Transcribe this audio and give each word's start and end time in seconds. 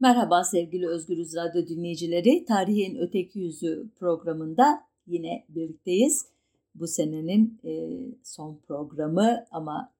Merhaba 0.00 0.44
sevgili 0.44 0.88
Özgürüz 0.88 1.36
Radyo 1.36 1.66
dinleyicileri. 1.66 2.44
Tarihin 2.44 2.96
Öteki 2.96 3.38
Yüzü 3.38 3.90
programında 3.98 4.82
yine 5.06 5.44
birlikteyiz. 5.48 6.26
Bu 6.74 6.86
senenin 6.86 7.60
e, 7.64 7.72
son 8.22 8.60
programı 8.68 9.46
ama 9.50 9.92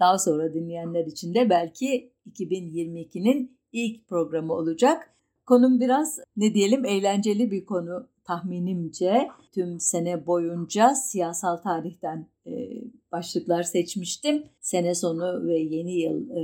daha 0.00 0.18
sonra 0.18 0.54
dinleyenler 0.54 1.06
için 1.06 1.34
de 1.34 1.50
belki 1.50 2.12
2022'nin 2.30 3.58
ilk 3.72 4.08
programı 4.08 4.52
olacak. 4.52 5.14
Konum 5.46 5.80
biraz 5.80 6.20
ne 6.36 6.54
diyelim 6.54 6.84
eğlenceli 6.84 7.50
bir 7.50 7.64
konu 7.64 8.08
tahminimce. 8.24 9.28
Tüm 9.52 9.80
sene 9.80 10.26
boyunca 10.26 10.94
siyasal 10.94 11.56
tarihten 11.56 12.26
e, 12.46 12.52
başlıklar 13.14 13.62
seçmiştim. 13.62 14.44
Sene 14.60 14.94
sonu 14.94 15.46
ve 15.46 15.58
yeni 15.58 16.00
yıl 16.00 16.30
e, 16.30 16.42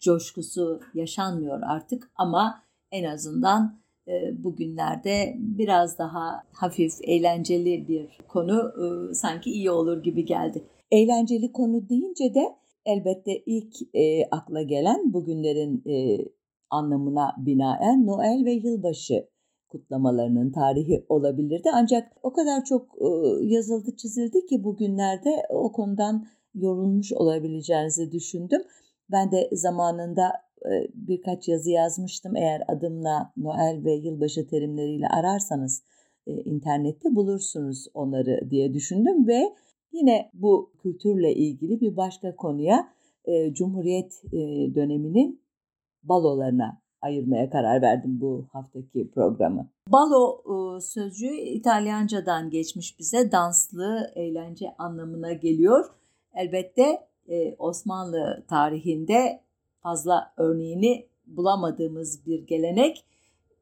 coşkusu 0.00 0.80
yaşanmıyor 0.94 1.62
artık 1.62 2.10
ama 2.16 2.62
en 2.92 3.04
azından 3.04 3.80
e, 4.08 4.44
bugünlerde 4.44 5.34
biraz 5.38 5.98
daha 5.98 6.42
hafif, 6.52 6.92
eğlenceli 7.02 7.88
bir 7.88 8.18
konu 8.28 8.72
e, 8.82 9.14
sanki 9.14 9.50
iyi 9.50 9.70
olur 9.70 10.02
gibi 10.02 10.24
geldi. 10.24 10.64
Eğlenceli 10.90 11.52
konu 11.52 11.88
deyince 11.88 12.34
de 12.34 12.56
elbette 12.86 13.42
ilk 13.46 13.74
e, 13.94 14.24
akla 14.30 14.62
gelen 14.62 15.12
bugünlerin 15.12 15.82
e, 15.86 16.24
anlamına 16.70 17.34
binaen 17.38 18.06
Noel 18.06 18.44
ve 18.44 18.52
yılbaşı 18.52 19.28
kutlamalarının 19.70 20.52
tarihi 20.52 21.06
olabilirdi. 21.08 21.68
Ancak 21.74 22.12
o 22.22 22.32
kadar 22.32 22.64
çok 22.64 22.88
e, 23.00 23.06
yazıldı 23.44 23.96
çizildi 23.96 24.46
ki 24.46 24.64
bugünlerde 24.64 25.30
o 25.48 25.72
konudan 25.72 26.26
yorulmuş 26.54 27.12
olabileceğinizi 27.12 28.12
düşündüm. 28.12 28.62
Ben 29.10 29.32
de 29.32 29.48
zamanında 29.52 30.32
e, 30.64 30.70
birkaç 30.94 31.48
yazı 31.48 31.70
yazmıştım. 31.70 32.36
Eğer 32.36 32.62
adımla 32.68 33.32
Noel 33.36 33.84
ve 33.84 33.92
yılbaşı 33.92 34.46
terimleriyle 34.46 35.06
ararsanız 35.08 35.82
e, 36.26 36.32
internette 36.32 37.14
bulursunuz 37.14 37.86
onları 37.94 38.50
diye 38.50 38.74
düşündüm 38.74 39.26
ve 39.26 39.54
yine 39.92 40.30
bu 40.34 40.72
kültürle 40.82 41.34
ilgili 41.34 41.80
bir 41.80 41.96
başka 41.96 42.36
konuya 42.36 42.88
Cumhuriyet 43.52 44.22
döneminin 44.74 45.42
balolarına 46.02 46.80
ayırmaya 47.02 47.50
karar 47.50 47.82
verdim 47.82 48.20
bu 48.20 48.46
haftaki 48.52 49.10
programı. 49.10 49.66
Balo 49.88 50.42
e, 50.44 50.80
sözcüğü 50.80 51.36
İtalyancadan 51.36 52.50
geçmiş 52.50 52.98
bize 52.98 53.32
danslı 53.32 54.12
eğlence 54.14 54.74
anlamına 54.78 55.32
geliyor. 55.32 55.84
Elbette 56.34 57.06
e, 57.28 57.54
Osmanlı 57.58 58.44
tarihinde 58.48 59.40
fazla 59.82 60.32
örneğini 60.36 61.06
bulamadığımız 61.26 62.26
bir 62.26 62.46
gelenek. 62.46 63.04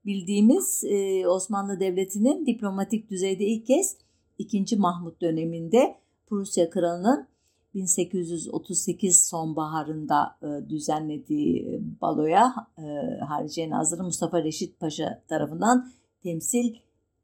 Bildiğimiz 0.06 0.84
e, 0.84 1.28
Osmanlı 1.28 1.80
Devleti'nin 1.80 2.46
diplomatik 2.46 3.10
düzeyde 3.10 3.44
ilk 3.44 3.66
kez 3.66 3.96
2. 4.38 4.76
Mahmut 4.76 5.20
döneminde 5.20 5.96
Prusya 6.26 6.70
Kralı'nın 6.70 7.28
1838 7.74 9.26
sonbaharında 9.26 10.36
e, 10.42 10.68
düzenlediği 10.68 11.80
baloya 12.00 12.54
e, 12.78 12.82
Hariciye 13.24 13.70
Nazırı 13.70 14.02
Mustafa 14.02 14.44
Reşit 14.44 14.80
Paşa 14.80 15.22
tarafından 15.28 15.90
temsil 16.22 16.74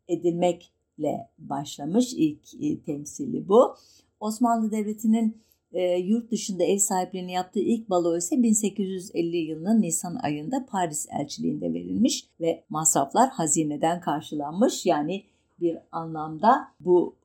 edilmekle 0.09 1.29
başlamış. 1.39 2.13
ilk 2.17 2.55
e, 2.61 2.81
temsili 2.81 3.49
bu. 3.49 3.75
Osmanlı 4.21 4.71
Devleti'nin 4.71 5.45
e, 5.73 5.99
yurt 5.99 6.31
dışında 6.31 6.65
ev 6.65 6.79
sahipliğini 6.79 7.33
yaptığı 7.33 7.61
ilk 7.61 7.91
balo 7.91 8.17
ise 8.17 8.43
1850 8.43 9.37
yılının 9.37 9.83
Nisan 9.83 10.15
ayında 10.23 10.67
Paris 10.67 11.07
elçiliğinde 11.21 11.73
verilmiş 11.75 12.29
ve 12.41 12.65
masraflar 12.69 13.31
hazineden 13.31 14.01
karşılanmış. 14.01 14.87
Yani 14.87 15.25
bir 15.61 15.79
anlamda 15.93 16.69
bu 16.81 17.17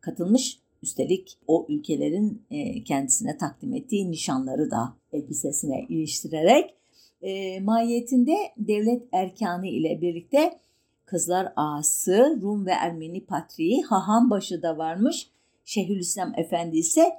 katılmış 0.00 0.63
Üstelik 0.84 1.38
o 1.46 1.66
ülkelerin 1.68 2.42
e, 2.50 2.84
kendisine 2.84 3.36
takdim 3.36 3.74
ettiği 3.74 4.10
nişanları 4.10 4.70
da 4.70 4.96
elbisesine 5.12 5.86
iliştirerek 5.88 6.74
e, 7.22 7.60
mahiyetinde 7.60 8.36
devlet 8.56 9.02
erkanı 9.12 9.66
ile 9.66 10.00
birlikte 10.00 10.60
Kızlar 11.04 11.52
Ağası, 11.56 12.38
Rum 12.42 12.66
ve 12.66 12.70
Ermeni 12.70 13.26
patriği 13.26 13.82
Hahanbaşı 13.82 14.62
da 14.62 14.78
varmış. 14.78 15.30
Şeyhülislam 15.64 16.32
Efendi 16.38 16.76
ise 16.76 17.12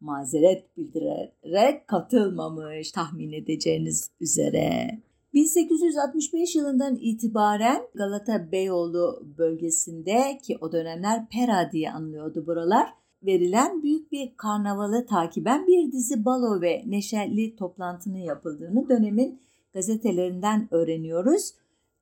mazeret 0.00 0.76
bildirerek 0.76 1.88
katılmamış 1.88 2.92
tahmin 2.92 3.32
edeceğiniz 3.32 4.10
üzere. 4.20 4.98
1865 5.34 6.56
yılından 6.56 6.96
itibaren 7.00 7.82
Galata 7.94 8.52
Beyoğlu 8.52 9.26
bölgesinde 9.38 10.38
ki 10.42 10.58
o 10.60 10.72
dönemler 10.72 11.28
Pera 11.28 11.72
diye 11.72 11.92
anılıyordu 11.92 12.46
buralar 12.46 12.94
verilen 13.22 13.82
büyük 13.82 14.12
bir 14.12 14.36
karnavalı 14.36 15.06
takiben 15.06 15.66
bir 15.66 15.92
dizi 15.92 16.24
balo 16.24 16.60
ve 16.60 16.82
neşeli 16.86 17.56
toplantının 17.56 18.18
yapıldığını 18.18 18.88
dönemin 18.88 19.40
gazetelerinden 19.74 20.68
öğreniyoruz. 20.70 21.54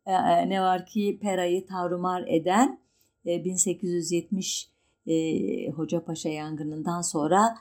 Ee, 0.06 0.48
ne 0.48 0.60
var 0.60 0.86
ki 0.86 1.18
Pera'yı 1.22 1.66
tavrumar 1.66 2.24
eden 2.26 2.80
1870 3.24 4.70
e, 5.06 5.14
e, 5.14 5.70
Hocapaşa 5.70 6.28
yangınından 6.28 7.00
sonra 7.00 7.54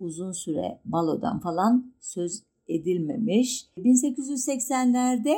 uzun 0.00 0.32
süre 0.32 0.80
balodan 0.84 1.40
falan 1.40 1.94
söz 2.00 2.42
edilmemiş. 2.68 3.66
1880'lerde 3.78 5.34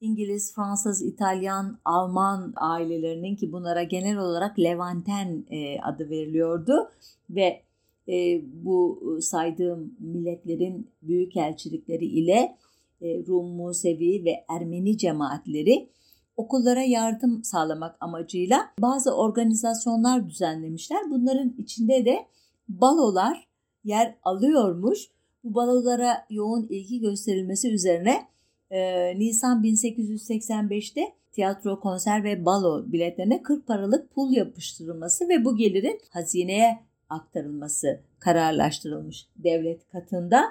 İngiliz, 0.00 0.54
Fransız, 0.54 1.02
İtalyan, 1.02 1.78
Alman 1.84 2.52
ailelerinin 2.56 3.36
ki 3.36 3.52
bunlara 3.52 3.82
genel 3.82 4.18
olarak 4.18 4.58
Levanten 4.58 5.44
e, 5.50 5.80
adı 5.80 6.10
veriliyordu 6.10 6.90
ve 7.30 7.62
e, 8.08 8.42
bu 8.64 9.00
saydığım 9.20 9.94
milletlerin 9.98 10.90
büyük 11.02 11.36
elçilikleri 11.36 12.04
ile 12.04 12.56
e, 13.02 13.26
Rum, 13.26 13.46
Musevi 13.46 14.24
ve 14.24 14.44
Ermeni 14.48 14.98
cemaatleri 14.98 15.88
okullara 16.36 16.82
yardım 16.82 17.44
sağlamak 17.44 17.96
amacıyla 18.00 18.70
bazı 18.78 19.16
organizasyonlar 19.16 20.28
düzenlemişler. 20.28 21.10
Bunların 21.10 21.54
içinde 21.58 22.04
de 22.04 22.26
balolar 22.68 23.46
yer 23.84 24.14
alıyormuş 24.22 25.10
bu 25.44 25.54
balolara 25.54 26.26
yoğun 26.30 26.66
ilgi 26.70 27.00
gösterilmesi 27.00 27.72
üzerine 27.72 28.26
e, 28.70 29.18
Nisan 29.18 29.62
1885'te 29.62 31.12
tiyatro, 31.32 31.80
konser 31.80 32.24
ve 32.24 32.44
balo 32.44 32.92
biletlerine 32.92 33.42
40 33.42 33.66
paralık 33.66 34.14
pul 34.14 34.32
yapıştırılması 34.32 35.28
ve 35.28 35.44
bu 35.44 35.56
gelirin 35.56 36.00
hazineye 36.10 36.78
aktarılması 37.08 38.00
kararlaştırılmış 38.18 39.26
devlet 39.36 39.88
katında. 39.88 40.44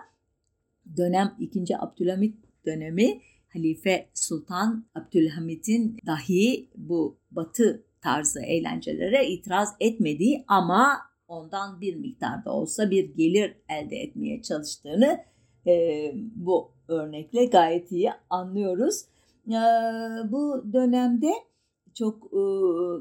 Dönem 0.97 1.35
2. 1.39 1.77
Abdülhamit 1.77 2.35
dönemi 2.65 3.21
Halife 3.53 4.09
Sultan 4.13 4.85
Abdülhamit'in 4.95 5.97
dahi 6.05 6.69
bu 6.75 7.17
batı 7.31 7.83
tarzı 8.01 8.41
eğlencelere 8.41 9.27
itiraz 9.27 9.75
etmediği 9.79 10.43
ama 10.47 11.08
ondan 11.29 11.81
bir 11.81 11.95
miktarda 11.95 12.53
olsa 12.53 12.91
bir 12.91 13.15
gelir 13.15 13.55
elde 13.69 13.95
etmeye 13.95 14.41
çalıştığını 14.41 15.19
e, 15.67 16.11
bu 16.35 16.71
örnekle 16.87 17.45
gayet 17.45 17.91
iyi 17.91 18.11
anlıyoruz. 18.29 19.05
bu 20.31 20.65
dönemde 20.73 21.33
çok 21.93 22.25
e, 22.25 22.41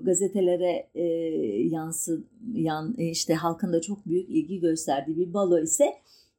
gazetelere 0.04 0.88
e, 0.94 1.04
yansı 1.68 2.24
yan 2.52 2.94
işte 2.98 3.34
halkın 3.34 3.72
da 3.72 3.80
çok 3.80 4.06
büyük 4.06 4.30
ilgi 4.30 4.60
gösterdiği 4.60 5.16
bir 5.16 5.34
balo 5.34 5.58
ise 5.58 5.94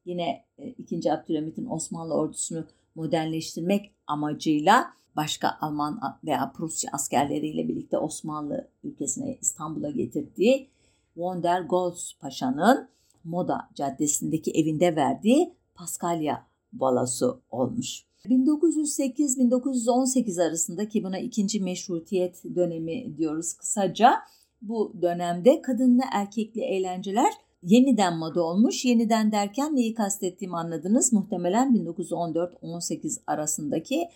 yine 0.06 0.46
e, 0.58 0.68
2. 0.68 1.14
Abdülhamit'in 1.14 1.66
Osmanlı 1.66 2.14
ordusunu 2.14 2.66
modernleştirmek 2.96 3.92
amacıyla 4.08 4.86
başka 5.16 5.58
Alman 5.62 6.00
veya 6.26 6.52
Prusya 6.56 6.92
askerleriyle 6.94 7.68
birlikte 7.68 7.98
Osmanlı 7.98 8.68
ülkesine 8.84 9.38
İstanbul'a 9.42 9.90
getirdiği 9.90 10.70
von 11.20 11.44
der 11.44 11.62
Goltz 11.62 12.14
Paşa'nın 12.20 12.90
Moda 13.24 13.70
Caddesi'ndeki 13.76 14.52
evinde 14.52 14.96
verdiği 14.96 15.54
Paskalya 15.76 16.46
balosu 16.74 17.42
olmuş. 17.52 18.04
1908-1918 18.26 20.48
arasında 20.48 20.88
ki 20.88 21.04
buna 21.04 21.20
ikinci 21.20 21.60
meşrutiyet 21.60 22.44
dönemi 22.56 23.18
diyoruz 23.18 23.54
kısaca. 23.54 24.14
Bu 24.62 24.94
dönemde 25.02 25.62
kadınlı 25.62 26.02
erkekli 26.14 26.62
eğlenceler 26.62 27.34
yeniden 27.64 28.18
moda 28.18 28.44
olmuş. 28.44 28.86
Yeniden 28.86 29.32
derken 29.32 29.76
neyi 29.76 29.94
kastettiğimi 29.94 30.58
anladınız. 30.58 31.14
Muhtemelen 31.14 31.76
1914-18 31.76 33.22
arasındaki 33.28 34.10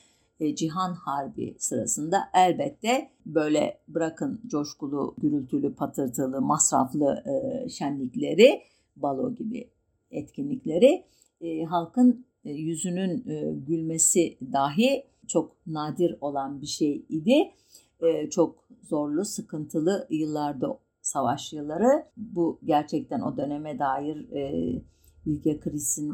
Cihan 0.56 0.94
Harbi 0.94 1.56
sırasında 1.60 2.18
elbette 2.34 3.10
böyle 3.26 3.80
bırakın 3.88 4.42
coşkulu, 4.48 5.16
gürültülü, 5.18 5.76
patırtılı, 5.76 6.42
masraflı 6.42 7.24
e, 7.26 7.70
şenlikleri, 7.70 8.62
balo 8.96 9.36
gibi 9.36 9.70
etkinlikleri 10.12 11.06
e, 11.42 11.64
halkın 11.64 12.26
e, 12.46 12.52
yüzünün 12.52 13.30
e, 13.30 13.54
gülmesi 13.68 14.38
dahi 14.54 15.04
çok 15.28 15.68
nadir 15.68 16.18
olan 16.22 16.62
bir 16.62 16.68
şey 16.68 17.06
idi. 17.10 17.52
E, 18.02 18.30
çok 18.30 18.68
zorlu, 18.84 19.26
sıkıntılı 19.26 20.08
yıllarda 20.10 20.80
savaş 21.02 21.54
yılları. 21.54 22.06
Bu 22.18 22.60
gerçekten 22.66 23.22
o 23.22 23.38
döneme 23.38 23.80
dair 23.80 24.28
Bilge 25.26 25.60
Kris'in 25.60 26.14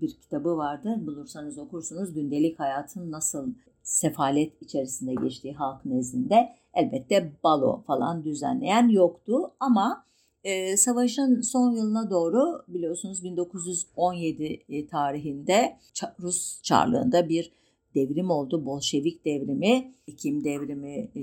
bir 0.00 0.10
kitabı 0.10 0.56
vardır. 0.56 1.06
Bulursanız 1.06 1.58
okursunuz. 1.58 2.14
Gündelik 2.14 2.60
hayatın 2.60 3.10
nasıl 3.10 3.54
sefalet 3.82 4.62
içerisinde 4.62 5.14
geçtiği 5.14 5.54
halk 5.54 5.84
nezdinde 5.84 6.48
elbette 6.74 7.32
balo 7.44 7.82
falan 7.86 8.24
düzenleyen 8.24 8.88
yoktu 8.88 9.50
ama 9.60 10.04
e, 10.44 10.76
savaşın 10.76 11.40
son 11.40 11.70
yılına 11.70 12.10
doğru 12.10 12.64
biliyorsunuz 12.68 13.24
1917 13.24 14.62
e, 14.68 14.86
tarihinde 14.86 15.76
Rus 16.20 16.62
Çarlığında 16.62 17.28
bir 17.28 17.52
devrim 17.94 18.30
oldu. 18.30 18.66
Bolşevik 18.66 19.24
devrimi, 19.24 19.94
Ekim 20.08 20.44
devrimi 20.44 20.94
e, 20.96 21.22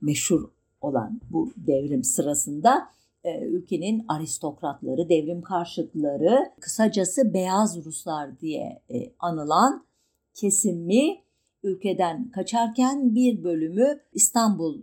meşhur 0.00 0.50
olan 0.80 1.20
bu 1.30 1.52
devrim 1.56 2.04
sırasında 2.04 2.88
ülkenin 3.24 4.04
aristokratları, 4.08 5.08
devrim 5.08 5.42
karşıtları, 5.42 6.52
kısacası 6.60 7.34
beyaz 7.34 7.84
Ruslar 7.84 8.40
diye 8.40 8.82
e, 8.90 9.12
anılan 9.18 9.86
kesimi 10.34 11.22
ülkeden 11.62 12.30
kaçarken 12.30 13.14
bir 13.14 13.44
bölümü 13.44 14.00
İstanbul 14.12 14.82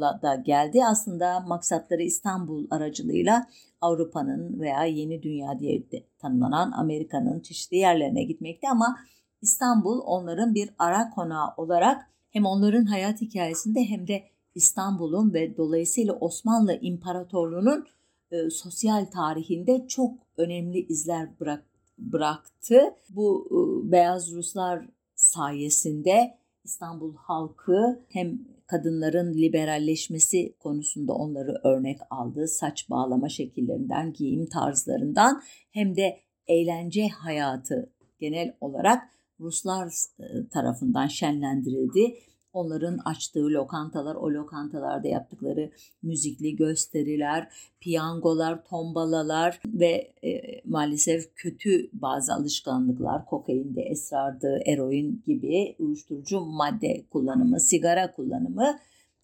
da 0.00 0.34
geldi. 0.34 0.84
Aslında 0.84 1.40
maksatları 1.40 2.02
İstanbul 2.02 2.66
aracılığıyla 2.70 3.46
Avrupa'nın 3.80 4.60
veya 4.60 4.84
Yeni 4.84 5.22
Dünya 5.22 5.58
diye 5.58 5.90
de 5.90 6.06
tanımlanan 6.18 6.72
Amerika'nın 6.72 7.40
çeşitli 7.40 7.76
yerlerine 7.76 8.24
gitmekti 8.24 8.68
ama 8.70 8.96
İstanbul 9.42 10.00
onların 10.04 10.54
bir 10.54 10.70
ara 10.78 11.10
konağı 11.10 11.48
olarak 11.56 12.10
hem 12.30 12.46
onların 12.46 12.84
hayat 12.84 13.20
hikayesinde 13.20 13.84
hem 13.84 14.08
de 14.08 14.22
İstanbul'un 14.54 15.34
ve 15.34 15.56
dolayısıyla 15.56 16.12
Osmanlı 16.12 16.78
İmparatorluğu'nun 16.80 17.86
e, 18.30 18.50
sosyal 18.50 19.04
tarihinde 19.04 19.86
çok 19.88 20.14
önemli 20.36 20.78
izler 20.78 21.40
bırak, 21.40 21.64
bıraktı. 21.98 22.80
Bu 23.08 23.48
e, 23.50 23.92
beyaz 23.92 24.32
Ruslar 24.32 24.88
sayesinde 25.14 26.38
İstanbul 26.64 27.14
halkı 27.16 28.04
hem 28.08 28.38
kadınların 28.66 29.34
liberalleşmesi 29.34 30.54
konusunda 30.58 31.12
onları 31.12 31.60
örnek 31.64 31.98
aldı. 32.10 32.48
Saç 32.48 32.90
bağlama 32.90 33.28
şekillerinden, 33.28 34.12
giyim 34.12 34.46
tarzlarından 34.46 35.42
hem 35.70 35.96
de 35.96 36.20
eğlence 36.46 37.08
hayatı 37.08 37.92
genel 38.18 38.56
olarak 38.60 39.02
Ruslar 39.40 39.92
e, 40.18 40.48
tarafından 40.48 41.06
şenlendirildi. 41.06 42.14
Onların 42.52 42.98
açtığı 43.04 43.44
lokantalar, 43.44 44.14
o 44.14 44.30
lokantalarda 44.30 45.08
yaptıkları 45.08 45.70
müzikli 46.02 46.56
gösteriler, 46.56 47.48
piyangolar, 47.80 48.64
tombalalar 48.64 49.60
ve 49.66 50.12
e, 50.24 50.60
maalesef 50.64 51.34
kötü 51.36 51.90
bazı 51.92 52.34
alışkanlıklar, 52.34 53.26
kokainde, 53.26 53.82
esrardı, 53.82 54.60
eroin 54.66 55.22
gibi 55.26 55.76
uyuşturucu 55.78 56.40
madde 56.40 57.04
kullanımı, 57.10 57.60
sigara 57.60 58.12
kullanımı 58.12 58.78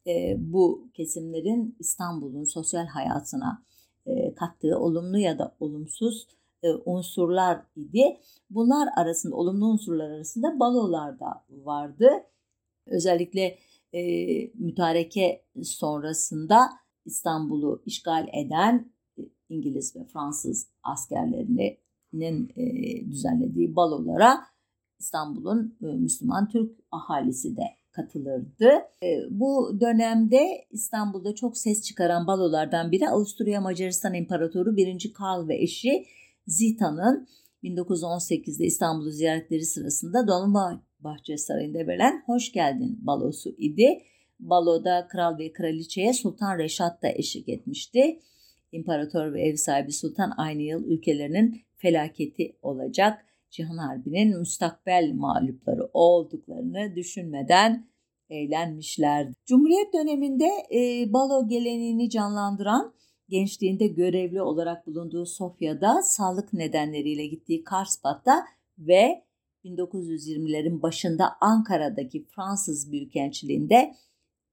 e, 0.06 0.36
bu 0.38 0.88
kesimlerin 0.94 1.76
İstanbul'un 1.78 2.44
sosyal 2.44 2.86
hayatına 2.86 3.62
e, 4.06 4.34
kattığı 4.34 4.78
olumlu 4.78 5.18
ya 5.18 5.38
da 5.38 5.54
olumsuz 5.60 6.26
e, 6.62 6.68
unsurlar 6.84 7.62
idi. 7.76 8.16
Bunlar 8.50 8.88
arasında, 8.96 9.36
olumlu 9.36 9.66
unsurlar 9.66 10.10
arasında 10.10 10.60
balolar 10.60 11.20
da 11.20 11.44
vardı 11.64 12.08
Özellikle 12.86 13.58
e, 13.92 14.02
mütareke 14.54 15.44
sonrasında 15.62 16.68
İstanbul'u 17.04 17.82
işgal 17.86 18.28
eden 18.32 18.92
İngiliz 19.48 19.96
ve 19.96 20.04
Fransız 20.04 20.68
askerlerinin 20.82 22.52
e, 22.56 22.64
düzenlediği 23.10 23.76
balolara 23.76 24.38
İstanbul'un 24.98 25.78
e, 25.82 25.86
Müslüman 25.86 26.48
Türk 26.48 26.78
ahalisi 26.90 27.56
de 27.56 27.62
katılırdı. 27.90 28.70
E, 29.02 29.06
bu 29.30 29.80
dönemde 29.80 30.66
İstanbul'da 30.70 31.34
çok 31.34 31.58
ses 31.58 31.82
çıkaran 31.82 32.26
balolardan 32.26 32.92
biri 32.92 33.08
Avusturya 33.08 33.60
Macaristan 33.60 34.14
İmparatoru 34.14 34.76
1. 34.76 35.12
Karl 35.12 35.48
ve 35.48 35.62
eşi 35.62 36.06
Zita'nın 36.46 37.28
1918'de 37.62 38.64
İstanbul'u 38.64 39.10
ziyaretleri 39.10 39.64
sırasında 39.64 40.28
Dolma 40.28 40.82
Bahçe 41.00 41.36
Sarayı'nda 41.36 41.78
verilen 41.78 42.22
Hoş 42.26 42.52
Geldin 42.52 42.98
balosu 43.00 43.50
idi. 43.58 44.02
Baloda 44.40 45.06
kral 45.08 45.38
ve 45.38 45.52
kraliçeye 45.52 46.12
Sultan 46.12 46.58
Reşat 46.58 47.02
da 47.02 47.08
eşlik 47.08 47.48
etmişti. 47.48 48.20
İmparator 48.72 49.32
ve 49.32 49.42
ev 49.42 49.56
sahibi 49.56 49.92
Sultan 49.92 50.32
aynı 50.36 50.62
yıl 50.62 50.84
ülkelerinin 50.84 51.62
felaketi 51.76 52.56
olacak. 52.62 53.26
Cihan 53.50 53.76
Harbi'nin 53.76 54.38
müstakbel 54.38 55.12
mağlupları 55.14 55.90
olduklarını 55.92 56.96
düşünmeden 56.96 57.86
eğlenmişlerdi. 58.30 59.32
Cumhuriyet 59.46 59.92
döneminde 59.94 60.48
e, 60.74 61.12
balo 61.12 61.48
geleneğini 61.48 62.10
canlandıran 62.10 62.94
gençliğinde 63.28 63.86
görevli 63.86 64.42
olarak 64.42 64.86
bulunduğu 64.86 65.26
Sofya'da 65.26 66.02
sağlık 66.02 66.52
nedenleriyle 66.52 67.26
gittiği 67.26 67.64
Karspat'ta 67.64 68.44
ve 68.78 69.25
1920'lerin 69.66 70.82
başında 70.82 71.24
Ankara'daki 71.40 72.24
Fransız 72.24 72.92
Büyükelçiliğinde 72.92 73.94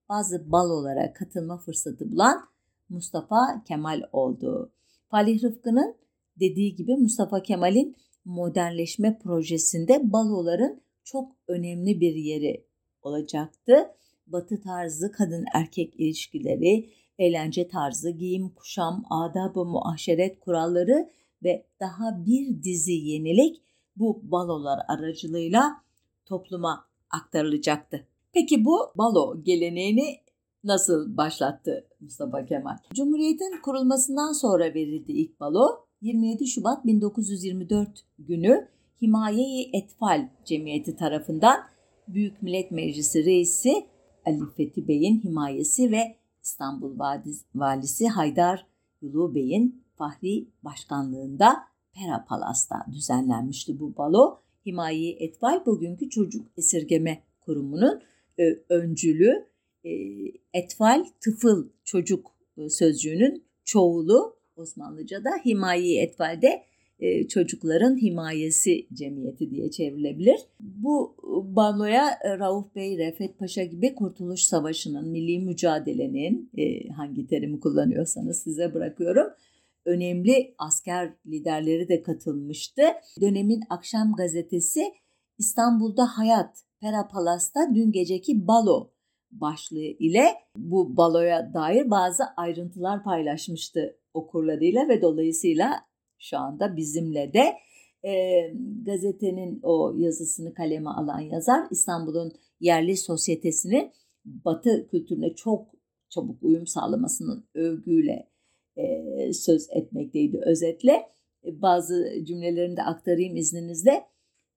bazı 0.10 0.52
balolara 0.52 1.14
katılma 1.14 1.58
fırsatı 1.58 2.12
bulan 2.12 2.50
Mustafa 2.90 3.64
Kemal 3.68 4.02
oldu. 4.12 4.74
Falih 5.10 5.44
Rıfkı'nın 5.44 5.96
dediği 6.40 6.76
gibi 6.76 6.96
Mustafa 6.96 7.44
Kemal'in 7.44 7.96
modernleşme 8.26 9.20
projesinde 9.20 10.14
baloların 10.14 10.82
çok 11.04 11.36
önemli 11.48 12.02
bir 12.02 12.16
yeri 12.16 12.66
olacaktı. 13.02 13.74
Batı 14.28 14.62
tarzı 14.62 15.12
kadın 15.12 15.46
erkek 15.54 16.00
ilişkileri, 16.00 16.90
eğlence 17.20 17.68
tarzı, 17.68 18.12
giyim, 18.12 18.50
kuşam, 18.50 19.06
adab-ı 19.10 19.66
muaşeret 19.66 20.40
kuralları 20.40 21.10
ve 21.44 21.66
daha 21.80 22.26
bir 22.26 22.64
dizi 22.64 22.94
yenilik 22.94 23.62
bu 23.96 24.22
balolar 24.24 24.80
aracılığıyla 24.88 25.82
topluma 26.26 26.86
aktarılacaktı. 27.10 28.08
Peki 28.34 28.66
bu 28.66 28.92
balo 28.96 29.44
geleneğini 29.44 30.20
nasıl 30.64 31.18
başlattı 31.18 31.88
Mustafa 32.00 32.46
Kemal? 32.46 32.78
Cumhuriyet'in 32.94 33.62
kurulmasından 33.62 34.32
sonra 34.32 34.64
verildi 34.64 35.12
ilk 35.12 35.40
balo 35.40 35.86
27 36.02 36.48
Şubat 36.48 36.86
1924 36.86 37.90
günü 38.20 38.68
Himaye-i 39.02 39.78
Etfal 39.78 40.30
Cemiyeti 40.46 40.96
tarafından 40.96 41.60
Büyük 42.08 42.42
Millet 42.42 42.72
Meclisi 42.72 43.26
Reisi 43.26 43.88
Ali 44.26 44.50
Fethi 44.58 44.88
Bey'in 44.88 45.24
himayesi 45.24 45.92
ve 45.92 46.16
İstanbul 46.44 47.00
Valisi 47.56 48.08
Haydar 48.08 48.68
Yulu 49.02 49.36
Bey'in 49.36 49.84
fahri 49.96 50.48
başkanlığında 50.64 51.73
Pera 51.94 52.26
Palas'ta 52.30 52.86
düzenlenmişti 52.92 53.80
bu 53.80 53.98
balo. 53.98 54.40
Himayi 54.66 55.18
Etval 55.20 55.66
bugünkü 55.66 56.10
çocuk 56.10 56.48
esirgeme 56.58 57.24
Kurumu'nun 57.42 58.02
e, 58.40 58.44
öncülü 58.70 59.46
e, 59.86 59.92
etfal 60.54 61.06
tıfıl 61.20 61.68
çocuk 61.84 62.32
e, 62.58 62.70
sözcüğünün 62.70 63.44
çoğulu 63.64 64.36
Osmanlıca'da 64.56 65.30
himayi 65.46 66.00
etfalde 66.00 66.64
e, 67.00 67.28
çocukların 67.28 68.02
himayesi 68.02 68.88
cemiyeti 68.94 69.52
diye 69.52 69.72
çevrilebilir. 69.72 70.40
Bu 70.60 71.16
baloya 71.56 72.10
e, 72.24 72.40
Rauf 72.40 72.76
Bey, 72.76 72.98
Refet 72.98 73.40
Paşa 73.40 73.64
gibi 73.64 73.96
Kurtuluş 73.96 74.42
Savaşı'nın, 74.42 75.10
milli 75.10 75.40
mücadelenin 75.40 76.50
e, 76.58 76.90
hangi 76.90 77.28
terimi 77.28 77.60
kullanıyorsanız 77.60 78.44
size 78.44 78.74
bırakıyorum. 78.74 79.28
Önemli 79.86 80.56
asker 80.58 81.14
liderleri 81.26 81.90
de 81.90 82.04
katılmıştı. 82.04 82.82
Dönemin 83.22 83.62
akşam 83.70 84.14
gazetesi 84.14 84.94
İstanbul'da 85.38 86.06
Hayat, 86.18 86.64
Pera 86.82 87.08
Palas'ta 87.08 87.60
dün 87.76 87.92
geceki 87.92 88.48
balo 88.48 88.92
başlığı 89.32 89.80
ile 90.00 90.26
bu 90.58 90.98
baloya 90.98 91.54
dair 91.54 91.90
bazı 91.90 92.24
ayrıntılar 92.38 93.04
paylaşmıştı 93.04 94.00
okurlarıyla 94.14 94.88
ve 94.88 95.02
dolayısıyla 95.02 95.74
şu 96.20 96.38
anda 96.38 96.78
bizimle 96.78 97.34
de 97.34 97.54
e, 98.10 98.14
gazetenin 98.86 99.60
o 99.64 99.94
yazısını 99.98 100.54
kaleme 100.54 100.90
alan 100.90 101.20
yazar 101.20 101.68
İstanbul'un 101.72 102.32
yerli 102.60 102.98
sosyetesinin 102.98 103.92
Batı 104.26 104.88
kültürüne 104.88 105.36
çok 105.36 105.68
çabuk 106.10 106.44
uyum 106.44 106.68
sağlamasının 106.68 107.50
övgüyle 107.54 108.33
söz 109.34 109.68
etmekteydi 109.72 110.42
özetle. 110.46 111.14
E, 111.46 111.62
bazı 111.62 112.14
cümlelerini 112.24 112.78
de 112.78 112.84
aktarayım 112.84 113.36
izninizle. 113.36 114.04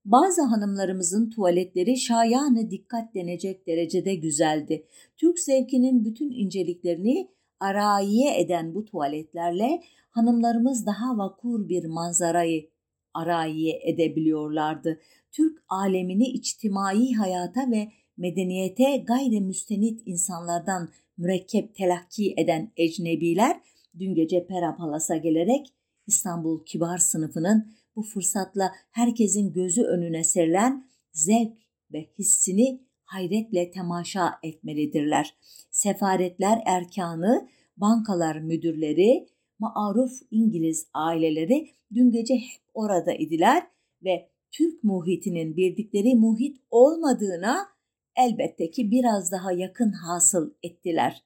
Bazı 0.05 0.43
hanımlarımızın 0.43 1.31
tuvaletleri 1.31 1.97
şayanı 1.97 2.71
dikkat 2.71 3.15
denecek 3.15 3.67
derecede 3.67 4.15
güzeldi. 4.15 4.87
Türk 5.17 5.39
zevkinin 5.39 6.05
bütün 6.05 6.31
inceliklerini 6.31 7.29
arayiye 7.61 8.41
eden 8.41 8.75
bu 8.75 8.85
tuvaletlerle 8.85 9.81
hanımlarımız 10.11 10.87
daha 10.87 11.19
vakur 11.19 11.69
bir 11.69 11.85
manzarayı 11.85 12.71
arayiye 13.15 13.81
edebiliyorlardı. 13.85 15.01
Türk 15.33 15.63
alemini 15.69 16.29
içtimai 16.29 17.13
hayata 17.13 17.71
ve 17.71 17.89
medeniyete 18.17 18.97
gayrimüstenit 18.97 20.03
insanlardan 20.07 20.89
mürekkep 21.19 21.75
telakki 21.75 22.35
eden 22.37 22.73
ecnebiler 22.77 23.61
dün 23.99 24.15
gece 24.15 24.47
Pera 24.47 24.77
Palas'a 24.77 25.17
gelerek 25.17 25.67
İstanbul 26.07 26.65
kibar 26.65 26.99
sınıfının 26.99 27.73
bu 27.97 28.03
fırsatla 28.03 28.73
herkesin 28.91 29.53
gözü 29.53 29.83
önüne 29.83 30.25
serilen 30.25 30.89
zevk 31.13 31.53
ve 31.93 32.07
hissini 32.19 32.81
hayretle 33.05 33.71
temaşa 33.71 34.39
etmelidirler. 34.43 35.35
Sefaretler 35.71 36.63
erkanı, 36.67 37.49
bankalar 37.77 38.37
müdürleri, 38.37 39.27
maaruf 39.59 40.13
İngiliz 40.31 40.87
aileleri 40.95 41.71
dün 41.95 42.11
gece 42.11 42.35
hep 42.35 42.63
orada 42.75 43.15
idiler 43.15 43.63
ve 44.05 44.29
Türk 44.51 44.85
muhitinin 44.85 45.57
bildikleri 45.57 46.15
muhit 46.15 46.57
olmadığına 46.71 47.69
elbette 48.17 48.71
ki 48.71 48.91
biraz 48.91 49.33
daha 49.33 49.53
yakın 49.53 49.93
hasıl 49.93 50.51
ettiler. 50.63 51.25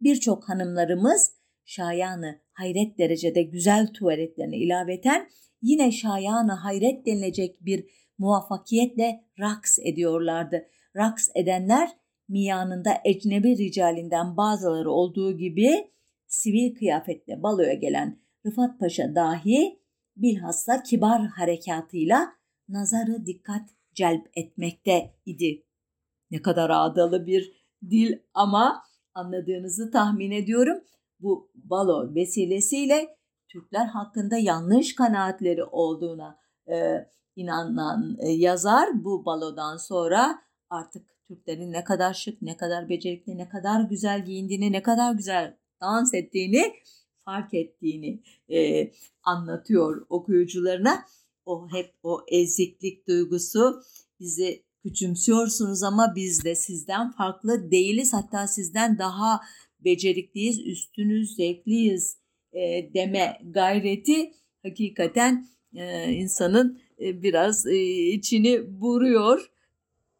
Birçok 0.00 0.48
hanımlarımız 0.48 1.37
şayanı 1.68 2.40
hayret 2.52 2.98
derecede 2.98 3.42
güzel 3.42 3.86
tuvaletlerini 3.92 4.56
ilaveten 4.56 5.28
yine 5.62 5.92
şayanı 5.92 6.52
hayret 6.52 7.06
denilecek 7.06 7.64
bir 7.64 7.84
muvaffakiyetle 8.18 9.24
raks 9.38 9.78
ediyorlardı. 9.78 10.68
Raks 10.96 11.28
edenler 11.34 11.88
miyanında 12.28 12.90
ecnebi 13.04 13.58
ricalinden 13.58 14.36
bazıları 14.36 14.90
olduğu 14.90 15.38
gibi 15.38 15.90
sivil 16.26 16.74
kıyafetle 16.74 17.42
baloya 17.42 17.74
gelen 17.74 18.18
Rıfat 18.46 18.80
Paşa 18.80 19.14
dahi 19.14 19.78
bilhassa 20.16 20.82
kibar 20.82 21.26
harekatıyla 21.26 22.28
nazarı 22.68 23.26
dikkat 23.26 23.70
celp 23.94 24.30
etmekte 24.34 25.14
idi. 25.26 25.62
Ne 26.30 26.42
kadar 26.42 26.70
ağdalı 26.70 27.26
bir 27.26 27.52
dil 27.90 28.18
ama 28.34 28.82
anladığınızı 29.14 29.90
tahmin 29.90 30.30
ediyorum. 30.30 30.78
Bu 31.20 31.50
balo 31.54 32.14
vesilesiyle 32.14 33.16
Türkler 33.48 33.86
hakkında 33.86 34.36
yanlış 34.36 34.94
kanaatleri 34.94 35.64
olduğuna 35.64 36.38
e, 36.70 37.06
inanan 37.36 38.16
e, 38.20 38.28
yazar 38.28 39.04
bu 39.04 39.24
balodan 39.24 39.76
sonra 39.76 40.42
artık 40.70 41.06
Türklerin 41.28 41.72
ne 41.72 41.84
kadar 41.84 42.14
şık, 42.14 42.42
ne 42.42 42.56
kadar 42.56 42.88
becerikli, 42.88 43.38
ne 43.38 43.48
kadar 43.48 43.80
güzel 43.80 44.24
giyindiğini, 44.24 44.72
ne 44.72 44.82
kadar 44.82 45.12
güzel 45.12 45.56
dans 45.80 46.14
ettiğini 46.14 46.72
fark 47.24 47.54
ettiğini 47.54 48.22
e, 48.48 48.90
anlatıyor 49.22 50.06
okuyucularına. 50.08 51.04
O 51.44 51.68
hep 51.72 51.94
o 52.02 52.20
eziklik 52.28 53.08
duygusu 53.08 53.82
bizi 54.20 54.64
küçümsüyorsunuz 54.82 55.82
ama 55.82 56.12
biz 56.16 56.44
de 56.44 56.54
sizden 56.54 57.10
farklı 57.10 57.70
değiliz. 57.70 58.12
Hatta 58.12 58.46
sizden 58.46 58.98
daha 58.98 59.40
becerikliyiz, 59.84 60.66
üstünüz, 60.66 61.36
zevkliyiz 61.36 62.18
e, 62.52 62.94
deme 62.94 63.38
gayreti 63.50 64.32
hakikaten 64.62 65.46
e, 65.74 66.12
insanın 66.12 66.78
e, 67.00 67.22
biraz 67.22 67.66
e, 67.66 67.76
içini 68.12 68.80
buruyor. 68.80 69.50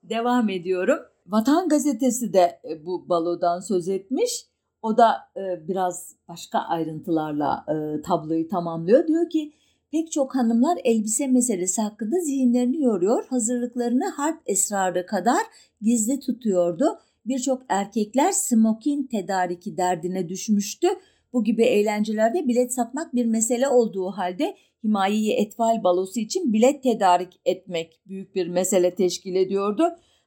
Devam 0.03 0.49
ediyorum. 0.49 0.99
Vatan 1.27 1.69
Gazetesi 1.69 2.33
de 2.33 2.61
e, 2.71 2.87
bu 2.87 3.09
balodan 3.09 3.61
söz 3.61 3.89
etmiş. 3.89 4.47
O 4.83 4.97
da 4.97 5.17
e, 5.37 5.69
biraz 5.69 6.17
başka 6.29 6.59
ayrıntılarla 6.59 7.65
e, 7.69 8.03
tabloyu 8.03 8.49
tamamlıyor. 8.49 9.07
Diyor 9.07 9.31
ki 9.31 9.53
pek 9.93 10.13
çok 10.13 10.35
hanımlar 10.35 10.79
elbise 10.85 11.27
meselesi 11.27 11.83
hakkında 11.83 12.21
zihinlerini 12.21 12.83
yoruyor. 12.83 13.27
Hazırlıklarını 13.31 14.09
harp 14.09 14.43
esrarı 14.47 15.07
kadar 15.07 15.43
gizli 15.81 16.21
tutuyordu. 16.21 16.99
Birçok 17.29 17.63
erkekler 17.69 18.33
smokin 18.33 19.07
tedariki 19.07 19.77
derdine 19.77 20.29
düşmüştü. 20.29 20.89
Bu 21.33 21.45
gibi 21.45 21.65
eğlencelerde 21.65 22.49
bilet 22.49 22.75
satmak 22.75 23.15
bir 23.15 23.27
mesele 23.27 23.69
olduğu 23.69 24.11
halde 24.11 24.57
himayeyi 24.85 25.33
etfal 25.33 25.85
balosu 25.85 26.21
için 26.21 26.53
bilet 26.53 26.83
tedarik 26.83 27.41
etmek 27.45 28.01
büyük 28.07 28.35
bir 28.35 28.49
mesele 28.49 28.95
teşkil 28.95 29.35
ediyordu. 29.35 29.83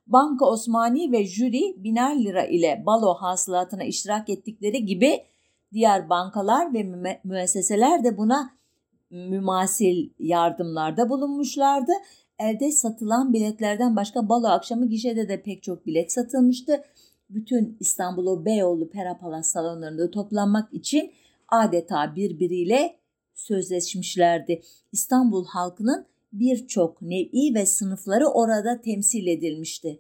Banka 0.07 0.45
Osmani 0.45 1.11
ve 1.11 1.25
jüri 1.25 1.75
biner 1.77 2.23
lira 2.23 2.43
ile 2.45 2.83
balo 2.85 3.13
hasılatına 3.13 3.83
iştirak 3.83 4.29
ettikleri 4.29 4.85
gibi 4.85 5.23
diğer 5.73 6.09
bankalar 6.09 6.73
ve 6.73 6.83
müesseseler 7.23 8.03
de 8.03 8.17
buna 8.17 8.49
mümasil 9.09 10.09
yardımlarda 10.19 11.09
bulunmuşlardı. 11.09 11.91
Elde 12.41 12.71
satılan 12.71 13.33
biletlerden 13.33 13.95
başka 13.95 14.29
balo 14.29 14.47
akşamı 14.47 14.89
gişede 14.89 15.29
de 15.29 15.41
pek 15.41 15.63
çok 15.63 15.85
bilet 15.85 16.11
satılmıştı. 16.11 16.83
Bütün 17.29 17.77
İstanbul'u 17.79 18.45
Beyoğlu 18.45 18.89
Perapalas 18.89 19.47
salonlarında 19.51 20.11
toplanmak 20.11 20.73
için 20.73 21.11
adeta 21.47 22.15
birbiriyle 22.15 22.95
sözleşmişlerdi. 23.33 24.61
İstanbul 24.91 25.45
halkının 25.45 26.05
birçok 26.33 27.01
nevi 27.01 27.55
ve 27.55 27.65
sınıfları 27.65 28.27
orada 28.27 28.81
temsil 28.81 29.27
edilmişti. 29.27 29.99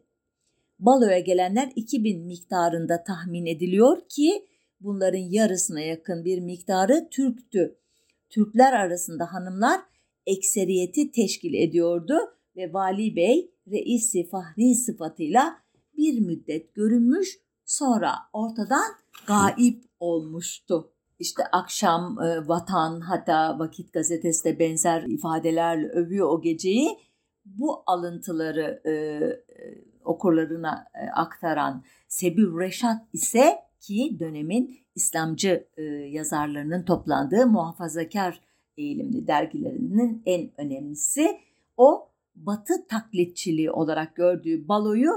Baloya 0.79 1.19
gelenler 1.19 1.71
2000 1.75 2.25
miktarında 2.25 3.03
tahmin 3.03 3.45
ediliyor 3.45 3.97
ki 4.09 4.45
bunların 4.79 5.29
yarısına 5.31 5.81
yakın 5.81 6.25
bir 6.25 6.39
miktarı 6.39 7.07
Türktü. 7.11 7.75
Türkler 8.29 8.73
arasında 8.73 9.33
hanımlar 9.33 9.90
ekseriyeti 10.25 11.11
teşkil 11.11 11.53
ediyordu 11.53 12.17
ve 12.55 12.73
Vali 12.73 13.15
Bey 13.15 13.51
reisi 13.71 14.29
fahri 14.29 14.75
sıfatıyla 14.75 15.57
bir 15.97 16.19
müddet 16.19 16.73
görünmüş 16.73 17.39
sonra 17.65 18.11
ortadan 18.33 18.91
gaip 19.27 19.83
olmuştu. 19.99 20.91
İşte 21.19 21.43
akşam 21.51 22.17
e, 22.21 22.47
Vatan 22.47 23.01
hatta 23.01 23.59
Vakit 23.59 23.93
gazetesi 23.93 24.45
de 24.45 24.59
benzer 24.59 25.03
ifadelerle 25.03 25.87
övüyor 25.87 26.29
o 26.29 26.41
geceyi. 26.41 26.89
Bu 27.45 27.83
alıntıları 27.85 28.81
e, 28.85 28.91
e, 28.91 29.41
okurlarına 30.05 30.85
e, 30.95 31.09
aktaran 31.15 31.83
Sebül 32.07 32.59
Reşat 32.59 33.01
ise 33.13 33.55
ki 33.79 34.17
dönemin 34.19 34.77
İslamcı 34.95 35.67
e, 35.77 35.83
yazarlarının 35.83 36.85
toplandığı 36.85 37.47
muhafazakar 37.47 38.41
eğilimli 38.81 39.27
dergilerinin 39.27 40.21
en 40.25 40.51
önemlisi 40.57 41.39
o 41.77 42.07
Batı 42.35 42.87
taklitçiliği 42.87 43.71
olarak 43.71 44.15
gördüğü 44.15 44.67
baloyu 44.67 45.11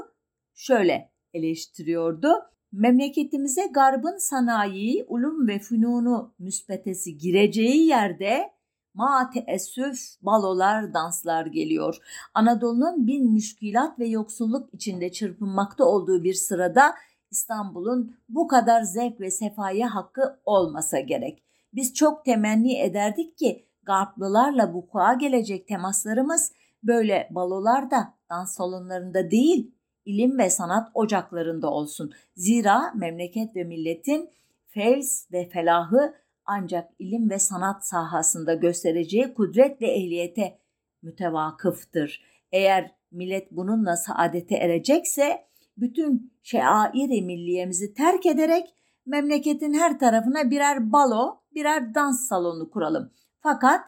şöyle 0.55 1.11
eleştiriyordu. 1.35 2.29
Memleketimize 2.73 3.67
garbın 3.67 4.19
sanayi, 4.19 5.05
ulum 5.09 5.49
ve 5.49 5.59
fünunu 5.59 6.35
müspetesi 6.39 7.19
gireceği 7.19 7.87
yerde 7.87 8.51
ma 8.95 9.31
teessüf 9.31 9.99
balolar, 10.23 10.95
danslar 10.95 11.47
geliyor. 11.47 11.97
Anadolu'nun 12.35 13.07
bin 13.07 13.33
müşkilat 13.33 13.99
ve 13.99 14.07
yoksulluk 14.07 14.75
içinde 14.75 15.13
çırpınmakta 15.13 15.85
olduğu 15.85 16.25
bir 16.25 16.35
sırada 16.35 16.95
İstanbul'un 17.31 18.17
bu 18.29 18.49
kadar 18.49 18.83
zevk 18.83 19.21
ve 19.21 19.31
sefaya 19.31 19.95
hakkı 19.95 20.41
olmasa 20.45 21.01
gerek. 21.01 21.43
Biz 21.75 21.95
çok 21.95 22.25
temenni 22.25 22.79
ederdik 22.81 23.39
ki 23.39 23.67
Garplılarla 23.83 24.73
vuku'a 24.73 25.15
gelecek 25.15 25.69
temaslarımız 25.69 26.53
böyle 26.83 27.29
balolarda, 27.31 28.15
dans 28.31 28.55
salonlarında 28.57 29.31
değil, 29.31 29.75
ilim 30.05 30.39
ve 30.39 30.51
sanat 30.51 30.89
ocaklarında 30.95 31.71
olsun. 31.71 32.13
Zira 32.37 32.93
memleket 32.95 33.57
ve 33.57 33.65
milletin 33.65 34.31
fevz 34.69 35.29
ve 35.33 35.49
felahı 35.49 36.15
ancak 36.45 36.91
ilim 36.99 37.31
ve 37.31 37.39
sanat 37.39 37.87
sahasında 37.87 38.55
göstereceği 38.55 39.35
kudret 39.35 39.83
ve 39.83 39.87
ehliyete 39.87 40.59
mütevakıftır. 41.03 42.23
Eğer 42.53 42.95
millet 43.11 43.53
bununla 43.53 43.97
saadete 43.97 44.57
erecekse 44.57 45.45
bütün 45.77 46.33
şairi 46.43 47.23
milliyemizi 47.23 47.95
terk 47.95 48.27
ederek 48.27 48.75
memleketin 49.07 49.75
her 49.75 49.99
tarafına 49.99 50.51
birer 50.51 50.93
balo, 50.93 51.41
birer 51.55 51.95
dans 51.95 52.29
salonu 52.29 52.71
kuralım. 52.71 53.11
Fakat 53.41 53.81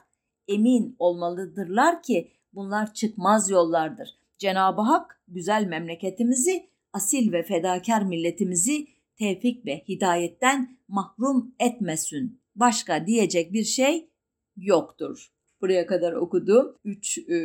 emin 0.48 0.96
olmalıdırlar 0.98 2.02
ki 2.02 2.32
bunlar 2.52 2.94
çıkmaz 2.94 3.50
yollardır. 3.50 4.08
Cenab-ı 4.38 4.80
Hak 4.80 5.20
güzel 5.28 5.66
memleketimizi, 5.66 6.70
asil 6.92 7.32
ve 7.32 7.42
fedakar 7.42 8.02
milletimizi 8.02 8.86
tevfik 9.18 9.66
ve 9.66 9.84
hidayetten 9.88 10.78
mahrum 10.88 11.54
etmesin. 11.60 12.40
Başka 12.54 13.06
diyecek 13.06 13.52
bir 13.52 13.64
şey 13.64 14.10
yoktur. 14.56 15.32
Buraya 15.60 15.86
kadar 15.86 16.12
okuduğum 16.12 16.76
üç 16.84 17.18
e, 17.18 17.36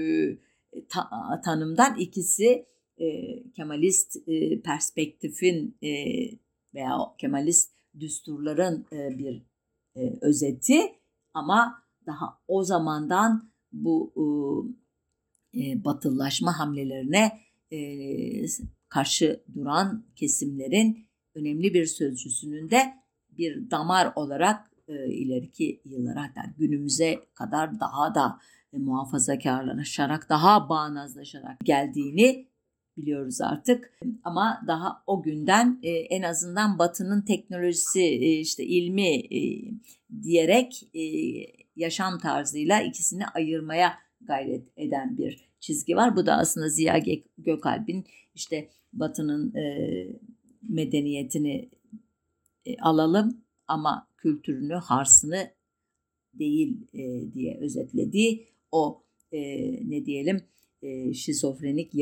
ta, 0.90 1.10
tanımdan 1.46 1.96
ikisi 2.00 2.66
e, 2.98 3.08
Kemalist 3.52 4.28
e, 4.28 4.62
perspektifin 4.62 5.78
e, 5.84 5.90
veya 6.74 6.98
Kemalist 7.18 7.72
düsturların 8.00 8.88
e, 8.92 9.18
bir 9.18 9.46
e, 9.96 10.18
özeti. 10.22 10.82
Ama 11.34 11.84
daha 12.06 12.40
o 12.48 12.64
zamandan 12.64 13.52
bu 13.72 14.14
e, 15.54 15.84
batıllaşma 15.84 16.60
hamlelerine 16.60 17.40
e, 17.72 17.80
karşı 18.90 19.44
duran 19.54 20.06
kesimlerin 20.16 21.08
önemli 21.36 21.74
bir 21.74 21.86
sözcüsünün 21.86 22.70
de 22.70 22.94
bir 23.30 23.72
damar 23.72 24.12
olarak 24.16 24.72
ileriki 25.08 25.82
yıllara 25.86 26.24
hatta 26.24 26.42
günümüze 26.58 27.20
kadar 27.34 27.80
daha 27.80 28.16
da 28.16 28.40
e, 28.74 28.78
muhafazakarlaşarak 28.78 30.30
daha 30.30 30.70
bağnazlaşarak 30.70 31.60
geldiğini 31.60 32.51
biliyoruz 33.02 33.42
artık. 33.42 33.94
Ama 34.24 34.62
daha 34.68 35.04
o 35.08 35.24
günden 35.24 35.80
e, 35.84 35.90
en 35.90 36.22
azından 36.22 36.80
Batı'nın 36.80 37.22
teknolojisi, 37.22 38.02
e, 38.02 38.40
işte 38.40 38.64
ilmi 38.64 39.16
e, 39.16 39.40
diyerek 40.24 40.90
e, 40.94 41.04
yaşam 41.76 42.20
tarzıyla 42.20 42.82
ikisini 42.82 43.26
ayırmaya 43.28 43.94
gayret 44.22 44.68
eden 44.78 45.18
bir 45.18 45.52
çizgi 45.60 45.96
var. 45.96 46.16
Bu 46.16 46.26
da 46.26 46.38
aslında 46.38 46.70
Ziya 46.70 47.00
Gökalp'in 47.38 48.06
işte 48.36 48.70
Batı'nın 48.94 49.56
e, 49.56 49.64
medeniyetini 50.70 51.70
e, 52.66 52.78
alalım 52.78 53.42
ama 53.68 54.08
kültürünü, 54.18 54.74
harsını 54.74 55.52
değil 56.34 56.88
e, 56.94 57.34
diye 57.34 57.58
özetlediği 57.62 58.48
o 58.72 59.04
e, 59.32 59.40
ne 59.90 60.06
diyelim 60.06 60.42
e, 60.82 61.14
şizofrenik 61.14 61.96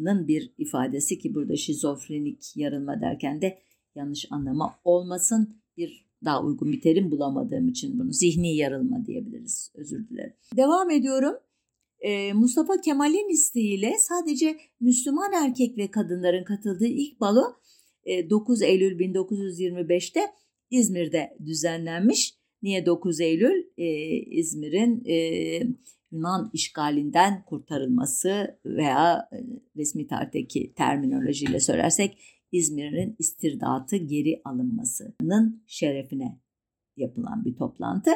yarılmanın 0.00 0.28
bir 0.28 0.54
ifadesi 0.58 1.18
ki 1.18 1.34
burada 1.34 1.56
şizofrenik 1.56 2.56
yarılma 2.56 3.00
derken 3.00 3.42
de 3.42 3.58
yanlış 3.94 4.26
anlama 4.30 4.74
olmasın 4.84 5.62
bir 5.76 6.10
daha 6.24 6.44
uygun 6.44 6.72
bir 6.72 6.80
terim 6.80 7.10
bulamadığım 7.10 7.68
için 7.68 7.98
bunu 7.98 8.12
zihni 8.12 8.56
yarılma 8.56 9.06
diyebiliriz. 9.06 9.72
Özür 9.74 10.08
dilerim. 10.08 10.34
Devam 10.56 10.90
ediyorum. 10.90 11.34
Ee, 12.00 12.32
Mustafa 12.32 12.80
Kemal'in 12.80 13.32
isteğiyle 13.32 13.92
sadece 13.98 14.56
Müslüman 14.80 15.32
erkek 15.32 15.78
ve 15.78 15.90
kadınların 15.90 16.44
katıldığı 16.44 16.86
ilk 16.86 17.20
balo 17.20 17.42
9 18.30 18.62
e, 18.62 18.66
Eylül 18.66 18.98
1925'te 18.98 20.20
İzmir'de 20.70 21.36
düzenlenmiş. 21.46 22.34
Niye 22.62 22.86
9 22.86 23.20
Eylül? 23.20 23.64
Ee, 23.78 23.86
İzmir'in 24.16 25.04
e, 25.04 25.16
Yunan 26.10 26.50
işgalinden 26.52 27.44
kurtarılması 27.44 28.58
veya 28.64 29.28
e, 29.32 29.36
resmi 29.76 30.06
tarihteki 30.06 30.74
terminolojiyle 30.74 31.60
söylersek 31.60 32.18
İzmir'in 32.52 33.16
istirdatı 33.18 33.96
geri 33.96 34.40
alınmasının 34.44 35.62
şerefine 35.66 36.40
yapılan 36.96 37.44
bir 37.44 37.56
toplantı. 37.56 38.10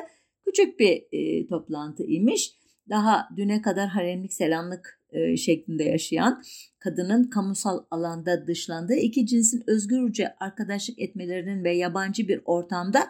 Küçük 0.45 0.81
bir 0.81 1.03
e, 1.13 1.47
toplantı 1.47 2.05
imiş. 2.05 2.55
Daha 2.89 3.29
düne 3.37 3.63
kadar 3.63 3.89
haremlik 3.89 4.33
selamlık 4.33 5.01
e, 5.11 5.37
şeklinde 5.37 5.85
yaşayan 5.85 6.43
kadının 6.79 7.31
kamusal 7.31 7.85
alanda 7.91 8.47
dışlandığı 8.47 8.97
iki 8.97 9.27
cinsin 9.27 9.65
özgürce 9.67 10.35
arkadaşlık 10.41 10.99
etmelerinin 10.99 11.65
ve 11.65 11.77
yabancı 11.77 12.29
bir 12.29 12.41
ortamda 12.45 13.01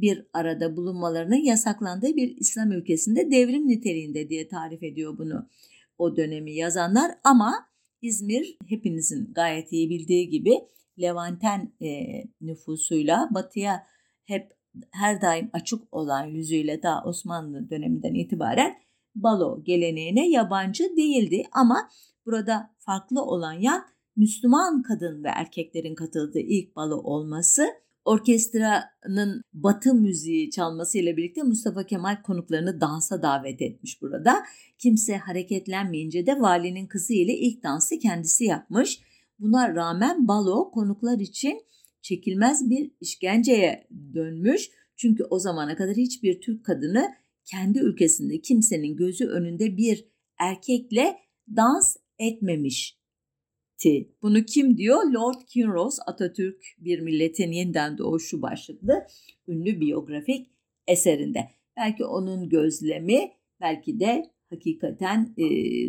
bir 0.00 0.26
arada 0.32 0.76
bulunmalarının 0.76 1.44
yasaklandığı 1.44 2.16
bir 2.16 2.36
İslam 2.36 2.72
ülkesinde 2.72 3.30
devrim 3.30 3.68
niteliğinde 3.68 4.28
diye 4.28 4.48
tarif 4.48 4.82
ediyor 4.82 5.18
bunu 5.18 5.48
o 5.98 6.16
dönemi 6.16 6.52
yazanlar. 6.54 7.10
Ama 7.24 7.68
İzmir 8.02 8.56
hepinizin 8.68 9.32
gayet 9.32 9.72
iyi 9.72 9.90
bildiği 9.90 10.28
gibi 10.28 10.54
Levanten 11.00 11.72
e, 11.82 11.88
nüfusuyla 12.40 13.28
batıya 13.30 13.86
hep 14.24 14.52
her 14.90 15.22
daim 15.22 15.50
açık 15.52 15.94
olan 15.94 16.24
yüzüyle 16.26 16.82
daha 16.82 17.04
Osmanlı 17.04 17.70
döneminden 17.70 18.14
itibaren 18.14 18.76
balo 19.14 19.64
geleneğine 19.64 20.30
yabancı 20.30 20.96
değildi. 20.96 21.42
Ama 21.52 21.90
burada 22.26 22.74
farklı 22.78 23.22
olan 23.22 23.52
yan 23.52 23.84
Müslüman 24.16 24.82
kadın 24.82 25.24
ve 25.24 25.28
erkeklerin 25.28 25.94
katıldığı 25.94 26.38
ilk 26.40 26.76
balo 26.76 26.96
olması 26.96 27.66
orkestranın 28.08 29.42
batı 29.52 29.94
müziği 29.94 30.50
çalmasıyla 30.50 31.16
birlikte 31.16 31.42
Mustafa 31.42 31.86
Kemal 31.86 32.22
konuklarını 32.22 32.80
dansa 32.80 33.22
davet 33.22 33.62
etmiş 33.62 34.02
burada. 34.02 34.42
Kimse 34.78 35.16
hareketlenmeyince 35.16 36.26
de 36.26 36.40
valinin 36.40 36.86
kızı 36.86 37.12
ile 37.12 37.38
ilk 37.38 37.62
dansı 37.62 37.98
kendisi 37.98 38.44
yapmış. 38.44 39.00
Buna 39.38 39.74
rağmen 39.74 40.28
balo 40.28 40.70
konuklar 40.70 41.18
için 41.18 41.60
çekilmez 42.02 42.70
bir 42.70 42.90
işkenceye 43.00 43.88
dönmüş. 44.14 44.70
Çünkü 44.96 45.24
o 45.24 45.38
zamana 45.38 45.76
kadar 45.76 45.96
hiçbir 45.96 46.40
Türk 46.40 46.64
kadını 46.64 47.08
kendi 47.44 47.78
ülkesinde 47.78 48.40
kimsenin 48.40 48.96
gözü 48.96 49.26
önünde 49.26 49.76
bir 49.76 50.04
erkekle 50.38 51.16
dans 51.56 51.96
etmemiş 52.18 52.97
Ti. 53.78 54.12
Bunu 54.22 54.44
kim 54.44 54.76
diyor? 54.76 55.12
Lord 55.12 55.40
Kinross 55.46 55.98
Atatürk 56.06 56.64
Bir 56.78 57.00
Milletin 57.00 57.52
Yeniden 57.52 57.98
Doğuşu 57.98 58.42
başlıklı 58.42 59.06
ünlü 59.48 59.80
biyografik 59.80 60.50
eserinde. 60.86 61.48
Belki 61.76 62.04
onun 62.04 62.48
gözlemi 62.48 63.32
belki 63.60 64.00
de 64.00 64.30
hakikaten 64.50 65.34
e, 65.36 65.44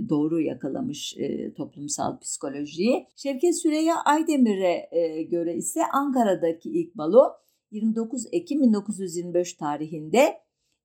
doğru 0.10 0.42
yakalamış 0.42 1.18
e, 1.18 1.54
toplumsal 1.54 2.20
psikolojiyi. 2.20 3.08
Şevket 3.16 3.62
Süreyya 3.62 3.96
Aydemir'e 4.06 4.90
e, 4.92 5.24
göre 5.24 5.56
ise 5.56 5.82
Ankara'daki 5.94 6.70
ilk 6.70 6.98
balo 6.98 7.24
29 7.72 8.26
Ekim 8.32 8.62
1925 8.62 9.54
tarihinde 9.54 10.38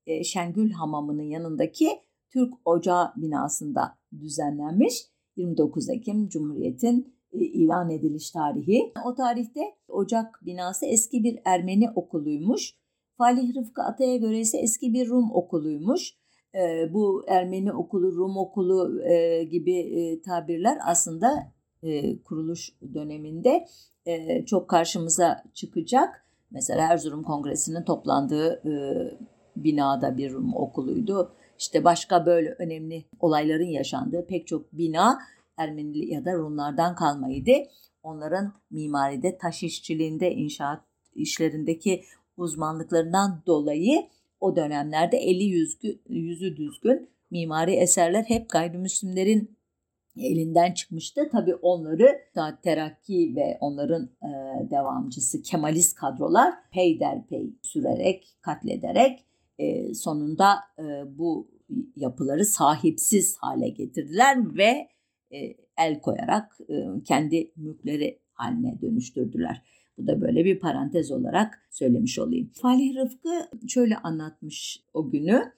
e, 0.06 0.24
Şengül 0.24 0.70
Hamamı'nın 0.70 1.22
yanındaki 1.30 1.88
Türk 2.30 2.54
Ocağı 2.64 3.12
binasında 3.16 3.98
düzenlenmiş. 4.20 5.13
29 5.36 5.88
Ekim 5.88 6.28
Cumhuriyet'in 6.28 7.14
e, 7.32 7.38
ilan 7.38 7.90
ediliş 7.90 8.30
tarihi. 8.30 8.92
O 9.04 9.14
tarihte 9.14 9.60
Ocak 9.88 10.40
binası 10.46 10.86
eski 10.86 11.24
bir 11.24 11.38
Ermeni 11.44 11.90
okuluymuş. 11.94 12.74
Falih 13.18 13.56
Rıfkı 13.56 13.82
Atay'a 13.82 14.16
göre 14.16 14.38
ise 14.38 14.58
eski 14.58 14.92
bir 14.92 15.08
Rum 15.08 15.30
okuluymuş. 15.32 16.14
E, 16.54 16.92
bu 16.94 17.24
Ermeni 17.28 17.72
okulu, 17.72 18.16
Rum 18.16 18.36
okulu 18.36 19.02
e, 19.02 19.44
gibi 19.44 20.20
tabirler 20.24 20.78
aslında 20.86 21.54
kuruluş 22.24 22.70
döneminde 22.94 23.66
çok 24.46 24.68
karşımıza 24.68 25.44
çıkacak. 25.54 26.26
Mesela 26.50 26.92
Erzurum 26.92 27.22
Kongresi'nin 27.22 27.84
toplandığı 27.84 28.62
binada 29.56 30.16
bir 30.16 30.32
Rum 30.32 30.54
okuluydu. 30.54 31.34
İşte 31.58 31.84
başka 31.84 32.26
böyle 32.26 32.50
önemli 32.58 33.04
olayların 33.20 33.64
yaşandığı 33.64 34.26
pek 34.26 34.46
çok 34.46 34.72
bina 34.72 35.18
Ermeni 35.56 36.12
ya 36.12 36.24
da 36.24 36.32
Rumlardan 36.32 36.94
kalmaydı. 36.94 37.52
Onların 38.02 38.52
mimaride, 38.70 39.38
taş 39.38 39.62
işçiliğinde, 39.62 40.32
inşaat 40.32 40.82
işlerindeki 41.14 42.04
uzmanlıklarından 42.36 43.42
dolayı 43.46 44.08
o 44.40 44.56
dönemlerde 44.56 45.16
eli 45.16 45.44
yüzgü, 45.44 45.98
yüzü 46.08 46.56
düzgün 46.56 47.08
mimari 47.30 47.72
eserler 47.72 48.22
hep 48.22 48.50
gayrimüslimlerin 48.50 49.56
elinden 50.16 50.72
çıkmıştı. 50.72 51.28
Tabii 51.32 51.54
onları 51.54 52.20
da 52.36 52.58
terakki 52.62 53.34
ve 53.36 53.58
onların 53.60 54.02
e, 54.02 54.30
devamcısı 54.70 55.42
Kemalist 55.42 55.94
kadrolar 55.94 56.54
peyderpey 56.72 57.54
sürerek, 57.62 58.36
katlederek 58.40 59.24
e, 59.58 59.94
sonunda 59.94 60.54
e, 60.78 60.82
bu 61.18 61.50
yapıları 61.96 62.44
sahipsiz 62.44 63.36
hale 63.40 63.68
getirdiler 63.68 64.56
ve 64.56 64.88
e, 65.36 65.56
el 65.78 66.00
koyarak 66.00 66.58
e, 66.68 67.02
kendi 67.04 67.52
mülkleri 67.56 68.20
haline 68.32 68.80
dönüştürdüler. 68.82 69.62
Bu 69.98 70.06
da 70.06 70.20
böyle 70.20 70.44
bir 70.44 70.58
parantez 70.58 71.10
olarak 71.10 71.62
söylemiş 71.70 72.18
olayım. 72.18 72.50
Falih 72.62 72.96
Rıfkı 72.96 73.58
şöyle 73.68 73.96
anlatmış 73.96 74.84
o 74.94 75.10
günü. 75.10 75.52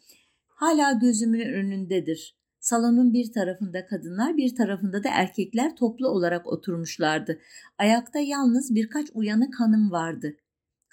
Hala 0.47 0.93
gözümün 0.93 1.41
önündedir. 1.41 2.37
Salonun 2.61 3.13
bir 3.13 3.33
tarafında 3.33 3.87
kadınlar, 3.87 4.37
bir 4.37 4.55
tarafında 4.55 5.05
da 5.05 5.09
erkekler 5.13 5.77
toplu 5.77 6.09
olarak 6.09 6.47
oturmuşlardı. 6.47 7.39
Ayakta 7.79 8.19
yalnız 8.19 8.75
birkaç 8.75 9.07
uyanık 9.15 9.61
hanım 9.61 9.91
vardı. 9.91 10.37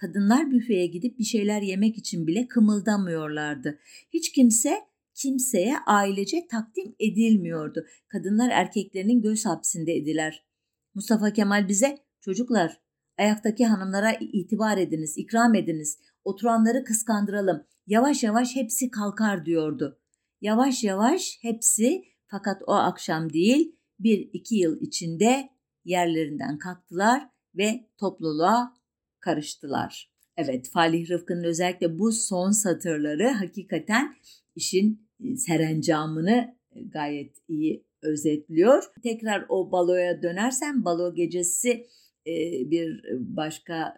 Kadınlar 0.04 0.52
büfeye 0.52 0.86
gidip 0.88 1.20
bir 1.20 1.24
şeyler 1.24 1.62
yemek 1.62 1.98
için 1.98 2.28
bile 2.28 2.48
kımıldamıyorlardı. 2.48 3.80
Hiç 4.14 4.32
kimse 4.32 4.82
kimseye 5.16 5.76
ailece 5.86 6.48
takdim 6.48 6.96
edilmiyordu. 7.00 7.86
Kadınlar 8.08 8.50
erkeklerinin 8.50 9.22
göz 9.22 9.46
hapsinde 9.46 9.94
ediler. 9.94 10.46
Mustafa 10.94 11.34
Kemal 11.34 11.68
bize 11.68 11.98
çocuklar 12.22 12.82
ayaktaki 13.18 13.66
hanımlara 13.66 14.12
itibar 14.20 14.78
ediniz, 14.78 15.18
ikram 15.18 15.56
ediniz, 15.56 16.00
oturanları 16.24 16.84
kıskandıralım. 16.84 17.64
Yavaş 17.88 18.24
yavaş 18.24 18.56
hepsi 18.56 18.92
kalkar 18.92 19.46
diyordu. 19.46 20.00
Yavaş 20.42 20.84
yavaş 20.84 21.38
hepsi 21.42 22.04
fakat 22.28 22.62
o 22.68 22.72
akşam 22.74 23.34
değil 23.34 23.76
bir 24.00 24.30
iki 24.34 24.56
yıl 24.56 24.82
içinde 24.82 25.50
yerlerinden 25.86 26.58
kalktılar 26.58 27.30
ve 27.56 27.90
topluluğa 27.98 28.83
karıştılar. 29.24 30.14
Evet 30.38 30.70
Falih 30.70 31.10
Rıfkı'nın 31.10 31.44
özellikle 31.44 32.00
bu 32.00 32.12
son 32.12 32.52
satırları 32.52 33.28
hakikaten 33.28 34.16
işin 34.56 35.08
e, 35.24 35.36
serencamını 35.36 36.56
e, 36.76 36.84
gayet 36.84 37.36
iyi 37.48 37.86
özetliyor. 38.02 38.84
Tekrar 39.04 39.46
o 39.50 39.72
baloya 39.72 40.22
dönersem 40.22 40.86
balo 40.86 41.14
gecesi 41.14 41.88
e, 42.28 42.36
bir 42.72 43.02
başka 43.20 43.98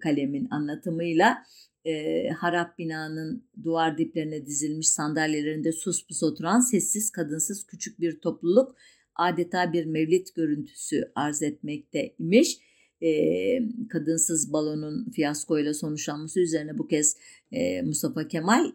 kalemin 0.00 0.48
anlatımıyla 0.50 1.42
harap 2.36 2.78
binanın 2.78 3.48
duvar 3.64 3.98
diplerine 3.98 4.46
dizilmiş 4.46 4.88
sandalyelerinde 4.88 5.72
sus 5.72 6.06
pus 6.06 6.22
oturan 6.22 6.60
sessiz 6.60 7.10
kadınsız 7.10 7.66
küçük 7.66 8.00
bir 8.00 8.20
topluluk 8.20 8.76
adeta 9.14 9.72
bir 9.72 9.86
mevlit 9.86 10.34
görüntüsü 10.34 11.12
arz 11.14 11.42
etmekte 11.42 12.14
imiş. 12.18 12.58
Kadınsız 13.90 14.52
balonun 14.52 15.10
fiyaskoyla 15.10 15.74
sonuçlanması 15.74 16.40
üzerine 16.40 16.78
bu 16.78 16.86
kez 16.86 17.16
Mustafa 17.84 18.28
Kemal 18.28 18.72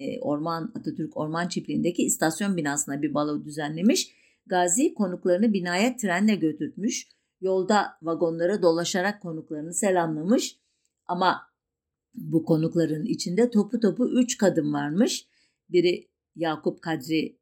e, 0.00 0.20
Orman 0.20 0.72
Atatürk 0.74 1.16
Orman 1.16 1.48
Çiftliği'ndeki 1.48 2.02
istasyon 2.02 2.56
binasına 2.56 3.02
bir 3.02 3.14
balo 3.14 3.44
düzenlemiş. 3.44 4.12
Gazi 4.46 4.94
konuklarını 4.94 5.52
binaya 5.52 5.96
trenle 5.96 6.34
götürtmüş. 6.34 7.08
Yolda 7.40 7.86
vagonlara 8.02 8.62
dolaşarak 8.62 9.22
konuklarını 9.22 9.74
selamlamış. 9.74 10.56
Ama 11.06 11.42
bu 12.14 12.44
konukların 12.44 13.04
içinde 13.06 13.50
topu 13.50 13.80
topu 13.80 14.08
üç 14.20 14.38
kadın 14.38 14.72
varmış. 14.72 15.26
Biri 15.68 16.10
Yakup 16.36 16.82
Kadri 16.82 17.40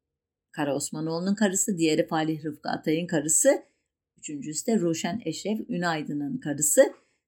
Kara 0.51 0.75
Osmanoğlu'nun 0.75 1.35
karısı, 1.35 1.77
diğeri 1.77 2.07
Falih 2.07 2.43
Rıfkı 2.45 2.69
Atay'ın 2.69 3.07
karısı, 3.07 3.49
üçüncüsü 4.19 4.67
de 4.67 4.79
Ruşen 4.79 5.21
Eşref 5.25 5.69
Ünaydın'ın 5.69 6.37
karısı. 6.37 6.81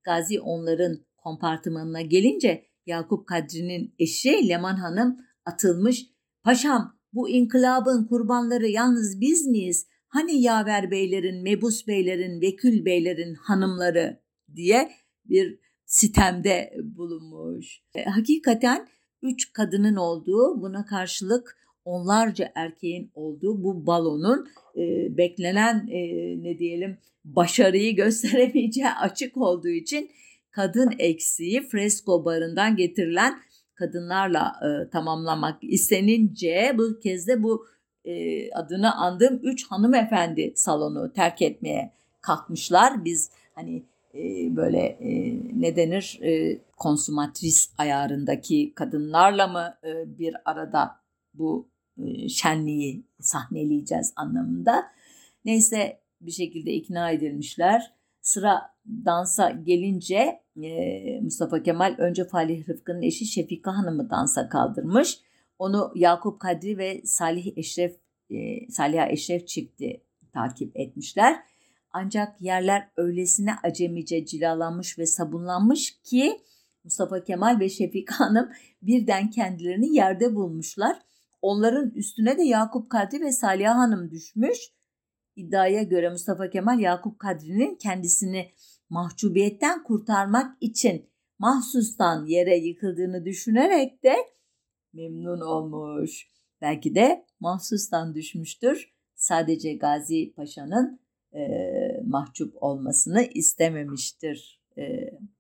Gazi 0.03 0.39
onların 0.39 0.97
kompartımanına 1.17 2.01
gelince 2.01 2.65
Yakup 2.85 3.27
Kadri'nin 3.27 3.95
eşi 3.99 4.49
Leman 4.49 4.75
Hanım 4.75 5.17
atılmış. 5.45 6.05
Paşam 6.43 6.97
bu 7.13 7.29
inkılabın 7.29 8.07
kurbanları 8.07 8.67
yalnız 8.67 9.21
biz 9.21 9.47
miyiz? 9.47 9.87
Hani 10.07 10.41
yaver 10.41 10.91
beylerin, 10.91 11.43
mebus 11.43 11.87
beylerin, 11.87 12.41
vekül 12.41 12.85
beylerin 12.85 13.33
hanımları 13.33 14.21
diye 14.55 14.91
bir 15.25 15.59
sitemde 15.85 16.73
bulunmuş. 16.83 17.81
E, 17.95 18.03
hakikaten 18.03 18.87
üç 19.21 19.53
kadının 19.53 19.95
olduğu 19.95 20.61
buna 20.61 20.85
karşılık 20.85 21.57
onlarca 21.85 22.51
erkeğin 22.55 23.11
olduğu 23.15 23.63
bu 23.63 23.87
balonun 23.87 24.47
e, 24.75 25.17
beklenen 25.17 25.87
e, 25.91 25.99
ne 26.43 26.57
diyelim 26.57 26.97
başarıyı 27.25 27.95
gösteremeyeceği 28.01 28.89
açık 28.89 29.37
olduğu 29.37 29.69
için 29.69 30.11
kadın 30.51 30.91
eksiği 30.99 31.67
fresko 31.67 32.25
barından 32.25 32.75
getirilen 32.75 33.33
kadınlarla 33.75 34.53
e, 34.61 34.89
tamamlamak 34.89 35.63
istenince 35.63 36.75
bu 36.77 36.99
kez 36.99 37.27
de 37.27 37.43
bu 37.43 37.65
e, 38.05 38.51
adını 38.51 38.95
andığım 38.95 39.39
üç 39.43 39.67
hanımefendi 39.67 40.53
salonu 40.55 41.13
terk 41.13 41.41
etmeye 41.41 41.91
kalkmışlar. 42.21 43.05
Biz 43.05 43.31
hani 43.55 43.83
e, 44.13 44.19
böyle 44.55 44.79
e, 44.79 45.39
ne 45.53 45.75
denir 45.75 46.19
e, 46.23 46.59
konsumatris 46.77 47.73
ayarındaki 47.77 48.73
kadınlarla 48.75 49.47
mı 49.47 49.73
e, 49.83 50.19
bir 50.19 50.35
arada 50.45 51.00
bu 51.33 51.69
şenliği 52.29 53.05
sahneleyeceğiz 53.19 54.13
anlamında. 54.15 54.83
Neyse 55.45 55.99
bir 56.21 56.31
şekilde 56.31 56.71
ikna 56.73 57.11
edilmişler. 57.11 57.93
Sıra 58.21 58.61
dansa 59.05 59.49
gelince 59.49 60.41
Mustafa 61.21 61.63
Kemal 61.63 61.95
önce 61.97 62.25
Falih 62.25 62.69
Rıfkı'nın 62.69 63.01
eşi 63.01 63.25
Şefika 63.25 63.77
Hanım'ı 63.77 64.09
dansa 64.09 64.49
kaldırmış. 64.49 65.19
Onu 65.59 65.91
Yakup 65.95 66.39
Kadri 66.39 66.77
ve 66.77 67.01
Salih 67.05 67.57
Eşref 67.57 67.95
e, 68.29 68.69
Salih 68.69 69.01
Eşref 69.09 69.47
çifti 69.47 70.01
takip 70.33 70.79
etmişler. 70.79 71.39
Ancak 71.91 72.41
yerler 72.41 72.89
öylesine 72.97 73.51
acemice 73.63 74.25
cilalanmış 74.25 74.99
ve 74.99 75.05
sabunlanmış 75.05 76.01
ki 76.03 76.41
Mustafa 76.83 77.23
Kemal 77.23 77.59
ve 77.59 77.69
Şefika 77.69 78.19
Hanım 78.19 78.49
birden 78.81 79.29
kendilerini 79.29 79.95
yerde 79.95 80.35
bulmuşlar. 80.35 80.99
Onların 81.41 81.89
üstüne 81.89 82.37
de 82.37 82.43
Yakup 82.43 82.89
Kadri 82.89 83.21
ve 83.21 83.31
Salih 83.31 83.67
Hanım 83.67 84.11
düşmüş. 84.11 84.57
İddiaya 85.35 85.83
göre 85.83 86.09
Mustafa 86.09 86.49
Kemal 86.49 86.79
Yakup 86.79 87.19
Kadri'nin 87.19 87.75
kendisini 87.75 88.51
mahcubiyetten 88.89 89.83
kurtarmak 89.83 90.57
için 90.61 91.09
mahsustan 91.39 92.25
yere 92.25 92.57
yıkıldığını 92.57 93.25
düşünerek 93.25 94.03
de 94.03 94.15
memnun 94.93 95.41
olmuş. 95.41 96.27
Belki 96.61 96.95
de 96.95 97.25
mahsustan 97.39 98.15
düşmüştür. 98.15 98.93
Sadece 99.15 99.73
Gazi 99.73 100.33
Paşa'nın 100.35 100.99
e, 101.33 101.41
mahcup 102.05 102.63
olmasını 102.63 103.23
istememiştir 103.23 104.61
e, 104.77 104.83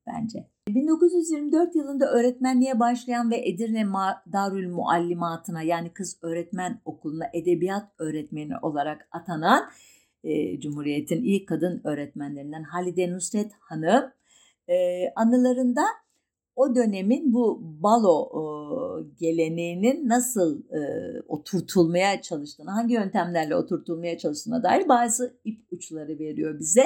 bence. 0.07 0.47
1924 0.75 1.75
yılında 1.75 2.11
öğretmenliğe 2.11 2.79
başlayan 2.79 3.31
ve 3.31 3.49
Edirne 3.49 3.87
Darül 4.33 4.69
Muallimatı'na 4.69 5.61
yani 5.61 5.93
kız 5.93 6.19
öğretmen 6.21 6.81
okuluna 6.85 7.25
edebiyat 7.33 7.91
öğretmeni 7.99 8.53
olarak 8.61 9.07
atanan 9.11 9.63
e, 10.23 10.59
Cumhuriyet'in 10.59 11.23
ilk 11.23 11.47
kadın 11.47 11.81
öğretmenlerinden 11.83 12.63
Halide 12.63 13.11
Nusret 13.11 13.51
Hanım 13.59 14.11
e, 14.67 14.75
anılarında 15.15 15.81
o 16.55 16.75
dönemin 16.75 17.33
bu 17.33 17.59
balo 17.63 18.29
e, 18.33 18.43
geleneğinin 19.19 20.09
nasıl 20.09 20.63
e, 20.63 20.81
oturtulmaya 21.27 22.21
çalıştığını, 22.21 22.71
hangi 22.71 22.93
yöntemlerle 22.93 23.55
oturtulmaya 23.55 24.17
çalıştığına 24.17 24.63
dair 24.63 24.87
bazı 24.87 25.37
ipuçları 25.45 26.19
veriyor 26.19 26.59
bize. 26.59 26.83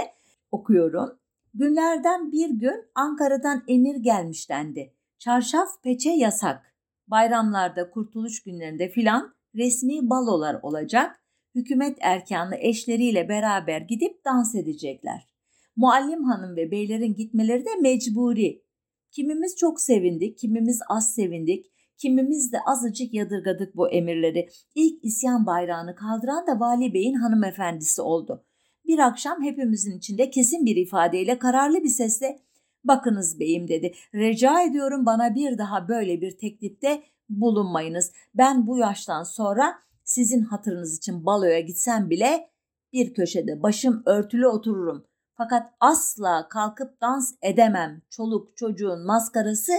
Okuyorum. 0.51 1.09
Günlerden 1.57 2.31
bir 2.31 2.49
gün 2.49 2.85
Ankara'dan 2.95 3.63
emir 3.67 3.95
gelmiş 3.95 4.49
dendi. 4.49 4.93
Çarşaf 5.19 5.67
peçe 5.83 6.09
yasak. 6.09 6.75
Bayramlarda, 7.07 7.89
kurtuluş 7.89 8.43
günlerinde 8.43 8.89
filan 8.89 9.35
resmi 9.55 10.09
balolar 10.09 10.59
olacak 10.61 11.21
hükümet 11.55 11.97
erkanlı 12.01 12.55
eşleriyle 12.55 13.29
beraber 13.29 13.81
gidip 13.81 14.25
dans 14.25 14.55
edecekler. 14.55 15.27
Muallim 15.75 16.23
hanım 16.23 16.55
ve 16.55 16.71
beylerin 16.71 17.15
gitmeleri 17.15 17.65
de 17.65 17.75
mecburi. 17.81 18.63
Kimimiz 19.11 19.55
çok 19.55 19.81
sevindik, 19.81 20.37
kimimiz 20.37 20.79
az 20.89 21.13
sevindik, 21.13 21.65
kimimiz 21.97 22.53
de 22.53 22.57
azıcık 22.65 23.13
yadırgadık 23.13 23.75
bu 23.75 23.89
emirleri. 23.89 24.49
İlk 24.75 25.05
isyan 25.05 25.45
bayrağını 25.45 25.95
kaldıran 25.95 26.47
da 26.47 26.59
Vali 26.59 26.93
Bey'in 26.93 27.15
hanımefendisi 27.15 28.01
oldu. 28.01 28.45
Bir 28.87 28.99
akşam 28.99 29.43
hepimizin 29.43 29.97
içinde 29.97 30.29
kesin 30.29 30.65
bir 30.65 30.75
ifadeyle 30.75 31.39
kararlı 31.39 31.83
bir 31.83 31.89
sesle 31.89 32.39
''Bakınız 32.83 33.39
beyim'' 33.39 33.67
dedi. 33.67 33.93
''Rica 34.15 34.61
ediyorum 34.61 35.05
bana 35.05 35.35
bir 35.35 35.57
daha 35.57 35.87
böyle 35.87 36.21
bir 36.21 36.37
teklifte 36.37 37.03
bulunmayınız. 37.29 38.11
Ben 38.35 38.67
bu 38.67 38.77
yaştan 38.77 39.23
sonra 39.23 39.79
sizin 40.03 40.41
hatırınız 40.41 40.97
için 40.97 41.25
baloya 41.25 41.59
gitsem 41.59 42.09
bile 42.09 42.49
bir 42.93 43.13
köşede 43.13 43.63
başım 43.63 44.03
örtülü 44.05 44.47
otururum. 44.47 45.05
Fakat 45.33 45.73
asla 45.79 46.47
kalkıp 46.49 47.01
dans 47.01 47.33
edemem. 47.41 48.01
Çoluk 48.09 48.57
çocuğun 48.57 49.05
maskarası 49.05 49.73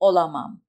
olamam. 0.00 0.60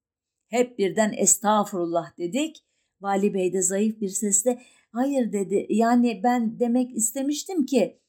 Hep 0.48 0.80
birden 0.80 1.14
estağfurullah 1.18 2.18
dedik. 2.18 2.66
Vali 3.02 3.34
Bey 3.34 3.54
de 3.54 3.62
zayıf 3.62 4.02
bir 4.02 4.10
sesle 4.10 4.62
hayır 4.94 5.32
dedi. 5.32 5.66
Yani 5.70 6.22
ben 6.24 6.60
demek 6.60 6.98
istemiştim 6.98 7.66
ki 7.66 8.00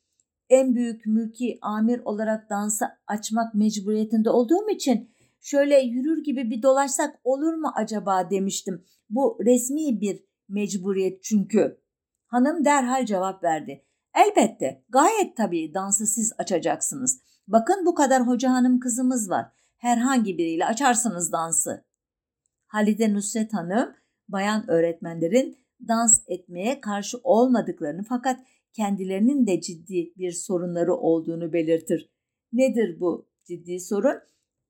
en 0.49 0.75
büyük 0.75 1.07
mülki 1.07 1.59
amir 1.63 2.01
olarak 2.05 2.51
dansa 2.51 2.99
açmak 3.07 3.55
mecburiyetinde 3.55 4.31
olduğum 4.31 4.71
için 4.71 5.11
şöyle 5.41 5.81
yürür 5.81 6.25
gibi 6.25 6.51
bir 6.51 6.63
dolaşsak 6.63 7.21
olur 7.25 7.55
mu 7.55 7.73
acaba 7.75 8.31
demiştim. 8.31 8.85
Bu 9.11 9.39
resmi 9.45 10.01
bir 10.01 10.25
mecburiyet 10.49 11.23
çünkü. 11.23 11.81
Hanım 12.27 12.65
derhal 12.65 13.07
cevap 13.07 13.45
verdi. 13.45 13.85
Elbette 14.15 14.85
gayet 14.89 15.37
tabii 15.37 15.75
dansı 15.75 16.07
siz 16.07 16.33
açacaksınız. 16.39 17.21
Bakın 17.49 17.87
bu 17.87 17.95
kadar 17.95 18.27
hoca 18.27 18.51
hanım 18.51 18.81
kızımız 18.81 19.31
var. 19.31 19.47
Herhangi 19.77 20.39
biriyle 20.39 20.67
açarsınız 20.67 21.33
dansı. 21.33 21.85
Halide 22.67 23.15
Nusret 23.15 23.55
Hanım 23.55 23.95
bayan 24.29 24.71
öğretmenlerin 24.71 25.64
dans 25.89 26.23
etmeye 26.27 26.81
karşı 26.81 27.19
olmadıklarını 27.23 28.03
fakat 28.09 28.41
kendilerinin 28.73 29.47
de 29.47 29.61
ciddi 29.61 30.13
bir 30.19 30.33
sorunları 30.33 30.95
olduğunu 30.95 31.53
belirtir. 31.53 32.11
Nedir 32.53 33.01
bu 33.01 33.27
ciddi 33.45 33.81
sorun? 33.81 34.17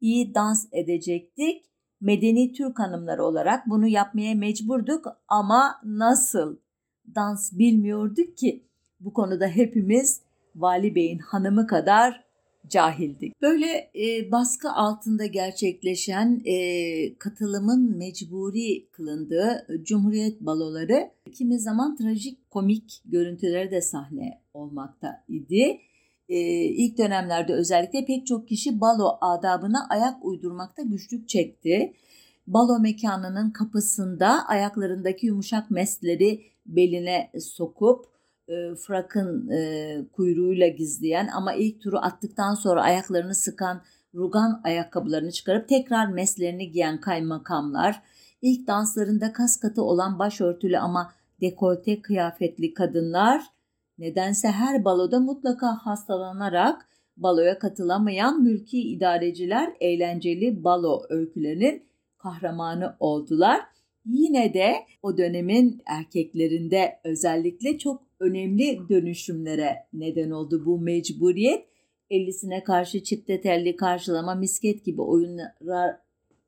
İyi 0.01 0.35
dans 0.35 0.69
edecektik. 0.73 1.65
Medeni 2.01 2.53
Türk 2.53 2.79
hanımları 2.79 3.25
olarak 3.25 3.67
bunu 3.67 3.87
yapmaya 3.87 4.35
mecburduk 4.35 5.07
ama 5.29 5.81
nasıl? 5.85 6.57
Dans 7.15 7.53
bilmiyorduk 7.53 8.37
ki. 8.37 8.65
Bu 9.01 9.13
konuda 9.13 9.47
hepimiz 9.47 10.23
Vali 10.57 10.95
Bey'in 10.95 11.19
hanımı 11.19 11.67
kadar 11.67 12.24
cahildik. 12.69 13.43
Böyle 13.43 13.91
e, 13.95 14.31
baskı 14.33 14.73
altında 14.73 15.27
gerçekleşen 15.27 16.43
e, 16.45 17.19
katılımın 17.19 17.99
mecburi 17.99 18.91
kılındığı 18.91 19.67
Cumhuriyet 19.83 20.41
baloları 20.41 21.11
kimi 21.33 21.59
zaman 21.59 21.97
trajik 21.97 22.51
komik 22.51 23.03
görüntülere 23.05 23.71
de 23.71 23.81
sahne 23.81 24.41
olmakta 24.55 25.25
idi. 25.29 25.81
E, 26.29 26.39
ilk 26.65 26.99
dönemlerde 26.99 27.53
özellikle 27.53 28.05
pek 28.05 28.27
çok 28.27 28.49
kişi 28.49 28.81
balo 28.81 29.19
adabına 29.21 29.87
ayak 29.91 30.25
uydurmakta 30.25 30.83
güçlük 30.83 31.29
çekti. 31.29 31.93
Balo 32.47 32.79
mekanının 32.79 33.51
kapısında 33.51 34.47
ayaklarındaki 34.49 35.27
yumuşak 35.27 35.71
mesleri 35.71 36.43
beline 36.67 37.31
sokup 37.41 38.14
e, 38.49 38.75
frakın 38.75 39.49
e, 39.49 40.01
kuyruğuyla 40.13 40.69
gizleyen 40.69 41.29
ama 41.35 41.55
ilk 41.55 41.81
turu 41.83 41.99
attıktan 41.99 42.55
sonra 42.55 42.83
ayaklarını 42.83 43.35
sıkan 43.35 43.83
rugan 44.15 44.61
ayakkabılarını 44.65 45.33
çıkarıp 45.33 45.69
tekrar 45.69 46.07
meslerini 46.07 46.71
giyen 46.71 47.01
kaymakamlar, 47.01 48.03
ilk 48.43 48.67
danslarında 48.67 49.33
kas 49.33 49.57
katı 49.57 49.83
olan 49.83 50.19
başörtülü 50.19 50.79
ama 50.79 51.13
dekolte 51.41 52.03
kıyafetli 52.03 52.75
kadınlar, 52.75 53.43
nedense 53.99 54.49
her 54.49 54.85
baloda 54.85 55.21
mutlaka 55.21 55.67
hastalanarak 55.67 56.89
baloya 57.17 57.59
katılamayan 57.59 58.43
mülki 58.43 58.81
idareciler 58.81 59.73
eğlenceli 59.81 60.65
balo 60.65 61.03
öykülerinin 61.09 61.83
kahramanı 62.19 62.97
oldular. 63.01 63.61
Yine 64.07 64.55
de 64.55 64.75
o 65.03 65.19
dönemin 65.19 65.83
erkeklerinde 65.87 67.01
özellikle 67.05 67.79
çok 67.79 68.03
önemli 68.21 68.81
dönüşümlere 68.89 69.87
neden 69.93 70.31
oldu 70.31 70.67
bu 70.67 70.79
mecburiyet. 70.79 71.67
50'sine 72.11 72.65
karşı 72.65 73.03
çifte 73.03 73.41
telli 73.41 73.77
karşılama, 73.77 74.35
misket 74.35 74.85
gibi 74.85 75.03
oyunlar, 75.03 75.97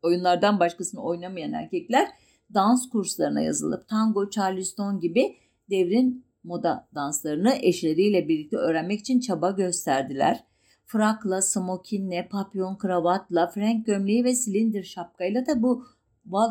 oyunlardan 0.02 0.60
başkasını 0.60 1.02
oynamayan 1.02 1.52
erkekler 1.52 2.08
dans 2.54 2.88
kurslarına 2.88 3.40
yazılıp 3.40 3.88
tango, 3.88 4.30
charleston 4.30 5.00
gibi 5.00 5.36
devrin 5.70 6.24
moda 6.44 6.88
danslarını 6.94 7.54
eşleriyle 7.62 8.28
birlikte 8.28 8.56
öğrenmek 8.56 9.00
için 9.00 9.20
çaba 9.20 9.50
gösterdiler. 9.50 10.44
Frakla, 10.86 11.42
smokinle, 11.42 12.28
papyon 12.28 12.76
kravatla, 12.76 13.46
frenk 13.46 13.86
gömleği 13.86 14.24
ve 14.24 14.34
silindir 14.34 14.84
şapkayla 14.84 15.46
da 15.46 15.62
bu 15.62 15.84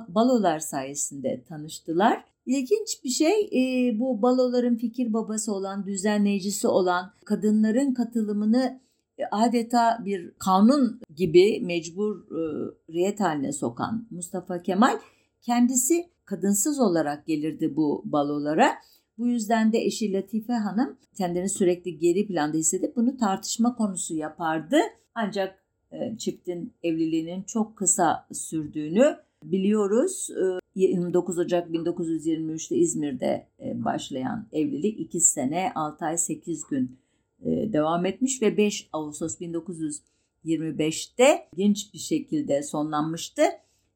balolar 0.08 0.60
sayesinde 0.60 1.44
tanıştılar. 1.50 2.24
İlginç 2.46 3.04
bir 3.04 3.10
şey 3.10 3.42
e, 3.42 4.00
bu 4.00 4.22
baloların 4.22 4.76
fikir 4.76 5.14
babası 5.14 5.54
olan, 5.54 5.86
düzenleyicisi 5.86 6.68
olan 6.68 7.14
kadınların 7.26 7.94
katılımını 7.94 8.80
e, 9.18 9.24
adeta 9.32 10.02
bir 10.06 10.32
kanun 10.40 11.02
gibi 11.16 11.62
mecburiyet 11.62 13.20
haline 13.20 13.52
sokan 13.52 14.08
Mustafa 14.12 14.62
Kemal 14.62 15.00
kendisi 15.42 16.10
kadınsız 16.26 16.80
olarak 16.80 17.28
gelirdi 17.28 17.76
bu 17.76 18.02
balolara. 18.06 18.72
Bu 19.18 19.28
yüzden 19.28 19.74
de 19.74 19.78
eşi 19.78 20.14
Latife 20.14 20.54
Hanım 20.54 20.98
kendini 21.18 21.50
sürekli 21.50 22.00
geri 22.00 22.28
planda 22.28 22.58
hissedip 22.58 22.96
bunu 22.96 23.18
tartışma 23.18 23.76
konusu 23.76 24.16
yapardı. 24.16 24.78
Ancak 25.16 25.64
e, 25.92 26.18
çiftin 26.18 26.74
evliliğinin 26.84 27.44
çok 27.44 27.78
kısa 27.78 28.28
sürdüğünü 28.32 29.18
biliyoruz. 29.52 30.30
29 30.76 31.38
Ocak 31.38 31.70
1923'te 31.70 32.76
İzmir'de 32.76 33.48
e, 33.60 33.86
başlayan 33.86 34.48
evlilik 34.52 35.00
2 35.00 35.20
sene 35.20 35.72
6 35.76 36.06
ay 36.06 36.18
8 36.18 36.68
gün 36.68 37.00
e, 37.42 37.74
devam 37.74 38.06
etmiş 38.06 38.42
ve 38.42 38.58
5 38.58 38.90
Ağustos 38.94 39.42
1925'te 39.42 41.48
ilginç 41.54 41.94
bir 41.94 42.00
şekilde 42.00 42.64
sonlanmıştı. 42.64 43.42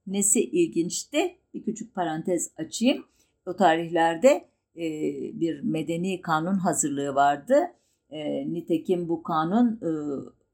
Nesi 0.08 0.44
ilginçti? 0.44 1.36
Bir 1.54 1.64
küçük 1.64 1.96
parantez 1.96 2.52
açayım. 2.58 3.06
O 3.46 3.56
tarihlerde 3.56 4.50
e, 4.76 4.84
bir 5.40 5.62
medeni 5.62 6.22
kanun 6.22 6.58
hazırlığı 6.58 7.16
vardı. 7.16 7.56
Nitekim 8.46 9.10
bu 9.10 9.24
kanun 9.24 9.80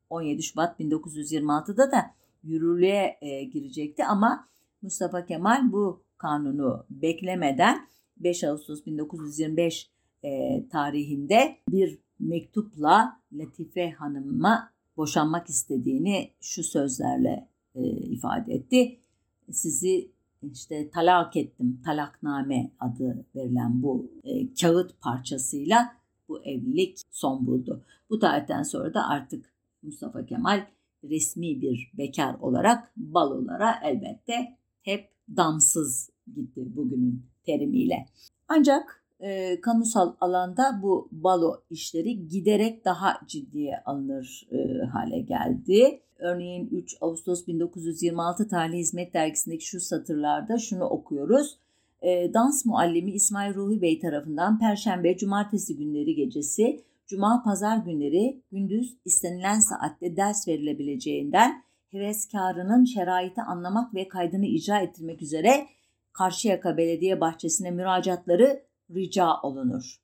17 0.10 0.44
Şubat 0.44 0.80
1926'da 0.80 1.92
da 1.92 2.06
yürürlüğe 2.44 3.20
girecekti 3.54 4.06
ama 4.06 4.48
Mustafa 4.82 5.26
Kemal 5.26 5.72
bu 5.72 6.04
kanunu 6.18 6.86
beklemeden 6.90 7.88
5 8.18 8.44
Ağustos 8.44 8.86
1925 8.86 9.90
e, 10.24 10.30
tarihinde 10.70 11.58
bir 11.70 12.00
mektupla 12.20 13.22
Latife 13.34 13.92
Hanım'a 13.92 14.72
boşanmak 14.98 15.50
istediğini 15.50 16.32
şu 16.42 16.64
sözlerle 16.64 17.50
e, 17.76 17.82
ifade 17.90 18.54
etti. 18.54 19.00
Sizi 19.52 20.12
işte 20.54 20.90
talak 20.90 21.36
ettim, 21.36 21.82
talakname 21.86 22.72
adı 22.80 23.26
verilen 23.36 23.84
bu 23.84 24.12
e, 24.24 24.54
kağıt 24.54 25.02
parçasıyla 25.02 25.96
bu 26.30 26.44
evlilik 26.44 27.02
son 27.12 27.48
buldu. 27.48 27.86
Bu 28.10 28.20
tarihten 28.20 28.64
sonra 28.64 28.94
da 28.94 29.08
artık 29.08 29.54
Mustafa 29.84 30.26
Kemal 30.26 30.68
resmi 31.04 31.62
bir 31.62 31.92
bekar 31.98 32.34
olarak 32.40 32.94
balolara 32.98 33.80
elbette 33.84 34.58
hep 34.86 35.10
damsız 35.38 36.10
gitti 36.36 36.76
bugünün 36.76 37.26
terimiyle. 37.46 38.06
Ancak 38.48 39.04
e, 39.20 39.62
kamusal 39.62 40.14
alanda 40.22 40.80
bu 40.82 41.10
balo 41.12 41.62
işleri 41.70 42.28
giderek 42.28 42.86
daha 42.86 43.20
ciddiye 43.28 43.82
alınır 43.86 44.48
e, 44.52 44.86
hale 44.86 45.20
geldi. 45.20 46.02
Örneğin 46.20 46.68
3 46.72 46.98
Ağustos 47.02 47.48
1926 47.48 48.48
tarihli 48.48 48.78
Hizmet 48.78 49.14
Dergisi'ndeki 49.14 49.66
şu 49.66 49.80
satırlarda 49.80 50.58
şunu 50.58 50.84
okuyoruz. 50.84 51.58
E, 52.02 52.34
dans 52.34 52.66
muallimi 52.66 53.12
İsmail 53.12 53.56
Ruhi 53.56 53.82
Bey 53.82 54.00
tarafından 54.00 54.60
Perşembe, 54.60 55.18
Cumartesi 55.18 55.78
günleri 55.78 56.16
gecesi, 56.16 56.84
Cuma, 57.08 57.44
Pazar 57.44 57.78
günleri 57.78 58.42
gündüz 58.52 58.98
istenilen 59.06 59.60
saatte 59.60 60.16
ders 60.16 60.48
verilebileceğinden 60.48 61.65
heveskarının 61.96 62.86
şeraiti 62.86 63.42
anlamak 63.42 63.94
ve 63.96 64.08
kaydını 64.08 64.46
icra 64.46 64.80
ettirmek 64.80 65.22
üzere 65.22 65.68
Karşıyaka 66.14 66.78
Belediye 66.78 67.22
Bahçesi'ne 67.22 67.72
müracaatları 67.72 68.64
rica 68.92 69.42
olunur. 69.44 70.02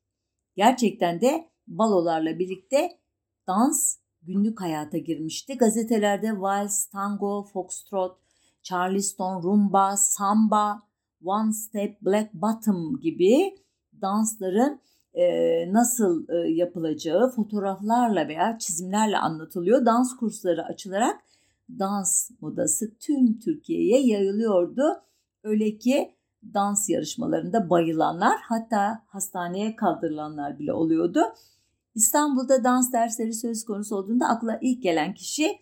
Gerçekten 0.56 1.20
de 1.20 1.48
balolarla 1.66 2.38
birlikte 2.38 2.98
dans 3.46 3.96
günlük 4.22 4.60
hayata 4.60 4.98
girmişti. 4.98 5.56
Gazetelerde 5.56 6.40
vals, 6.40 6.86
tango, 6.86 7.44
foxtrot, 7.44 8.18
charleston, 8.62 9.42
rumba, 9.42 9.96
samba, 9.96 10.82
one 11.24 11.52
step, 11.52 12.02
black 12.02 12.34
bottom 12.34 13.00
gibi 13.00 13.54
dansların 14.00 14.80
e, 15.14 15.24
nasıl 15.72 16.28
e, 16.28 16.52
yapılacağı 16.52 17.30
fotoğraflarla 17.30 18.28
veya 18.28 18.58
çizimlerle 18.58 19.18
anlatılıyor. 19.18 19.86
Dans 19.86 20.16
kursları 20.16 20.64
açılarak 20.64 21.20
dans 21.78 22.30
modası 22.40 22.94
tüm 22.98 23.38
Türkiye'ye 23.38 24.06
yayılıyordu. 24.06 25.02
Öyle 25.42 25.78
ki 25.78 26.14
dans 26.54 26.90
yarışmalarında 26.90 27.70
bayılanlar 27.70 28.40
hatta 28.42 29.02
hastaneye 29.06 29.76
kaldırılanlar 29.76 30.58
bile 30.58 30.72
oluyordu. 30.72 31.20
İstanbul'da 31.94 32.64
dans 32.64 32.92
dersleri 32.92 33.34
söz 33.34 33.64
konusu 33.64 33.96
olduğunda 33.96 34.28
akla 34.28 34.58
ilk 34.62 34.82
gelen 34.82 35.14
kişi 35.14 35.58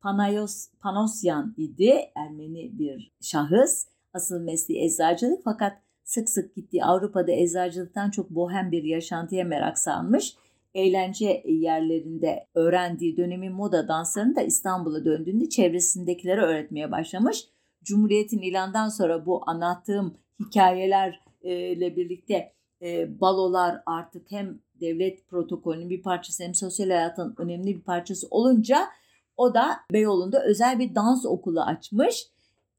Panayos, 0.00 0.68
Panosyan 0.80 1.54
idi. 1.56 2.10
Ermeni 2.14 2.78
bir 2.78 3.12
şahıs. 3.20 3.86
Asıl 4.14 4.40
mesleği 4.40 4.84
eczacılık 4.84 5.40
fakat 5.44 5.72
sık 6.04 6.30
sık 6.30 6.54
gittiği 6.54 6.84
Avrupa'da 6.84 7.32
eczacılıktan 7.32 8.10
çok 8.10 8.30
bohem 8.30 8.72
bir 8.72 8.82
yaşantıya 8.82 9.44
merak 9.44 9.78
salmış. 9.78 10.36
Eğlence 10.74 11.42
yerlerinde 11.46 12.46
öğrendiği 12.54 13.16
dönemin 13.16 13.52
moda 13.52 13.88
danslarını 13.88 14.36
da 14.36 14.42
İstanbul'a 14.42 15.04
döndüğünde 15.04 15.48
çevresindekilere 15.48 16.40
öğretmeye 16.40 16.90
başlamış. 16.90 17.44
Cumhuriyet'in 17.84 18.38
ilandan 18.38 18.88
sonra 18.88 19.26
bu 19.26 19.42
anlattığım 19.46 20.14
hikayelerle 20.40 21.96
birlikte 21.96 22.52
e, 22.82 23.20
balolar 23.20 23.82
artık 23.86 24.30
hem 24.30 24.58
devlet 24.80 25.28
protokolünün 25.28 25.90
bir 25.90 26.02
parçası 26.02 26.44
hem 26.44 26.54
sosyal 26.54 26.86
hayatın 26.86 27.34
önemli 27.38 27.76
bir 27.76 27.82
parçası 27.82 28.26
olunca 28.30 28.88
o 29.36 29.54
da 29.54 29.70
Beyoğlu'nda 29.92 30.44
özel 30.44 30.78
bir 30.78 30.94
dans 30.94 31.26
okulu 31.26 31.60
açmış. 31.60 32.26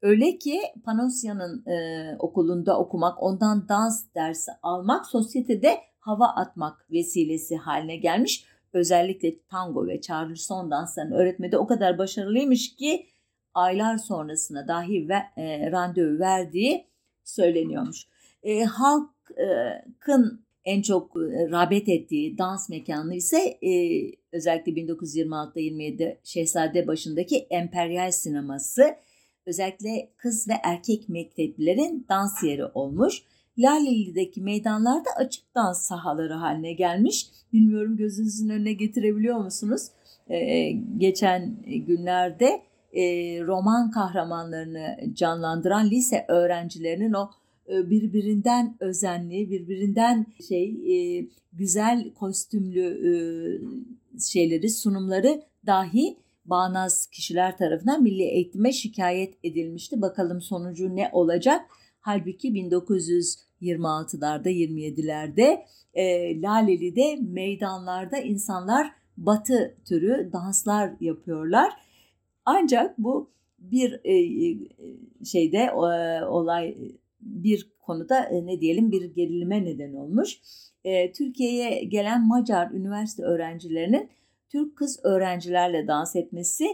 Öyle 0.02 0.38
ki 0.38 0.62
Panosya'nın 0.86 1.66
e, 1.66 2.16
okulunda 2.20 2.80
okumak, 2.80 3.24
ondan 3.24 3.70
dans 3.70 4.06
dersi 4.16 4.52
almak 4.62 5.06
sosyetede 5.06 5.78
hava 6.06 6.28
atmak 6.28 6.92
vesilesi 6.92 7.58
haline 7.58 7.96
gelmiş. 7.96 8.46
Özellikle 8.74 9.40
tango 9.40 9.88
ve 9.88 10.02
charleston 10.02 10.72
danslarını 10.72 11.16
öğretmede 11.16 11.58
o 11.58 11.68
kadar 11.68 11.98
başarılıymış 11.98 12.76
ki 12.76 13.06
aylar 13.54 13.98
sonrasına 13.98 14.68
dahi 14.68 15.10
ve, 15.10 15.18
e, 15.38 15.72
randevu 15.72 16.20
verdiği 16.20 16.88
söyleniyormuş. 17.24 18.08
E, 18.44 18.64
halkın 18.64 20.46
en 20.66 20.82
çok 20.82 21.16
e, 21.16 21.50
rağbet 21.52 21.90
ettiği 21.90 22.38
dans 22.38 22.70
mekanı 22.70 23.16
ise 23.16 23.38
e, 23.38 23.72
özellikle 24.32 24.72
1926'da 24.72 25.60
27'de 25.60 26.20
Şehzade 26.24 26.88
başındaki 26.88 27.38
Emperyal 27.50 28.12
Sineması 28.12 28.96
özellikle 29.46 30.10
kız 30.18 30.48
ve 30.50 30.54
erkek 30.64 31.10
mekteplilerin 31.10 32.06
dans 32.10 32.44
yeri 32.44 32.66
olmuş. 32.66 33.24
Laleli'deki 33.58 34.42
meydanlarda 34.42 35.10
açık 35.18 35.56
dans 35.56 35.88
sahaları 35.88 36.34
haline 36.34 36.74
gelmiş. 36.74 37.28
Bilmiyorum 37.54 37.98
gözünüzün 37.98 38.50
önüne 38.50 38.74
getirebiliyor 38.74 39.38
musunuz? 39.38 39.88
Ee, 40.30 40.72
geçen 40.98 41.56
günlerde 41.88 42.62
e, 42.94 43.04
roman 43.42 43.92
kahramanlarını 43.92 44.98
canlandıran 45.14 45.90
lise 45.90 46.26
öğrencilerinin 46.28 47.14
o 47.14 47.30
e, 47.70 47.90
birbirinden 47.90 48.78
özenli, 48.80 49.50
birbirinden 49.50 50.26
şey 50.48 50.64
e, 50.64 51.28
güzel 51.54 52.14
kostümlü 52.14 52.82
e, 52.82 53.12
şeyleri, 54.20 54.70
sunumları 54.70 55.42
dahi 55.66 56.18
bağnaz 56.46 57.08
kişiler 57.08 57.58
tarafından 57.58 58.04
milli 58.04 58.24
eğitime 58.24 58.72
şikayet 58.72 59.34
edilmişti. 59.44 60.02
Bakalım 60.02 60.42
sonucu 60.42 60.96
ne 60.96 61.10
olacak? 61.14 61.62
Halbuki 62.04 62.48
1926'larda 62.48 64.50
27'lerde 64.50 65.66
e, 65.94 66.42
Laleli'de 66.42 67.16
meydanlarda 67.22 68.18
insanlar 68.18 68.92
batı 69.18 69.76
türü 69.86 70.30
danslar 70.34 70.94
yapıyorlar. 71.00 71.74
Ancak 72.46 72.98
bu 72.98 73.32
bir 73.60 74.00
e, 74.04 74.16
şeyde 75.26 75.58
e, 75.58 76.26
olay 76.26 76.78
bir 77.22 77.72
konuda 77.82 78.20
e, 78.20 78.46
ne 78.46 78.62
diyelim 78.62 78.92
bir 78.92 79.16
gerilime 79.16 79.66
neden 79.66 79.94
olmuş. 79.94 80.40
E, 80.84 81.12
Türkiye'ye 81.12 81.84
gelen 81.84 82.28
Macar 82.28 82.72
üniversite 82.72 83.24
öğrencilerinin 83.24 84.10
Türk 84.50 84.76
kız 84.76 85.00
öğrencilerle 85.04 85.88
dans 85.88 86.16
etmesi 86.16 86.66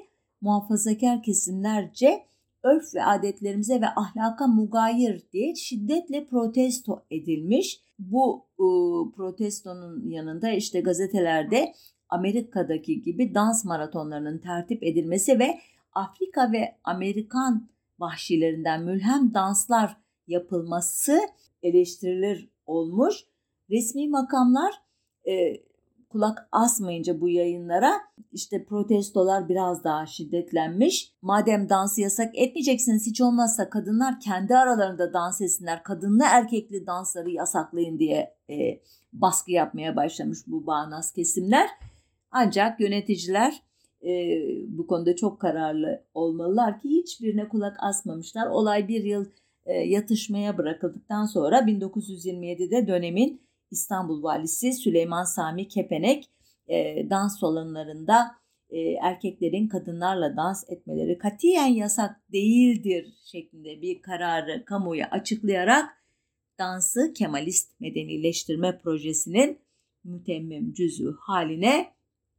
muhafazakar 0.42 1.24
kesimlerce 1.24 2.29
örf 2.64 2.96
ve 2.96 3.04
adetlerimize 3.04 3.82
ve 3.82 3.86
ahlaka 3.96 4.48
mugayir 4.48 5.24
diye 5.34 5.56
şiddetle 5.56 6.26
protesto 6.26 7.06
edilmiş. 7.12 7.82
Bu 8.00 8.46
e, 8.54 8.66
protestonun 9.16 10.10
yanında 10.10 10.50
işte 10.50 10.82
gazetelerde 10.82 11.74
Amerika'daki 12.10 13.02
gibi 13.02 13.34
dans 13.36 13.66
maratonlarının 13.66 14.38
tertip 14.38 14.84
edilmesi 14.84 15.40
ve 15.40 15.60
Afrika 15.94 16.52
ve 16.52 16.76
Amerikan 16.84 17.70
vahşilerinden 18.00 18.84
mülhem 18.84 19.34
danslar 19.34 19.98
yapılması 20.28 21.20
eleştirilir 21.64 22.50
olmuş. 22.66 23.16
Resmi 23.70 24.10
makamlar 24.10 24.74
e, 25.28 25.32
kulak 26.10 26.48
asmayınca 26.52 27.22
bu 27.22 27.30
yayınlara 27.30 27.94
işte 28.32 28.66
protestolar 28.66 29.50
biraz 29.50 29.84
daha 29.84 30.06
şiddetlenmiş. 30.06 31.14
Madem 31.22 31.70
dansı 31.70 32.02
yasak 32.02 32.38
etmeyeceksiniz 32.38 33.06
hiç 33.06 33.22
olmazsa 33.22 33.70
kadınlar 33.70 34.20
kendi 34.20 34.58
aralarında 34.58 35.14
dans 35.14 35.42
etsinler. 35.42 35.84
Kadınlı 35.84 36.24
erkekli 36.32 36.88
dansları 36.88 37.30
yasaklayın 37.30 38.00
diye 38.00 38.36
e, 38.50 38.82
baskı 39.14 39.52
yapmaya 39.52 39.96
başlamış 39.96 40.40
bu 40.48 40.68
bağnaz 40.68 41.14
kesimler. 41.14 41.70
Ancak 42.32 42.80
yöneticiler 42.80 43.62
e, 44.04 44.10
bu 44.68 44.88
konuda 44.88 45.16
çok 45.16 45.40
kararlı 45.40 46.04
olmalılar 46.14 46.80
ki 46.80 46.90
hiçbirine 46.90 47.50
kulak 47.50 47.78
asmamışlar. 47.80 48.48
Olay 48.48 48.88
bir 48.88 49.04
yıl 49.04 49.26
e, 49.66 49.74
yatışmaya 49.74 50.58
bırakıldıktan 50.58 51.26
sonra 51.26 51.60
1927'de 51.60 52.88
dönemin 52.88 53.49
İstanbul 53.72 54.24
valisi 54.24 54.74
Süleyman 54.74 55.24
Sami 55.24 55.68
Kepenek 55.68 56.30
e, 56.68 57.10
dans 57.10 57.40
salonlarında 57.40 58.32
e, 58.70 58.80
erkeklerin 58.80 59.68
kadınlarla 59.68 60.38
dans 60.38 60.64
etmeleri 60.70 61.18
katiyen 61.18 61.68
yasak 61.68 62.32
değildir 62.32 63.14
şeklinde 63.32 63.82
bir 63.82 64.02
kararı 64.02 64.66
kamuya 64.66 65.10
açıklayarak 65.12 65.90
dansı 66.60 67.14
Kemalist 67.14 67.80
medenileştirme 67.80 68.78
projesinin 68.78 69.60
mütemmim 70.04 70.74
cüzü 70.74 71.16
haline 71.20 71.94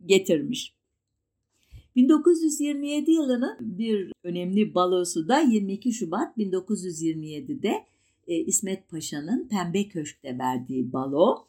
getirmiş. 0.06 0.74
1927 1.96 3.10
yılının 3.10 3.56
bir 3.60 4.12
önemli 4.22 4.74
balosu 4.74 5.28
da 5.28 5.40
22 5.40 5.92
Şubat 5.92 6.36
1927'de 6.36 7.86
e, 8.26 8.34
İsmet 8.34 8.88
Paşa'nın 8.88 9.48
Pembe 9.48 9.88
Köşk'te 9.88 10.38
verdiği 10.38 10.92
balo. 10.92 11.46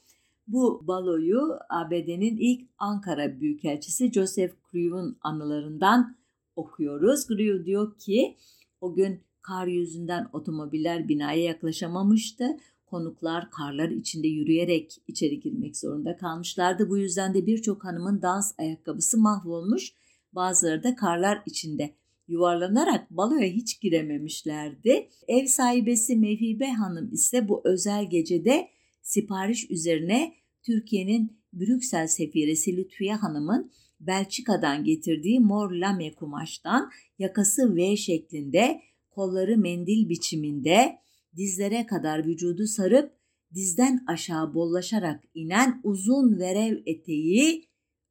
Bu 0.47 0.88
baloyu 0.88 1.60
ABD'nin 1.69 2.38
ilk 2.38 2.69
Ankara 2.77 3.39
Büyükelçisi 3.39 4.12
Joseph 4.12 4.53
Grew'un 4.71 5.17
anılarından 5.21 6.15
okuyoruz. 6.55 7.27
Grew 7.27 7.65
diyor 7.65 7.97
ki 7.97 8.38
o 8.81 8.93
gün 8.93 9.21
kar 9.41 9.67
yüzünden 9.67 10.29
otomobiller 10.34 11.07
binaya 11.07 11.43
yaklaşamamıştı. 11.43 12.57
Konuklar 12.86 13.51
karlar 13.51 13.89
içinde 13.89 14.27
yürüyerek 14.27 14.97
içeri 15.07 15.39
girmek 15.39 15.77
zorunda 15.77 16.17
kalmışlardı. 16.17 16.89
Bu 16.89 16.97
yüzden 16.97 17.34
de 17.34 17.45
birçok 17.45 17.84
hanımın 17.84 18.21
dans 18.21 18.53
ayakkabısı 18.60 19.17
mahvolmuş 19.17 19.93
bazıları 20.34 20.84
da 20.84 20.95
karlar 20.95 21.43
içinde 21.45 21.95
yuvarlanarak 22.32 23.12
baloya 23.12 23.48
hiç 23.48 23.82
girememişlerdi. 23.82 25.10
Ev 25.28 25.46
sahibesi 25.46 26.15
Mehibe 26.15 26.67
Hanım 26.67 27.13
ise 27.13 27.48
bu 27.48 27.62
özel 27.65 28.10
gecede 28.10 28.67
sipariş 29.02 29.70
üzerine 29.72 30.34
Türkiye'nin 30.65 31.41
Brüksel 31.54 32.08
sefiresi 32.08 32.78
Lütfiye 32.78 33.15
Hanım'ın 33.15 33.72
Belçika'dan 34.00 34.84
getirdiği 34.84 35.39
mor 35.39 35.72
lame 35.72 36.13
kumaştan 36.13 36.89
yakası 37.20 37.76
V 37.76 37.98
şeklinde, 37.98 38.82
kolları 39.10 39.58
mendil 39.58 40.10
biçiminde, 40.10 40.98
dizlere 41.36 41.86
kadar 41.86 42.26
vücudu 42.26 42.68
sarıp 42.68 43.14
dizden 43.53 44.03
aşağı 44.08 44.53
bollaşarak 44.53 45.24
inen 45.34 45.82
uzun 45.84 46.39
verev 46.39 46.78
eteği 46.86 47.66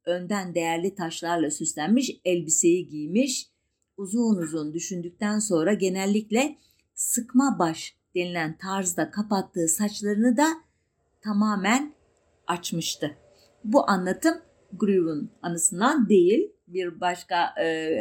önden 0.05 0.55
değerli 0.55 0.95
taşlarla 0.95 1.51
süslenmiş 1.51 2.11
elbiseyi 2.25 2.87
giymiş, 2.87 3.47
uzun 3.97 4.35
uzun 4.35 4.73
düşündükten 4.73 5.39
sonra 5.39 5.73
genellikle 5.73 6.55
sıkma 6.93 7.55
baş 7.59 7.95
denilen 8.15 8.57
tarzda 8.57 9.11
kapattığı 9.11 9.67
saçlarını 9.67 10.37
da 10.37 10.47
tamamen 11.21 11.93
açmıştı. 12.47 13.11
Bu 13.63 13.89
anlatım 13.89 14.33
Groove'un 14.73 15.31
anısından 15.41 16.09
değil 16.09 16.51
bir 16.67 17.01
başka 17.01 17.61
e, 17.63 17.99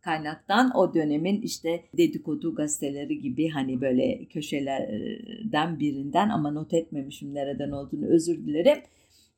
kaynaktan 0.00 0.76
o 0.76 0.94
dönemin 0.94 1.42
işte 1.42 1.84
dedikodu 1.96 2.54
gazeteleri 2.54 3.20
gibi 3.20 3.48
hani 3.48 3.80
böyle 3.80 4.24
köşelerden 4.24 5.80
birinden 5.80 6.28
ama 6.28 6.50
not 6.50 6.74
etmemişim 6.74 7.34
nereden 7.34 7.70
olduğunu 7.70 8.06
özür 8.06 8.46
dilerim 8.46 8.78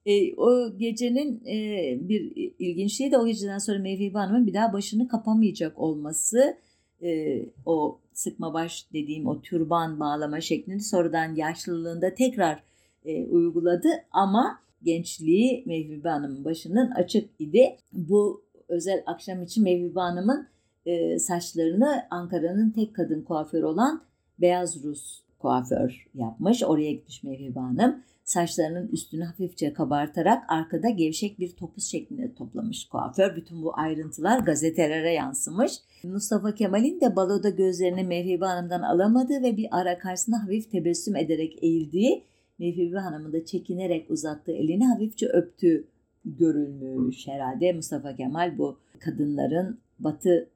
e, 0.07 0.35
o 0.35 0.79
gecenin 0.79 1.45
e, 1.47 1.99
bir 2.09 2.53
ilginç 2.59 2.93
şeyi 2.93 3.13
de 3.13 3.19
o 3.19 3.27
geceden 3.27 3.59
sonra 3.59 3.79
Mevhibe 3.79 4.19
Hanım'ın 4.19 4.47
bir 4.47 4.55
daha 4.55 4.73
başını 4.73 5.09
kapamayacak 5.09 5.79
olması 5.79 6.57
e, 7.03 7.43
o 7.67 7.99
sıkma 8.13 8.55
baş 8.55 8.87
dediğim 8.93 9.27
o 9.27 9.41
türban 9.41 10.01
bağlama 10.01 10.41
şeklini 10.41 10.81
sonradan 10.81 11.35
yaşlılığında 11.35 12.15
tekrar 12.15 12.63
e, 13.05 13.25
uyguladı 13.25 13.89
ama 14.13 14.59
gençliği 14.83 15.63
Mevhibe 15.67 16.09
Hanım'ın 16.09 16.45
başının 16.45 16.91
açık 16.91 17.31
idi. 17.39 17.77
Bu 17.93 18.43
özel 18.69 19.03
akşam 19.07 19.43
için 19.43 19.65
Mevhibe 19.65 20.01
Hanım'ın 20.01 20.47
e, 20.87 21.19
saçlarını 21.19 22.03
Ankara'nın 22.11 22.71
tek 22.71 22.95
kadın 22.95 23.23
kuaförü 23.23 23.65
olan 23.65 24.03
Beyaz 24.39 24.85
Rus 24.85 25.23
kuaför 25.39 26.07
yapmış. 26.15 26.63
Oraya 26.63 26.93
gitmiş 26.93 27.23
Mevhibe 27.23 27.61
Hanım. 27.61 28.03
Saçlarının 28.25 28.89
üstünü 28.89 29.25
hafifçe 29.25 29.73
kabartarak 29.73 30.45
arkada 30.49 30.91
gevşek 30.91 31.39
bir 31.39 31.57
topuz 31.57 31.85
şeklinde 31.85 32.35
toplamış 32.35 32.89
kuaför. 32.89 33.37
Bütün 33.37 33.63
bu 33.63 33.79
ayrıntılar 33.79 34.39
gazetelere 34.39 35.13
yansımış. 35.13 35.73
Mustafa 36.05 36.55
Kemal'in 36.55 37.01
de 37.01 37.17
baloda 37.17 37.51
gözlerini 37.51 38.05
Mevhibe 38.05 38.45
Hanım'dan 38.45 38.83
alamadığı 38.83 39.43
ve 39.43 39.57
bir 39.57 39.69
ara 39.71 39.99
karşısına 39.99 40.43
hafif 40.43 40.71
tebessüm 40.71 41.17
ederek 41.17 41.59
eğildiği, 41.63 42.25
Mevhibe 42.59 42.99
Hanım'ın 42.99 43.33
da 43.33 43.45
çekinerek 43.45 44.11
uzattığı 44.11 44.53
elini 44.53 44.87
hafifçe 44.87 45.27
öptüğü 45.27 45.89
görülmüş 46.25 47.29
herhalde. 47.29 47.73
Mustafa 47.73 48.17
Kemal 48.17 48.59
bu 48.59 48.79
kadınların 49.01 49.81
batı 49.99 50.51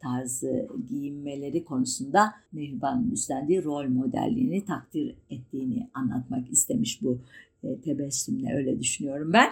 tarzı 0.00 0.68
giyinmeleri 0.88 1.64
konusunda 1.64 2.34
Mehriban'ın 2.52 3.10
üstlendiği 3.10 3.64
rol 3.64 3.88
modelliğini 3.88 4.64
takdir 4.64 5.14
ettiğini 5.30 5.90
anlatmak 5.94 6.50
istemiş 6.50 7.02
bu 7.02 7.18
e, 7.62 7.80
tebessümle 7.80 8.54
öyle 8.56 8.80
düşünüyorum 8.80 9.32
ben. 9.32 9.50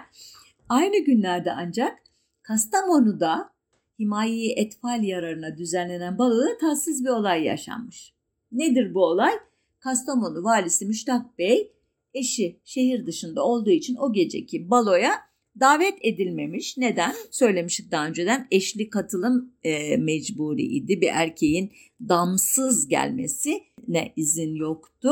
Aynı 0.68 1.04
günlerde 1.04 1.52
ancak 1.52 1.98
Kastamonu'da 2.42 3.50
himayi 3.98 4.52
etfal 4.52 5.04
yararına 5.04 5.56
düzenlenen 5.56 6.18
baloda 6.18 6.58
tatsız 6.60 7.04
bir 7.04 7.08
olay 7.08 7.44
yaşanmış. 7.44 8.12
Nedir 8.52 8.94
bu 8.94 9.04
olay? 9.04 9.32
Kastamonu 9.80 10.44
valisi 10.44 10.86
Müştak 10.86 11.38
Bey 11.38 11.72
eşi 12.14 12.60
şehir 12.64 13.06
dışında 13.06 13.44
olduğu 13.44 13.70
için 13.70 13.96
o 13.96 14.12
geceki 14.12 14.70
baloya 14.70 15.27
davet 15.60 15.94
edilmemiş. 16.02 16.76
Neden? 16.76 17.14
Söylemiştik 17.30 17.92
daha 17.92 18.06
önceden 18.06 18.46
eşli 18.50 18.90
katılım 18.90 19.52
e, 19.62 19.96
mecburi 19.96 20.62
idi. 20.62 21.00
Bir 21.00 21.10
erkeğin 21.12 21.72
damsız 22.08 22.88
gelmesi 22.88 23.62
ne 23.88 24.12
izin 24.16 24.54
yoktu. 24.54 25.10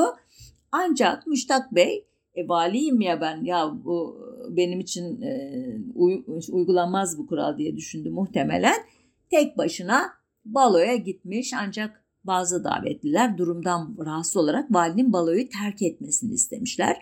Ancak 0.72 1.26
Müştak 1.26 1.74
Bey 1.74 2.04
e, 2.34 2.48
valiyim 2.48 3.00
ya 3.00 3.20
ben 3.20 3.44
ya 3.44 3.72
bu 3.84 4.26
benim 4.50 4.80
için 4.80 5.22
e, 5.22 5.62
uy, 5.94 6.24
uygulanmaz 6.50 7.18
bu 7.18 7.26
kural 7.26 7.58
diye 7.58 7.76
düşündü 7.76 8.10
muhtemelen. 8.10 8.76
Tek 9.30 9.58
başına 9.58 10.12
baloya 10.44 10.96
gitmiş 10.96 11.52
ancak 11.54 12.04
bazı 12.24 12.64
davetliler 12.64 13.38
durumdan 13.38 13.96
rahatsız 14.06 14.36
olarak 14.36 14.74
valinin 14.74 15.12
baloyu 15.12 15.48
terk 15.48 15.82
etmesini 15.82 16.34
istemişler. 16.34 16.96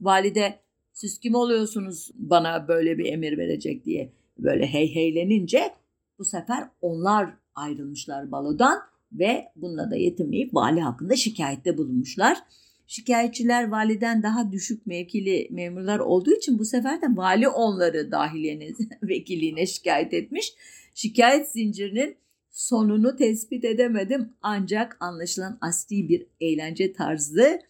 Valide 0.00 0.63
siz 0.94 1.18
kim 1.18 1.34
oluyorsunuz 1.34 2.10
bana 2.14 2.68
böyle 2.68 2.98
bir 2.98 3.04
emir 3.04 3.38
verecek 3.38 3.84
diye 3.84 4.12
böyle 4.38 4.66
hey 4.66 4.94
heylenince 4.94 5.70
bu 6.18 6.24
sefer 6.24 6.68
onlar 6.80 7.30
ayrılmışlar 7.54 8.32
balodan 8.32 8.78
ve 9.12 9.44
bununla 9.56 9.90
da 9.90 9.96
yetinmeyip 9.96 10.54
vali 10.54 10.80
hakkında 10.80 11.16
şikayette 11.16 11.78
bulunmuşlar. 11.78 12.38
Şikayetçiler 12.86 13.68
validen 13.68 14.22
daha 14.22 14.52
düşük 14.52 14.86
mevkili 14.86 15.48
memurlar 15.50 15.98
olduğu 15.98 16.32
için 16.32 16.58
bu 16.58 16.64
sefer 16.64 17.02
de 17.02 17.06
vali 17.08 17.48
onları 17.48 18.10
dahiliyenin 18.10 18.76
vekiliğine 19.02 19.66
şikayet 19.66 20.14
etmiş. 20.14 20.54
Şikayet 20.94 21.48
zincirinin 21.48 22.16
sonunu 22.50 23.16
tespit 23.16 23.64
edemedim 23.64 24.28
ancak 24.42 24.96
anlaşılan 25.00 25.58
asli 25.60 26.08
bir 26.08 26.26
eğlence 26.40 26.92
tarzı 26.92 27.60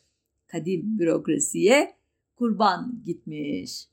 kadim 0.47 0.99
bürokrasiye 0.99 1.95
kurban 2.45 3.03
gitmiş. 3.07 3.87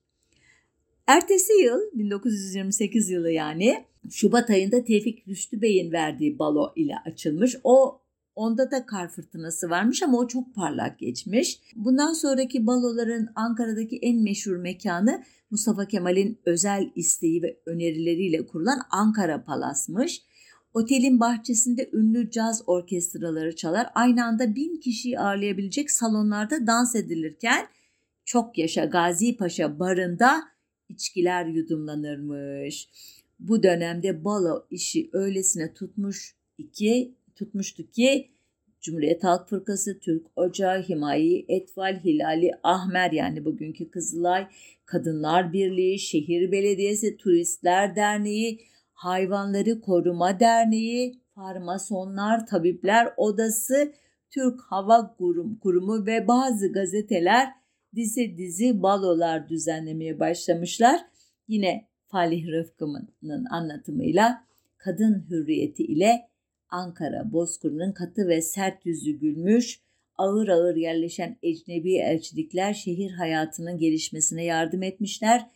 Ertesi 1.07 1.53
yıl 1.53 1.79
1928 1.93 3.09
yılı 3.09 3.31
yani 3.31 3.85
Şubat 4.09 4.49
ayında 4.49 4.83
Tevfik 4.83 5.27
Rüştü 5.27 5.61
Bey'in 5.61 5.91
verdiği 5.91 6.39
balo 6.39 6.73
ile 6.75 6.93
açılmış. 7.05 7.55
O 7.63 8.01
onda 8.35 8.71
da 8.71 8.85
kar 8.85 9.09
fırtınası 9.09 9.69
varmış 9.69 10.03
ama 10.03 10.17
o 10.17 10.27
çok 10.27 10.55
parlak 10.55 10.99
geçmiş. 10.99 11.59
Bundan 11.75 12.13
sonraki 12.13 12.67
baloların 12.67 13.29
Ankara'daki 13.35 13.97
en 14.01 14.17
meşhur 14.17 14.55
mekanı 14.55 15.23
Mustafa 15.51 15.85
Kemal'in 15.85 16.39
özel 16.45 16.91
isteği 16.95 17.43
ve 17.43 17.57
önerileriyle 17.65 18.47
kurulan 18.47 18.79
Ankara 18.89 19.43
Palas'mış. 19.43 20.21
Otelin 20.73 21.19
bahçesinde 21.19 21.89
ünlü 21.93 22.31
caz 22.31 22.63
orkestraları 22.67 23.55
çalar. 23.55 23.87
Aynı 23.95 24.25
anda 24.25 24.55
bin 24.55 24.79
kişiyi 24.79 25.19
ağırlayabilecek 25.19 25.91
salonlarda 25.91 26.67
dans 26.67 26.95
edilirken 26.95 27.67
çok 28.25 28.57
yaşa 28.57 28.85
Gazi 28.85 29.37
Paşa 29.37 29.79
barında 29.79 30.41
içkiler 30.89 31.45
yudumlanırmış. 31.45 32.89
Bu 33.39 33.63
dönemde 33.63 34.25
balo 34.25 34.65
işi 34.69 35.09
öylesine 35.13 35.73
tutmuş 35.73 36.35
iki 36.57 37.15
tutmuştu 37.35 37.91
ki 37.91 38.31
Cumhuriyet 38.81 39.23
Halk 39.23 39.49
Fırkası, 39.49 39.99
Türk 39.99 40.27
Ocağı, 40.35 40.81
Himayi, 40.81 41.45
Etval, 41.47 42.03
Hilali, 42.03 42.51
Ahmer 42.63 43.11
yani 43.11 43.45
bugünkü 43.45 43.91
Kızılay, 43.91 44.47
Kadınlar 44.85 45.53
Birliği, 45.53 45.99
Şehir 45.99 46.51
Belediyesi, 46.51 47.17
Turistler 47.17 47.95
Derneği, 47.95 48.61
Hayvanları 48.93 49.81
Koruma 49.81 50.39
Derneği, 50.39 51.21
Farmasonlar, 51.35 52.47
Tabipler 52.47 53.13
Odası, 53.17 53.93
Türk 54.29 54.61
Hava 54.61 55.15
Kurumu 55.61 56.05
ve 56.05 56.27
bazı 56.27 56.71
gazeteler 56.71 57.60
dizi 57.95 58.37
dizi 58.37 58.81
balolar 58.81 59.49
düzenlemeye 59.49 60.19
başlamışlar. 60.19 61.01
Yine 61.47 61.87
Falih 62.07 62.47
Rıfkı'nın 62.47 63.45
anlatımıyla 63.45 64.43
kadın 64.77 65.25
hürriyeti 65.29 65.83
ile 65.83 66.27
Ankara 66.69 67.31
Bozkır'ın 67.31 67.91
katı 67.91 68.27
ve 68.27 68.41
sert 68.41 68.85
yüzü 68.85 69.11
gülmüş, 69.11 69.81
ağır 70.17 70.47
ağır 70.47 70.75
yerleşen 70.75 71.37
ecnebi 71.43 71.95
elçilikler 71.95 72.73
şehir 72.73 73.11
hayatının 73.11 73.77
gelişmesine 73.77 74.43
yardım 74.43 74.83
etmişler. 74.83 75.47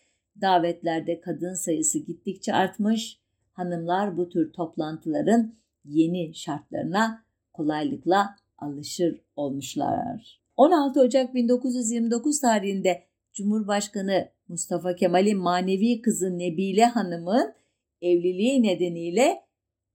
Davetlerde 0.41 1.21
kadın 1.21 1.53
sayısı 1.53 1.99
gittikçe 1.99 2.53
artmış. 2.53 3.19
Hanımlar 3.51 4.17
bu 4.17 4.29
tür 4.29 4.53
toplantıların 4.53 5.55
yeni 5.86 6.36
şartlarına 6.36 7.25
kolaylıkla 7.53 8.36
alışır 8.57 9.21
olmuşlar. 9.36 10.45
16 10.58 11.01
Ocak 11.01 11.36
1929 11.36 12.39
tarihinde 12.39 13.03
Cumhurbaşkanı 13.34 14.30
Mustafa 14.47 14.95
Kemal'in 14.95 15.38
manevi 15.38 16.01
kızı 16.01 16.38
Nebile 16.38 16.86
Hanım'ın 16.86 17.53
evliliği 18.01 18.64
nedeniyle 18.64 19.41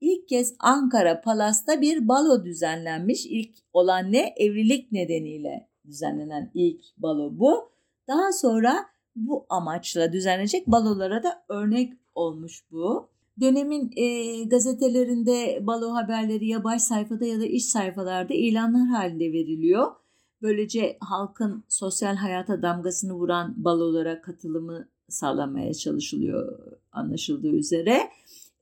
ilk 0.01 0.29
kez 0.29 0.55
Ankara 0.59 1.21
Palas'ta 1.21 1.81
bir 1.81 2.09
balo 2.09 2.45
düzenlenmiş. 2.45 3.27
İlk 3.27 3.51
olan 3.73 4.13
ne? 4.13 4.35
Evlilik 4.37 4.93
nedeniyle 4.93 5.69
düzenlenen 5.87 6.51
ilk 6.55 6.81
balo 6.99 7.39
bu. 7.39 7.71
Daha 8.09 8.33
sonra 8.33 8.87
bu 9.17 9.47
amaçla 9.49 10.13
düzenlenecek 10.13 10.67
balolara 10.67 11.23
da 11.23 11.45
örnek 11.49 11.93
olmuş 12.15 12.65
bu. 12.71 13.09
Dönemin 13.41 13.91
e, 13.97 14.45
gazetelerinde 14.45 15.59
balo 15.67 15.95
haberleri 15.95 16.49
ya 16.49 16.65
baş 16.65 16.83
sayfada 16.83 17.25
ya 17.25 17.41
da 17.41 17.47
iç 17.47 17.65
sayfalarda 17.65 18.35
ilanlar 18.35 18.87
halinde 18.87 19.33
veriliyor. 19.33 20.00
Böylece 20.43 20.97
halkın 21.01 21.65
sosyal 21.69 22.17
hayata 22.17 22.63
damgasını 22.63 23.13
vuran 23.13 23.55
balolara 23.57 24.23
katılımı 24.23 24.89
sağlamaya 25.09 25.75
çalışılıyor 25.75 26.73
anlaşıldığı 26.93 27.53
üzere. 27.53 28.01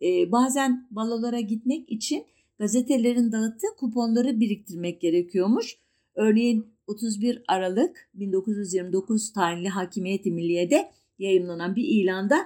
Ee, 0.02 0.32
bazen 0.32 0.88
balolara 0.90 1.40
gitmek 1.40 1.92
için 1.92 2.26
gazetelerin 2.58 3.32
dağıttığı 3.32 3.76
kuponları 3.78 4.40
biriktirmek 4.40 5.00
gerekiyormuş. 5.00 5.78
Örneğin 6.14 6.66
31 6.86 7.42
Aralık 7.48 8.10
1929 8.14 9.32
tarihli 9.32 9.68
Hakimiyeti 9.68 10.30
Milliye'de 10.30 10.90
yayınlanan 11.18 11.76
bir 11.76 11.84
ilanda 11.84 12.36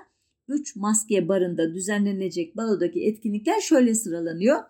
3 0.49 0.77
maske 0.77 1.29
barında 1.29 1.75
düzenlenecek 1.75 2.57
balodaki 2.57 3.05
etkinlikler 3.07 3.61
şöyle 3.61 3.95
sıralanıyor. 3.95 4.61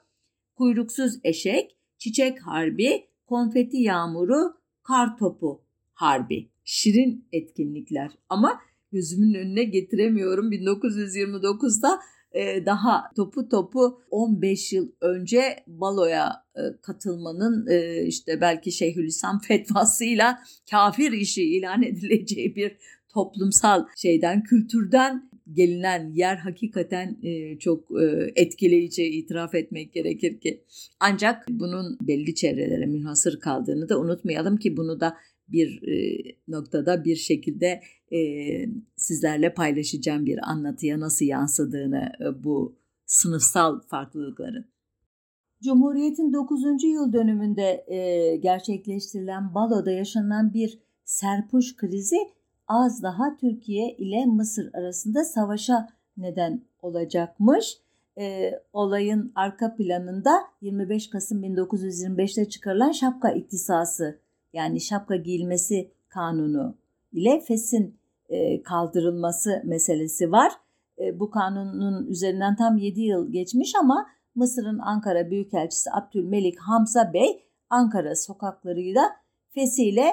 Kuyruksuz 0.55 1.19
eşek, 1.25 1.77
çiçek 1.99 2.47
harbi, 2.47 3.07
konfeti 3.33 3.77
yağmuru, 3.77 4.55
kar 4.83 5.17
topu 5.17 5.65
harbi. 5.93 6.51
Şirin 6.65 7.29
etkinlikler 7.33 8.11
ama 8.29 8.61
gözümün 8.93 9.35
önüne 9.35 9.65
getiremiyorum. 9.65 10.53
1929'da 10.53 12.01
e, 12.33 12.67
daha 12.67 13.11
topu 13.17 13.49
topu 13.49 14.03
15 14.11 14.73
yıl 14.73 14.89
önce 15.01 15.65
baloya 15.67 16.45
e, 16.57 16.61
katılmanın 16.83 17.67
e, 17.71 18.07
işte 18.07 18.41
belki 18.41 18.73
Şeyhülislam 18.73 19.39
fetvasıyla 19.39 20.39
kafir 20.71 21.13
işi 21.13 21.43
ilan 21.43 21.83
edileceği 21.83 22.57
bir 22.57 22.77
toplumsal 23.09 23.87
şeyden 23.97 24.43
kültürden 24.43 25.31
gelinen 25.53 26.11
yer 26.11 26.37
hakikaten 26.37 27.17
e, 27.23 27.59
çok 27.59 28.03
e, 28.03 28.33
etkileyici 28.37 29.05
itiraf 29.05 29.55
etmek 29.55 29.93
gerekir 29.93 30.41
ki. 30.41 30.65
Ancak 31.01 31.49
bunun 31.51 31.99
belli 32.01 32.35
çevrelere 32.35 32.87
münhasır 32.87 33.41
kaldığını 33.41 33.89
da 33.89 34.01
unutmayalım 34.01 34.57
ki 34.57 34.77
bunu 34.77 35.01
da 35.01 35.17
bir 35.49 35.89
e, 35.89 36.23
noktada 36.49 37.05
bir 37.05 37.17
şekilde 37.17 37.81
e, 38.13 38.19
sizlerle 38.97 39.55
paylaşacağım 39.55 40.27
bir 40.27 40.51
anlatıya 40.51 41.01
nasıl 41.01 41.27
yansıdığını 41.27 42.13
e, 42.21 42.45
bu 42.45 42.77
sınıfsal 43.07 43.81
farklılıkların. 43.81 44.73
Cumhuriyet'in 45.65 46.33
9. 46.33 46.85
yıl 46.85 47.13
dönümünde 47.13 47.85
e, 47.89 48.37
gerçekleştirilen 48.37 49.55
Balo'da 49.55 49.91
yaşanan 49.91 50.55
bir 50.55 50.79
serpuş 51.05 51.77
krizi 51.77 52.17
az 52.69 53.03
daha 53.03 53.37
Türkiye 53.37 53.91
ile 53.91 54.27
Mısır 54.27 54.75
arasında 54.75 55.25
savaşa 55.25 55.89
neden 56.17 56.63
olacakmış. 56.83 57.79
E, 58.19 58.51
olayın 58.73 59.33
arka 59.35 59.75
planında 59.75 60.31
25 60.61 61.11
Kasım 61.11 61.45
1925'te 61.45 62.49
çıkarılan 62.49 62.93
şapka 62.93 63.31
iktisası 63.31 64.19
yani 64.53 64.81
şapka 64.81 65.17
giyilmesi 65.17 65.91
kanunu 66.09 66.75
ile 67.13 67.41
FES'in 67.41 67.97
e, 68.29 68.63
kaldırılması 68.63 69.63
meselesi 69.65 70.33
var. 70.33 70.53
E, 70.99 71.21
bu 71.21 71.31
kanunun 71.31 72.07
üzerinden 72.07 72.57
tam 72.57 72.77
7 72.77 73.01
yıl 73.01 73.33
geçmiş 73.33 73.73
ama 73.81 74.07
Mısır'ın 74.35 74.79
Ankara 74.79 75.31
Büyükelçisi 75.31 75.91
Abdülmelik 75.93 76.59
Hamza 76.59 77.13
Bey 77.13 77.45
Ankara 77.71 78.17
sokaklarıyla 78.17 79.03
fesiyle 79.51 80.07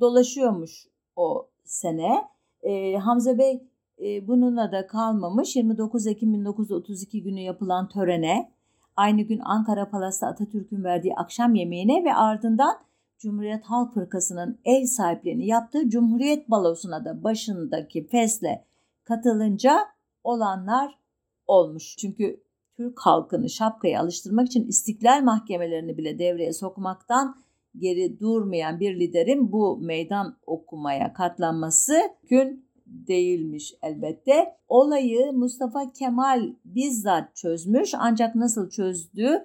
dolaşıyormuş 0.00 0.88
o 1.16 1.48
sene. 1.66 2.24
E, 2.62 2.96
Hamza 2.96 3.38
Bey 3.38 3.62
e, 4.04 4.28
bununla 4.28 4.72
da 4.72 4.86
kalmamış. 4.86 5.56
29 5.56 6.06
Ekim 6.06 6.34
1932 6.34 7.22
günü 7.22 7.40
yapılan 7.40 7.88
törene, 7.88 8.52
aynı 8.96 9.22
gün 9.22 9.40
Ankara 9.44 9.90
Palas'ta 9.90 10.26
Atatürk'ün 10.26 10.84
verdiği 10.84 11.14
akşam 11.14 11.54
yemeğine 11.54 12.04
ve 12.04 12.14
ardından 12.14 12.78
Cumhuriyet 13.18 13.64
Halk 13.64 13.94
Fırkası'nın 13.94 14.58
ev 14.64 14.84
sahipliğini 14.84 15.46
yaptığı 15.46 15.88
Cumhuriyet 15.88 16.50
Balosu'na 16.50 17.04
da 17.04 17.24
başındaki 17.24 18.06
fesle 18.06 18.64
katılınca 19.04 19.78
olanlar 20.24 20.98
olmuş. 21.46 21.96
Çünkü 21.96 22.40
Türk 22.76 23.00
halkını 23.00 23.50
şapkaya 23.50 24.00
alıştırmak 24.00 24.46
için 24.46 24.66
istiklal 24.66 25.22
mahkemelerini 25.22 25.98
bile 25.98 26.18
devreye 26.18 26.52
sokmaktan 26.52 27.36
geri 27.78 28.20
durmayan 28.20 28.80
bir 28.80 29.00
liderin 29.00 29.52
bu 29.52 29.78
meydan 29.78 30.36
okumaya 30.46 31.12
katlanması 31.12 32.00
gün 32.28 32.66
değilmiş 32.86 33.74
elbette. 33.82 34.56
Olayı 34.68 35.32
Mustafa 35.32 35.92
Kemal 35.92 36.52
bizzat 36.64 37.36
çözmüş 37.36 37.94
ancak 37.98 38.34
nasıl 38.34 38.70
çözdüğü 38.70 39.44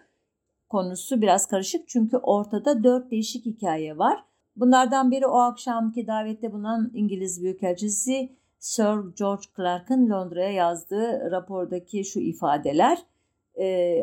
konusu 0.70 1.22
biraz 1.22 1.48
karışık 1.48 1.88
çünkü 1.88 2.18
ortada 2.18 2.84
dört 2.84 3.12
değişik 3.12 3.46
hikaye 3.46 3.98
var. 3.98 4.24
Bunlardan 4.56 5.12
biri 5.12 5.28
o 5.28 5.38
akşamki 5.38 6.08
davette 6.08 6.54
bulunan 6.54 6.92
İngiliz 6.94 7.42
Büyükelçisi 7.42 8.30
Sir 8.60 9.16
George 9.20 9.44
Clark'ın 9.58 10.10
Londra'ya 10.10 10.52
yazdığı 10.52 11.32
rapordaki 11.32 12.06
şu 12.06 12.20
ifadeler. 12.20 12.98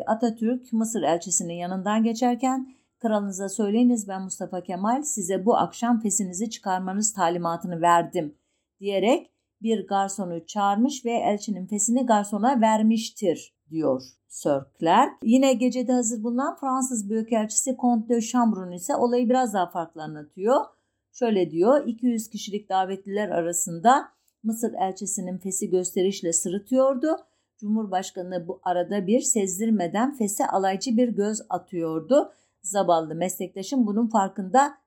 Atatürk 0.07 0.73
Mısır 0.73 1.01
elçisinin 1.01 1.53
yanından 1.53 2.03
geçerken 2.03 2.73
kralınıza 2.99 3.49
söyleyiniz 3.49 4.07
ben 4.07 4.21
Mustafa 4.21 4.63
Kemal 4.63 5.03
size 5.03 5.45
bu 5.45 5.57
akşam 5.57 5.99
fesinizi 5.99 6.49
çıkarmanız 6.49 7.13
talimatını 7.13 7.81
verdim 7.81 8.35
diyerek 8.79 9.31
bir 9.61 9.87
garsonu 9.87 10.45
çağırmış 10.45 11.05
ve 11.05 11.11
elçinin 11.11 11.67
fesini 11.67 12.05
garsona 12.05 12.61
vermiştir 12.61 13.53
diyor 13.69 14.03
Sir 14.27 14.59
Clark. 14.79 15.13
Yine 15.23 15.53
gecede 15.53 15.91
hazır 15.91 16.23
bulunan 16.23 16.55
Fransız 16.55 17.09
Büyükelçisi 17.09 17.77
Comte 17.81 18.15
de 18.15 18.21
Chambron 18.21 18.71
ise 18.71 18.95
olayı 18.95 19.29
biraz 19.29 19.53
daha 19.53 19.69
farklı 19.69 20.03
anlatıyor. 20.03 20.65
Şöyle 21.11 21.51
diyor 21.51 21.87
200 21.87 22.29
kişilik 22.29 22.69
davetliler 22.69 23.29
arasında 23.29 24.09
Mısır 24.43 24.73
elçisinin 24.73 25.37
fesi 25.37 25.69
gösterişle 25.69 26.33
sırıtıyordu. 26.33 27.17
Cumhurbaşkanı 27.57 28.47
bu 28.47 28.59
arada 28.63 29.07
bir 29.07 29.19
sezdirmeden 29.19 30.17
fese 30.17 30.47
alaycı 30.47 30.97
bir 30.97 31.09
göz 31.09 31.41
atıyordu. 31.49 32.33
Zavallı 32.61 33.15
meslektaşım 33.15 33.87
bunun 33.87 34.07
farkında 34.07 34.77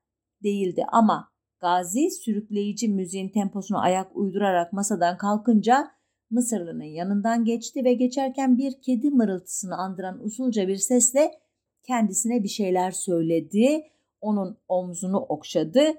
değildi 0.42 0.84
ama 0.92 1.32
Gazi 1.62 2.10
sürükleyici 2.10 2.88
müziğin 2.88 3.28
temposunu 3.28 3.78
ayak 3.78 4.16
uydurarak 4.16 4.72
masadan 4.72 5.16
kalkınca 5.16 5.90
Mısırlı'nın 6.30 6.84
yanından 6.84 7.44
geçti 7.44 7.84
ve 7.84 7.94
geçerken 7.94 8.58
bir 8.58 8.80
kedi 8.82 9.10
mırıltısını 9.10 9.76
andıran 9.76 10.24
usulca 10.24 10.68
bir 10.68 10.76
sesle 10.76 11.30
kendisine 11.82 12.42
bir 12.42 12.48
şeyler 12.48 12.90
söyledi. 12.90 13.82
Onun 14.20 14.58
omzunu 14.68 15.18
okşadı. 15.18 15.94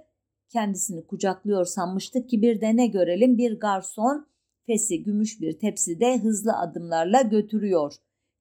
Kendisini 0.50 1.08
kucaklıyor 1.08 1.66
sanmıştık 1.66 2.30
ki 2.30 2.42
bir 2.42 2.62
de 2.62 2.76
ne 2.76 2.88
görelim 2.88 3.38
bir 3.38 3.60
garson 3.60 4.28
fesi 4.66 5.04
gümüş 5.04 5.42
bir 5.42 5.60
tepside 5.60 6.18
hızlı 6.18 6.58
adımlarla 6.58 7.22
götürüyor. 7.22 7.94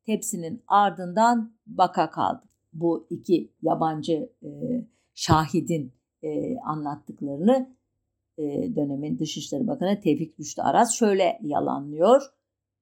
Tepsinin 0.06 0.62
ardından 0.66 1.56
baka 1.66 2.10
kaldı. 2.10 2.51
Bu 2.72 3.06
iki 3.10 3.52
yabancı 3.62 4.30
e, 4.42 4.48
şahidin 5.14 5.92
e, 6.22 6.58
anlattıklarını 6.58 7.76
e, 8.38 8.42
dönemin 8.76 9.18
Dışişleri 9.18 9.66
Bakanı 9.66 10.00
Tevfik 10.00 10.40
Rüştü 10.40 10.62
Aras 10.62 10.94
şöyle 10.94 11.38
yalanlıyor. 11.42 12.22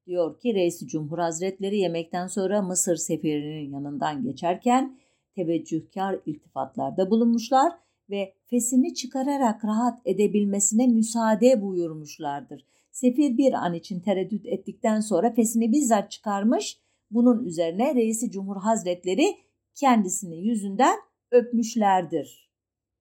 Diyor 0.07 0.39
ki 0.39 0.53
Reis 0.53 0.87
Cumhur 0.87 1.19
Hazretleri 1.19 1.77
yemekten 1.77 2.27
sonra 2.27 2.61
Mısır 2.61 2.95
sefirinin 2.95 3.71
yanından 3.71 4.23
geçerken 4.23 4.97
teveccühkar 5.35 6.19
iltifatlarda 6.25 7.09
bulunmuşlar 7.09 7.73
ve 8.09 8.33
fesini 8.45 8.93
çıkararak 8.93 9.65
rahat 9.65 10.01
edebilmesine 10.05 10.87
müsaade 10.87 11.61
buyurmuşlardır. 11.61 12.65
Sefir 12.91 13.37
bir 13.37 13.53
an 13.53 13.73
için 13.73 13.99
tereddüt 13.99 14.45
ettikten 14.45 14.99
sonra 14.99 15.33
fesini 15.33 15.71
bizzat 15.71 16.11
çıkarmış. 16.11 16.79
Bunun 17.11 17.45
üzerine 17.45 17.95
Reisi 17.95 18.31
Cumhur 18.31 18.57
Hazretleri 18.57 19.35
kendisini 19.81 20.47
yüzünden 20.47 20.99
öpmüşlerdir. 21.31 22.51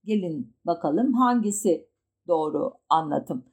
Gelin 0.04 0.56
bakalım 0.66 1.14
hangisi 1.14 1.88
doğru 2.28 2.72
anlatım. 2.88 3.44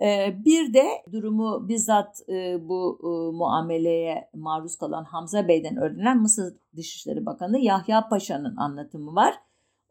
Ee, 0.00 0.36
bir 0.44 0.74
de 0.74 0.86
durumu 1.12 1.68
bizzat 1.68 2.28
e, 2.28 2.68
bu 2.68 2.98
e, 3.02 3.36
muameleye 3.36 4.30
maruz 4.34 4.76
kalan 4.76 5.04
Hamza 5.04 5.48
Bey'den 5.48 5.76
öğrenen 5.76 6.18
Mısır 6.18 6.54
Dışişleri 6.76 7.26
Bakanı 7.26 7.58
Yahya 7.58 8.08
Paşa'nın 8.08 8.56
anlatımı 8.56 9.14
var. 9.14 9.34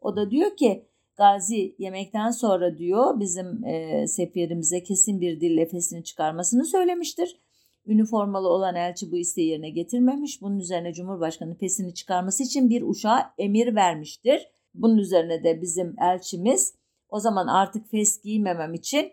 O 0.00 0.16
da 0.16 0.30
diyor 0.30 0.56
ki 0.56 0.86
Gazi 1.16 1.74
yemekten 1.78 2.30
sonra 2.30 2.78
diyor 2.78 3.20
bizim 3.20 3.64
e, 3.64 4.82
kesin 4.86 5.20
bir 5.20 5.40
dil 5.40 5.56
lefesini 5.56 6.04
çıkarmasını 6.04 6.64
söylemiştir. 6.64 7.40
Üniformalı 7.86 8.48
olan 8.48 8.74
elçi 8.74 9.12
bu 9.12 9.16
isteği 9.16 9.48
yerine 9.48 9.70
getirmemiş. 9.70 10.42
Bunun 10.42 10.58
üzerine 10.58 10.92
Cumhurbaşkanı 10.92 11.56
pesini 11.58 11.94
çıkarması 11.94 12.42
için 12.42 12.70
bir 12.70 12.82
uşağa 12.82 13.34
emir 13.38 13.74
vermiştir. 13.74 14.48
Bunun 14.74 14.98
üzerine 14.98 15.44
de 15.44 15.62
bizim 15.62 15.94
elçimiz 16.00 16.74
o 17.08 17.20
zaman 17.20 17.46
artık 17.46 17.90
fes 17.90 18.22
giymemem 18.22 18.74
için 18.74 19.12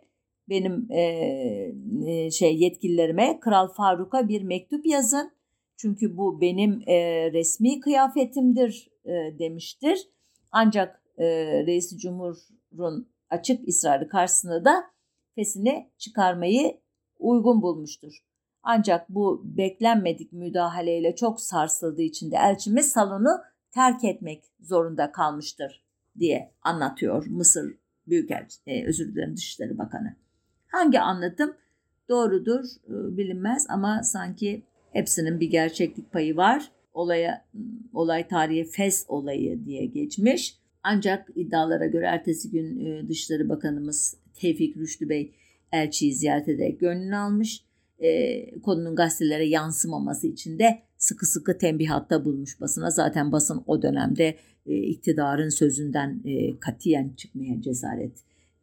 benim 0.50 0.92
e, 0.92 1.02
e, 2.06 2.32
şey 2.32 2.58
yetkililerime 2.60 3.40
Kral 3.40 3.68
Faruk'a 3.68 4.28
bir 4.28 4.42
mektup 4.42 4.86
yazın. 4.86 5.32
Çünkü 5.78 6.18
bu 6.18 6.42
benim 6.42 6.82
e, 6.88 7.32
resmi 7.34 7.80
kıyafetimdir 7.80 8.90
e, 9.06 9.40
demiştir. 9.40 10.10
Ancak 10.52 11.04
e, 11.18 11.26
Reis 11.66 11.98
Cumhur'un 11.98 13.10
açık 13.30 13.68
ısrarı 13.68 14.10
karşısında 14.10 14.66
da 14.66 14.84
fesini 15.36 15.92
çıkarmayı 15.98 16.78
uygun 17.20 17.62
bulmuştur. 17.62 18.27
Ancak 18.70 19.10
bu 19.10 19.42
beklenmedik 19.46 20.34
müdahaleyle 20.34 21.16
çok 21.16 21.42
sarsıldığı 21.42 22.02
için 22.02 22.32
de 22.32 22.36
elçimiz 22.36 22.92
salonu 22.92 23.30
terk 23.72 24.04
etmek 24.04 24.44
zorunda 24.60 25.12
kalmıştır 25.12 25.84
diye 26.20 26.52
anlatıyor 26.62 27.26
Mısır 27.26 27.76
Büyükelçi, 28.08 28.58
e, 28.68 28.88
özür 28.88 29.16
dilerim 29.16 29.36
Dışişleri 29.38 29.78
Bakanı. 29.78 30.16
Hangi 30.68 31.00
anlatım 31.00 31.54
doğrudur 32.10 32.64
e, 32.64 33.18
bilinmez 33.18 33.66
ama 33.70 34.04
sanki 34.04 34.64
hepsinin 34.92 35.40
bir 35.40 35.50
gerçeklik 35.50 36.12
payı 36.12 36.38
var. 36.38 36.72
Olaya 36.94 37.46
olay 37.94 38.28
tarihi 38.28 38.66
Fes 38.66 39.06
olayı 39.08 39.66
diye 39.66 39.86
geçmiş. 39.86 40.58
Ancak 40.84 41.30
iddialara 41.36 41.86
göre 41.86 42.06
ertesi 42.06 42.52
gün 42.52 42.86
e, 42.86 43.10
Dışişleri 43.10 43.50
Bakanımız 43.50 44.18
Tevfik 44.34 44.78
Rüştü 44.78 45.10
Bey 45.10 45.34
elçiyi 45.72 46.14
ziyaret 46.14 46.48
ederek 46.48 46.80
gönlünü 46.80 47.16
almış. 47.16 47.67
E, 48.00 48.60
konunun 48.62 48.96
gazetelere 48.96 49.46
yansımaması 49.46 50.28
için 50.28 50.60
de 50.60 50.80
sıkı 50.98 51.26
sıkı 51.26 51.58
tembihatta 51.58 52.26
bulmuş 52.26 52.62
basına. 52.62 52.90
Zaten 52.90 53.32
basın 53.32 53.64
o 53.68 53.82
dönemde 53.82 54.38
e, 54.66 54.76
iktidarın 54.76 55.50
sözünden 55.50 56.22
e, 56.26 56.60
katiyen 56.60 57.14
çıkmaya 57.18 57.62
cesaret 57.62 58.14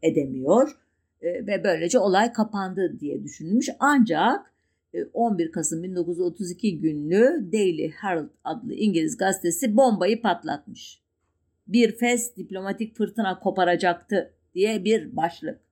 edemiyor. 0.02 0.76
e, 1.22 1.46
ve 1.46 1.64
böylece 1.64 1.98
olay 1.98 2.32
kapandı 2.32 2.96
diye 3.00 3.24
düşünülmüş. 3.24 3.68
Ancak 3.80 4.54
11 5.12 5.52
Kasım 5.52 5.82
1932 5.82 6.80
günlü 6.80 7.52
Daily 7.52 7.90
Herald 7.90 8.28
adlı 8.44 8.74
İngiliz 8.74 9.16
gazetesi 9.16 9.76
bombayı 9.76 10.22
patlatmış. 10.22 11.00
Bir 11.66 11.96
fes 11.96 12.36
diplomatik 12.36 12.96
fırtına 12.96 13.38
koparacaktı 13.38 14.32
diye 14.54 14.84
bir 14.84 15.16
başlık. 15.16 15.63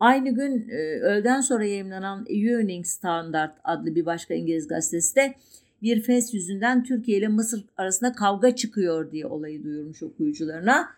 Aynı 0.00 0.34
gün 0.34 0.68
öğleden 1.02 1.40
sonra 1.40 1.64
yayınlanan 1.64 2.26
Evening 2.28 2.86
Standard 2.86 3.52
adlı 3.64 3.94
bir 3.94 4.06
başka 4.06 4.34
İngiliz 4.34 4.68
gazetesi 4.68 5.16
de 5.16 5.34
bir 5.82 6.02
fes 6.02 6.34
yüzünden 6.34 6.84
Türkiye 6.84 7.18
ile 7.18 7.28
Mısır 7.28 7.64
arasında 7.76 8.12
kavga 8.12 8.56
çıkıyor 8.56 9.12
diye 9.12 9.26
olayı 9.26 9.64
duyurmuş 9.64 10.02
okuyucularına. 10.02 10.88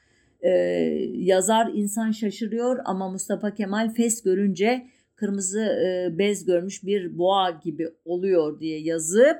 Ee, 0.40 0.48
yazar 1.14 1.70
insan 1.74 2.11
şaşırıyor 2.11 2.78
ama 2.84 3.09
Mustafa 3.09 3.55
Kemal 3.55 3.94
fes 3.94 4.22
görünce 4.22 4.86
kırmızı 5.16 5.61
e, 5.61 6.18
bez 6.18 6.44
görmüş 6.44 6.84
bir 6.84 7.18
boğa 7.18 7.50
gibi 7.50 7.88
oluyor 8.05 8.61
diye 8.61 8.80
yazıp 8.80 9.36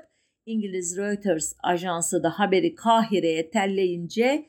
İngiliz 0.47 0.97
Reuters 0.97 1.53
ajansı 1.63 2.23
da 2.23 2.31
haberi 2.31 2.75
Kahire'ye 2.75 3.51
telleyince 3.51 4.47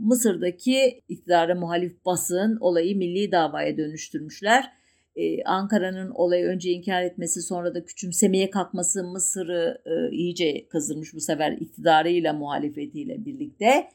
Mısır'daki 0.00 1.02
iktidara 1.08 1.54
muhalif 1.54 2.04
basın 2.04 2.56
olayı 2.60 2.96
milli 2.96 3.32
davaya 3.32 3.76
dönüştürmüşler. 3.76 4.72
Ee, 5.16 5.44
Ankara'nın 5.44 6.10
olayı 6.10 6.46
önce 6.46 6.70
inkar 6.70 7.02
etmesi 7.02 7.42
sonra 7.42 7.74
da 7.74 7.84
küçümsemeye 7.84 8.50
kalkması 8.50 9.04
Mısır'ı 9.04 9.82
e, 9.86 10.16
iyice 10.16 10.68
kızdırmış 10.68 11.14
bu 11.14 11.20
sefer 11.20 11.52
iktidarıyla 11.52 12.32
muhalefetiyle 12.32 13.24
birlikte 13.24 13.88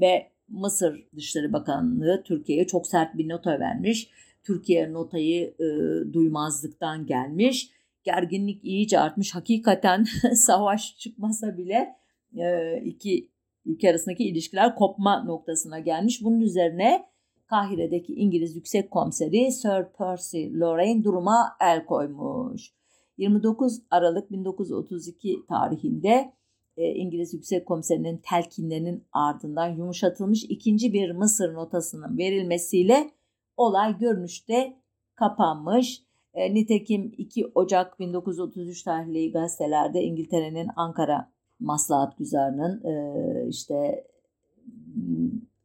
ve 0.00 0.28
Mısır 0.48 1.04
Dışişleri 1.16 1.52
Bakanlığı 1.52 2.22
Türkiye'ye 2.24 2.66
çok 2.66 2.86
sert 2.86 3.18
bir 3.18 3.28
nota 3.28 3.60
vermiş. 3.60 4.10
Türkiye 4.44 4.92
notayı 4.92 5.54
e, 5.58 5.66
duymazlıktan 6.12 7.06
gelmiş. 7.06 7.70
Gerginlik 8.04 8.64
iyice 8.64 8.98
artmış. 8.98 9.34
Hakikaten 9.34 10.06
savaş 10.34 10.98
çıkmasa 10.98 11.56
bile 11.56 11.96
e, 12.36 12.76
iki 12.84 13.31
ülke 13.64 13.90
arasındaki 13.90 14.24
ilişkiler 14.24 14.74
kopma 14.74 15.24
noktasına 15.24 15.78
gelmiş. 15.78 16.24
Bunun 16.24 16.40
üzerine 16.40 17.04
Kahire'deki 17.46 18.14
İngiliz 18.14 18.56
Yüksek 18.56 18.90
Komiseri 18.90 19.52
Sir 19.52 19.84
Percy 19.98 20.46
Lorraine 20.60 21.04
duruma 21.04 21.56
el 21.60 21.86
koymuş. 21.86 22.72
29 23.18 23.82
Aralık 23.90 24.30
1932 24.32 25.46
tarihinde 25.48 26.32
e, 26.76 26.94
İngiliz 26.94 27.34
Yüksek 27.34 27.66
Komiserinin 27.66 28.20
telkinlerinin 28.30 29.04
ardından 29.12 29.68
yumuşatılmış 29.68 30.44
ikinci 30.44 30.92
bir 30.92 31.10
Mısır 31.10 31.54
notasının 31.54 32.18
verilmesiyle 32.18 33.10
olay 33.56 33.98
görünüşte 33.98 34.76
kapanmış. 35.14 36.02
E, 36.34 36.54
nitekim 36.54 37.14
2 37.18 37.46
Ocak 37.54 38.00
1933 38.00 38.82
tarihli 38.82 39.32
gazetelerde 39.32 40.02
İngiltere'nin 40.02 40.68
Ankara 40.76 41.32
Maslahat 41.62 42.18
Güzarı'nın 42.18 42.84
e, 42.84 43.48
işte 43.48 44.04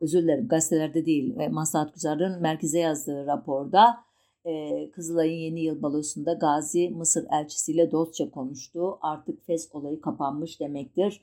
özür 0.01 0.23
dilerim 0.23 0.47
gazetelerde 0.47 1.05
değil 1.05 1.37
ve 1.37 1.47
Maslahat 1.47 1.93
Güzarı'nın 1.93 2.41
merkeze 2.41 2.79
yazdığı 2.79 3.25
raporda 3.25 3.97
e, 4.45 4.91
Kızılay'ın 4.91 5.39
yeni 5.39 5.61
yıl 5.61 5.81
balosunda 5.81 6.33
Gazi 6.33 6.89
Mısır 6.89 7.27
elçisiyle 7.31 7.91
dostça 7.91 8.31
konuştu. 8.31 8.97
Artık 9.01 9.45
Fes 9.45 9.69
olayı 9.71 10.01
kapanmış 10.01 10.59
demektir. 10.59 11.21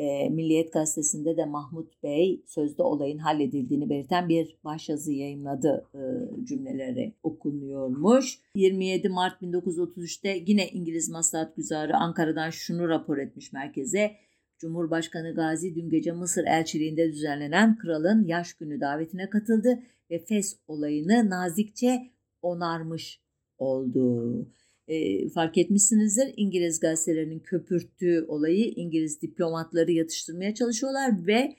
E, 0.00 0.28
Milliyet 0.28 0.72
gazetesinde 0.72 1.36
de 1.36 1.44
Mahmut 1.44 2.02
Bey 2.02 2.42
sözde 2.46 2.82
olayın 2.82 3.18
halledildiğini 3.18 3.90
belirten 3.90 4.28
bir 4.28 4.56
başyazı 4.64 5.12
yayınladı 5.12 5.86
e, 5.94 6.00
cümleleri 6.44 7.14
okunuyormuş. 7.22 8.38
27 8.54 9.08
Mart 9.08 9.42
1933'te 9.42 10.42
yine 10.46 10.68
İngiliz 10.68 11.08
Maslahat 11.08 11.56
Güzarı 11.56 11.96
Ankara'dan 11.96 12.50
şunu 12.50 12.88
rapor 12.88 13.18
etmiş 13.18 13.52
merkeze. 13.52 14.16
Cumhurbaşkanı 14.58 15.34
Gazi 15.34 15.74
dün 15.74 15.90
gece 15.90 16.12
Mısır 16.12 16.44
elçiliğinde 16.44 17.12
düzenlenen 17.12 17.78
kralın 17.78 18.24
yaş 18.24 18.54
günü 18.54 18.80
davetine 18.80 19.30
katıldı 19.30 19.82
ve 20.10 20.18
Fes 20.18 20.56
olayını 20.68 21.30
nazikçe 21.30 22.10
onarmış 22.42 23.20
oldu. 23.58 24.46
E, 24.90 25.28
fark 25.28 25.58
etmişsinizdir 25.58 26.34
İngiliz 26.36 26.80
gazetelerinin 26.80 27.38
köpürttüğü 27.38 28.24
olayı 28.28 28.72
İngiliz 28.76 29.22
diplomatları 29.22 29.92
yatıştırmaya 29.92 30.54
çalışıyorlar 30.54 31.26
ve 31.26 31.56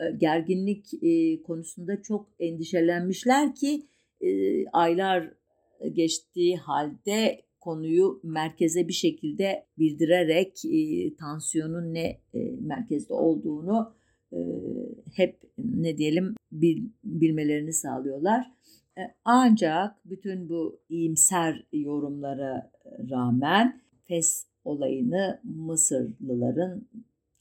e, 0.00 0.10
gerginlik 0.16 0.94
e, 1.02 1.42
konusunda 1.42 2.02
çok 2.02 2.28
endişelenmişler 2.38 3.54
ki 3.54 3.86
e, 4.20 4.66
aylar 4.66 5.32
geçtiği 5.92 6.56
halde 6.56 7.42
konuyu 7.60 8.20
merkeze 8.22 8.88
bir 8.88 8.92
şekilde 8.92 9.66
bildirerek 9.78 10.64
e, 10.64 11.14
tansiyonun 11.14 11.94
ne 11.94 12.20
e, 12.34 12.38
merkezde 12.60 13.14
olduğunu 13.14 13.94
e, 14.32 14.38
hep 15.14 15.40
ne 15.58 15.98
diyelim 15.98 16.34
bil, 16.52 16.88
bilmelerini 17.04 17.72
sağlıyorlar. 17.72 18.46
E, 19.00 19.14
ancak 19.24 19.96
bütün 20.04 20.48
bu 20.48 20.80
iyimser 20.88 21.66
yorumlara 21.72 22.72
rağmen 23.10 23.82
FES 24.04 24.46
olayını 24.64 25.40
Mısırlıların 25.44 26.88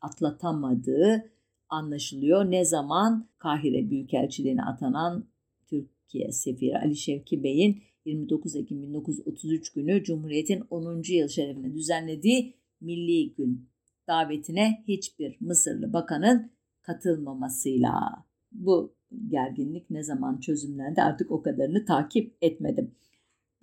atlatamadığı 0.02 1.32
anlaşılıyor. 1.70 2.52
Ne 2.52 2.66
zaman 2.66 3.30
Kahire 3.38 3.90
Büyükelçiliğine 3.90 4.64
atanan 4.64 5.26
Türkiye 5.68 6.32
Sefiri 6.32 6.78
Ali 6.78 6.96
Şevki 6.96 7.44
Bey'in 7.44 7.82
29 8.06 8.56
Ekim 8.56 8.84
1933 8.84 9.74
günü 9.74 10.04
Cumhuriyet'in 10.04 10.64
10. 10.70 11.02
yıl 11.14 11.28
şerefine 11.28 11.74
düzenlediği 11.74 12.54
Milli 12.82 13.34
Gün 13.34 13.70
davetine 14.08 14.84
hiçbir 14.88 15.38
Mısırlı 15.40 15.94
bakanın 15.94 16.52
katılmamasıyla 16.82 18.26
bu 18.52 18.99
gerginlik 19.28 19.90
ne 19.90 20.04
zaman 20.04 20.38
çözümlendi 20.38 21.02
artık 21.02 21.32
o 21.32 21.42
kadarını 21.42 21.86
takip 21.86 22.34
etmedim. 22.42 22.92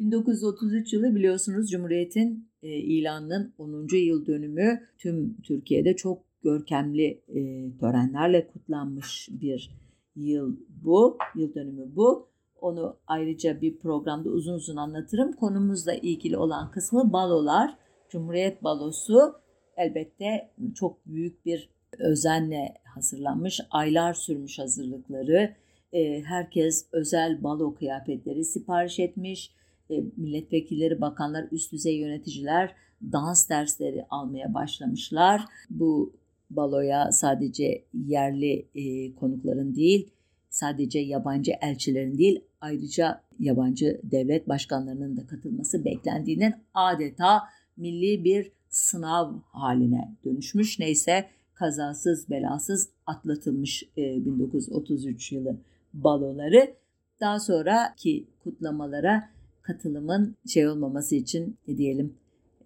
1933 0.00 0.92
yılı 0.92 1.14
biliyorsunuz 1.14 1.70
Cumhuriyet'in 1.70 2.48
e, 2.62 2.68
ilanının 2.68 3.54
10. 3.58 3.96
yıl 3.96 4.26
dönümü 4.26 4.80
tüm 4.98 5.40
Türkiye'de 5.40 5.96
çok 5.96 6.22
görkemli 6.42 7.22
e, 7.28 7.40
törenlerle 7.78 8.46
kutlanmış 8.46 9.28
bir 9.32 9.70
yıl 10.16 10.56
bu, 10.84 11.18
yıl 11.34 11.54
dönümü 11.54 11.96
bu. 11.96 12.28
Onu 12.60 12.96
ayrıca 13.06 13.60
bir 13.60 13.78
programda 13.78 14.28
uzun 14.28 14.54
uzun 14.54 14.76
anlatırım. 14.76 15.32
Konumuzla 15.32 15.94
ilgili 15.94 16.36
olan 16.36 16.70
kısmı 16.70 17.12
balolar. 17.12 17.76
Cumhuriyet 18.08 18.64
balosu 18.64 19.34
elbette 19.76 20.50
çok 20.74 21.06
büyük 21.06 21.46
bir 21.46 21.75
özenle 21.98 22.74
hazırlanmış, 22.84 23.60
aylar 23.70 24.14
sürmüş 24.14 24.58
hazırlıkları. 24.58 25.54
E, 25.92 26.22
herkes 26.22 26.86
özel 26.92 27.42
balo 27.42 27.74
kıyafetleri 27.74 28.44
sipariş 28.44 28.98
etmiş. 28.98 29.50
E, 29.90 29.94
milletvekilleri, 30.16 31.00
bakanlar, 31.00 31.46
üst 31.52 31.72
düzey 31.72 31.98
yöneticiler 31.98 32.74
dans 33.12 33.48
dersleri 33.48 34.04
almaya 34.10 34.54
başlamışlar. 34.54 35.44
Bu 35.70 36.16
baloya 36.50 37.12
sadece 37.12 37.84
yerli 37.94 38.68
e, 38.74 39.14
konukların 39.14 39.74
değil, 39.74 40.10
sadece 40.50 40.98
yabancı 40.98 41.52
elçilerin 41.62 42.18
değil, 42.18 42.40
ayrıca 42.60 43.22
yabancı 43.38 44.00
devlet 44.02 44.48
başkanlarının 44.48 45.16
da 45.16 45.26
katılması 45.26 45.84
beklendiğinden 45.84 46.60
adeta 46.74 47.42
milli 47.76 48.24
bir 48.24 48.52
sınav 48.68 49.34
haline 49.52 50.16
dönüşmüş. 50.24 50.78
Neyse 50.78 51.26
kazasız 51.58 52.30
belasız 52.30 52.88
atlatılmış 53.06 53.82
e, 53.96 54.24
1933 54.24 55.32
yılı 55.32 55.56
baloları. 55.94 56.74
Daha 57.20 57.40
sonraki 57.40 58.26
kutlamalara 58.44 59.28
katılımın 59.62 60.36
şey 60.46 60.68
olmaması 60.68 61.16
için 61.16 61.56
ne 61.68 61.78
diyelim 61.78 62.14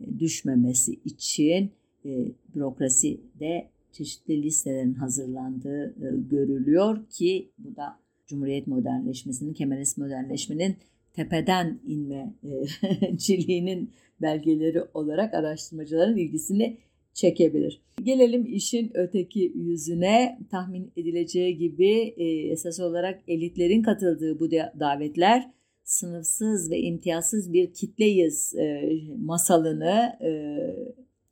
e, 0.01 0.19
düşmemesi 0.19 1.01
için 1.05 1.73
e, 2.05 2.33
bürokrasi 2.55 3.21
de 3.41 3.71
çeşitli 3.93 4.43
listelerin 4.43 4.95
hazırlandığı 4.95 5.87
e, 5.87 6.17
görülüyor 6.31 7.07
ki 7.09 7.51
bu 7.59 7.77
da 7.77 8.01
Cumhuriyet 8.27 8.67
modernleşmesinin, 8.67 9.55
Kemalist 9.55 9.99
modernleşmenin 9.99 10.77
tepeden 11.13 11.81
inme 11.87 12.35
e, 12.45 13.17
ciliğinin 13.17 13.91
belgeleri 14.23 14.83
olarak 14.95 15.35
araştırmacıların 15.35 16.17
ilgisini 16.17 16.79
çekebilir. 17.15 17.81
Gelelim 18.03 18.47
işin 18.47 18.91
öteki 18.95 19.53
yüzüne. 19.55 20.39
Tahmin 20.51 20.93
edileceği 20.97 21.57
gibi 21.57 22.15
e, 22.17 22.25
esas 22.53 22.81
olarak 22.81 23.21
elitlerin 23.29 23.83
katıldığı 23.83 24.41
bu 24.41 24.51
davetler 24.51 25.51
sınıfsız 25.85 26.71
ve 26.71 26.79
imtiyazsız 26.79 27.53
bir 27.53 27.73
kitleyiz 27.73 28.55
e, 28.55 28.91
masalını 29.19 30.19
e, 30.23 30.31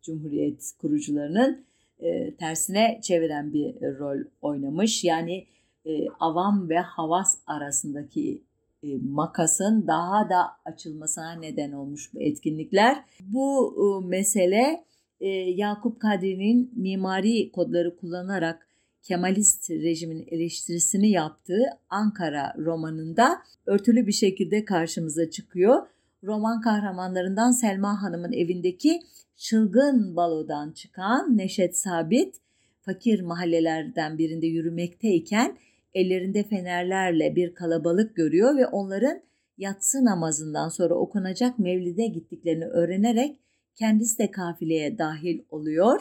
Cumhuriyet 0.02 0.72
kurucularının 0.80 1.64
e, 2.00 2.34
tersine 2.34 3.00
çeviren 3.02 3.52
bir 3.52 3.74
rol 3.98 4.18
oynamış. 4.42 5.04
Yani 5.04 5.46
e, 5.84 6.08
avam 6.20 6.68
ve 6.68 6.78
havas 6.78 7.38
arasındaki 7.46 8.42
e, 8.82 8.88
makasın 8.96 9.86
daha 9.86 10.30
da 10.30 10.46
açılmasına 10.64 11.32
neden 11.32 11.72
olmuş 11.72 12.14
bu 12.14 12.20
etkinlikler. 12.20 13.04
Bu 13.20 13.74
e, 13.76 14.06
mesele 14.06 14.84
e, 15.20 15.28
Yakup 15.28 16.00
Kadri'nin 16.00 16.72
mimari 16.76 17.52
kodları 17.52 17.96
kullanarak 17.96 18.68
Kemalist 19.02 19.70
rejimin 19.70 20.26
eleştirisini 20.30 21.10
yaptığı 21.10 21.62
Ankara 21.90 22.54
romanında 22.58 23.38
örtülü 23.66 24.06
bir 24.06 24.12
şekilde 24.12 24.64
karşımıza 24.64 25.30
çıkıyor. 25.30 25.86
Roman 26.24 26.60
kahramanlarından 26.60 27.50
Selma 27.50 28.02
Hanım'ın 28.02 28.32
evindeki 28.32 29.00
çılgın 29.36 30.16
balodan 30.16 30.72
çıkan 30.72 31.36
Neşet 31.36 31.78
Sabit 31.78 32.36
fakir 32.80 33.20
mahallelerden 33.20 34.18
birinde 34.18 34.46
yürümekteyken 34.46 35.58
ellerinde 35.94 36.42
fenerlerle 36.42 37.36
bir 37.36 37.54
kalabalık 37.54 38.16
görüyor 38.16 38.56
ve 38.56 38.66
onların 38.66 39.20
yatsı 39.58 40.04
namazından 40.04 40.68
sonra 40.68 40.94
okunacak 40.94 41.58
mevlide 41.58 42.06
gittiklerini 42.06 42.64
öğrenerek 42.64 43.38
kendisi 43.78 44.18
de 44.18 44.30
kafileye 44.30 44.98
dahil 44.98 45.40
oluyor. 45.50 46.00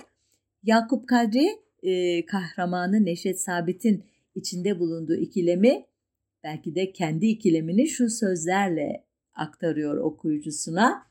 Yakup 0.64 1.08
Kadri 1.08 1.48
e, 1.84 2.26
kahramanı 2.26 3.06
Neşet 3.06 3.42
Sabit'in 3.42 4.06
içinde 4.36 4.80
bulunduğu 4.80 5.16
ikilemi 5.16 5.86
belki 6.44 6.76
de 6.76 6.92
kendi 6.92 7.26
ikilemini 7.26 7.88
şu 7.88 8.10
sözlerle 8.10 9.06
aktarıyor 9.34 9.98
okuyucusuna. 9.98 11.08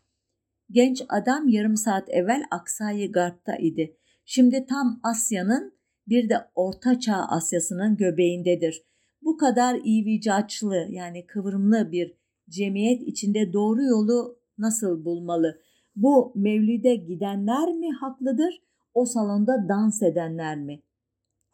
Genç 0.71 1.03
adam 1.09 1.49
yarım 1.49 1.77
saat 1.77 2.09
evvel 2.11 2.43
Aksai 2.51 3.13
Garp'ta 3.13 3.57
idi. 3.57 3.97
Şimdi 4.25 4.67
tam 4.67 5.01
Asya'nın 5.03 5.77
bir 6.09 6.29
de 6.29 6.37
Orta 6.55 7.01
Çağ 7.01 7.17
Asya'sının 7.29 7.97
göbeğindedir. 7.97 8.83
Bu 9.23 9.37
kadar 9.37 9.81
ivicaçlı 9.85 10.87
yani 10.91 11.27
kıvrımlı 11.27 11.93
bir 11.93 12.15
cemiyet 12.49 13.03
içinde 13.03 13.53
doğru 13.53 13.83
yolu 13.83 14.39
nasıl 14.59 15.05
bulmalı? 15.05 15.61
Bu 15.97 16.33
mevlide 16.35 16.95
gidenler 16.95 17.73
mi 17.73 17.93
haklıdır? 17.93 18.63
O 18.95 19.05
salonda 19.05 19.69
dans 19.69 20.03
edenler 20.03 20.59
mi? 20.59 20.83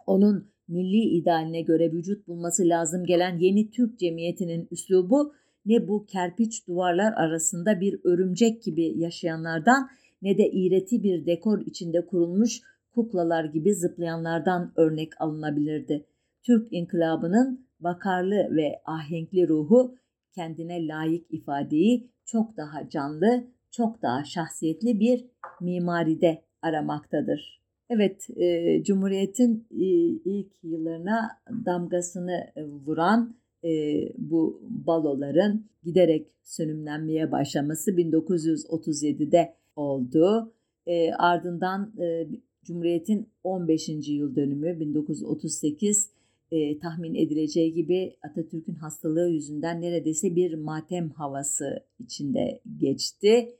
Onun 0.06 0.52
milli 0.68 1.00
idealine 1.00 1.62
göre 1.62 1.92
vücut 1.92 2.28
bulması 2.28 2.68
lazım 2.68 3.04
gelen 3.04 3.38
yeni 3.38 3.70
Türk 3.70 3.98
cemiyetinin 3.98 4.68
üslubu 4.70 5.32
ne 5.66 5.88
bu 5.88 6.06
kerpiç 6.06 6.68
duvarlar 6.68 7.12
arasında 7.12 7.80
bir 7.80 8.00
örümcek 8.04 8.62
gibi 8.62 8.98
yaşayanlardan 8.98 9.88
ne 10.22 10.38
de 10.38 10.50
iğreti 10.50 11.02
bir 11.02 11.26
dekor 11.26 11.60
içinde 11.60 12.06
kurulmuş 12.06 12.60
kuklalar 12.94 13.44
gibi 13.44 13.74
zıplayanlardan 13.74 14.72
örnek 14.76 15.20
alınabilirdi. 15.20 16.06
Türk 16.42 16.72
inkılabının 16.72 17.66
vakarlı 17.80 18.56
ve 18.56 18.82
ahenkli 18.84 19.48
ruhu 19.48 19.94
kendine 20.34 20.86
layık 20.86 21.26
ifadeyi 21.30 22.10
çok 22.24 22.56
daha 22.56 22.88
canlı, 22.88 23.44
çok 23.72 24.02
daha 24.02 24.24
şahsiyetli 24.24 25.00
bir 25.00 25.24
mimaride 25.60 26.42
aramaktadır. 26.62 27.62
Evet, 27.90 28.28
e, 28.36 28.82
Cumhuriyet'in 28.84 29.66
e, 29.70 29.86
ilk 30.30 30.52
yıllarına 30.62 31.28
damgasını 31.66 32.52
e, 32.56 32.64
vuran 32.64 33.36
e, 33.64 34.02
bu 34.18 34.62
baloların 34.62 35.64
giderek 35.84 36.26
sönümlenmeye 36.42 37.32
başlaması 37.32 37.90
1937'de 37.90 39.54
oldu. 39.76 40.54
E, 40.86 41.12
ardından 41.12 41.92
e, 42.00 42.28
Cumhuriyet'in 42.64 43.28
15. 43.44 43.88
yıl 44.08 44.36
dönümü 44.36 44.80
1938 44.80 46.10
e, 46.50 46.78
tahmin 46.78 47.14
edileceği 47.14 47.72
gibi 47.72 48.16
Atatürk'ün 48.22 48.74
hastalığı 48.74 49.28
yüzünden 49.28 49.80
neredeyse 49.80 50.36
bir 50.36 50.54
matem 50.54 51.10
havası 51.10 51.84
içinde 51.98 52.60
geçti. 52.76 53.56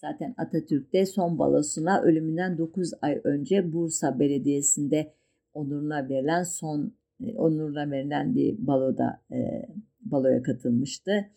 Zaten 0.00 0.34
Atatürk 0.38 0.92
de 0.92 1.06
son 1.06 1.38
balosuna 1.38 2.02
ölümünden 2.02 2.58
9 2.58 2.92
ay 3.02 3.20
önce 3.24 3.72
Bursa 3.72 4.18
Belediyesi'nde 4.18 5.12
onuruna 5.54 6.08
verilen 6.08 6.42
son 6.42 6.94
e, 7.20 7.36
onuruna 7.36 7.90
verilen 7.90 8.34
bir 8.34 8.66
baloda 8.66 9.20
e, 9.32 9.68
baloya 10.00 10.42
katılmıştı. 10.42 11.30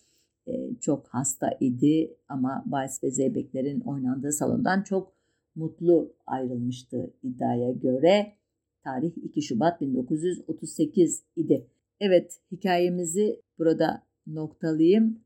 E, 0.47 0.75
çok 0.81 1.07
hasta 1.07 1.51
idi 1.59 2.17
ama 2.29 2.63
Bayes 2.65 3.03
ve 3.03 3.11
Zeybeklerin 3.11 3.79
oynandığı 3.79 4.31
salondan 4.31 4.81
çok 4.81 5.13
mutlu 5.55 6.13
ayrılmıştı 6.25 7.13
iddiaya 7.23 7.71
göre. 7.71 8.33
Tarih 8.83 9.11
2 9.23 9.41
Şubat 9.41 9.81
1938 9.81 11.23
idi. 11.35 11.67
Evet 11.99 12.39
hikayemizi 12.51 13.41
burada 13.59 14.03
noktalayayım. 14.27 15.19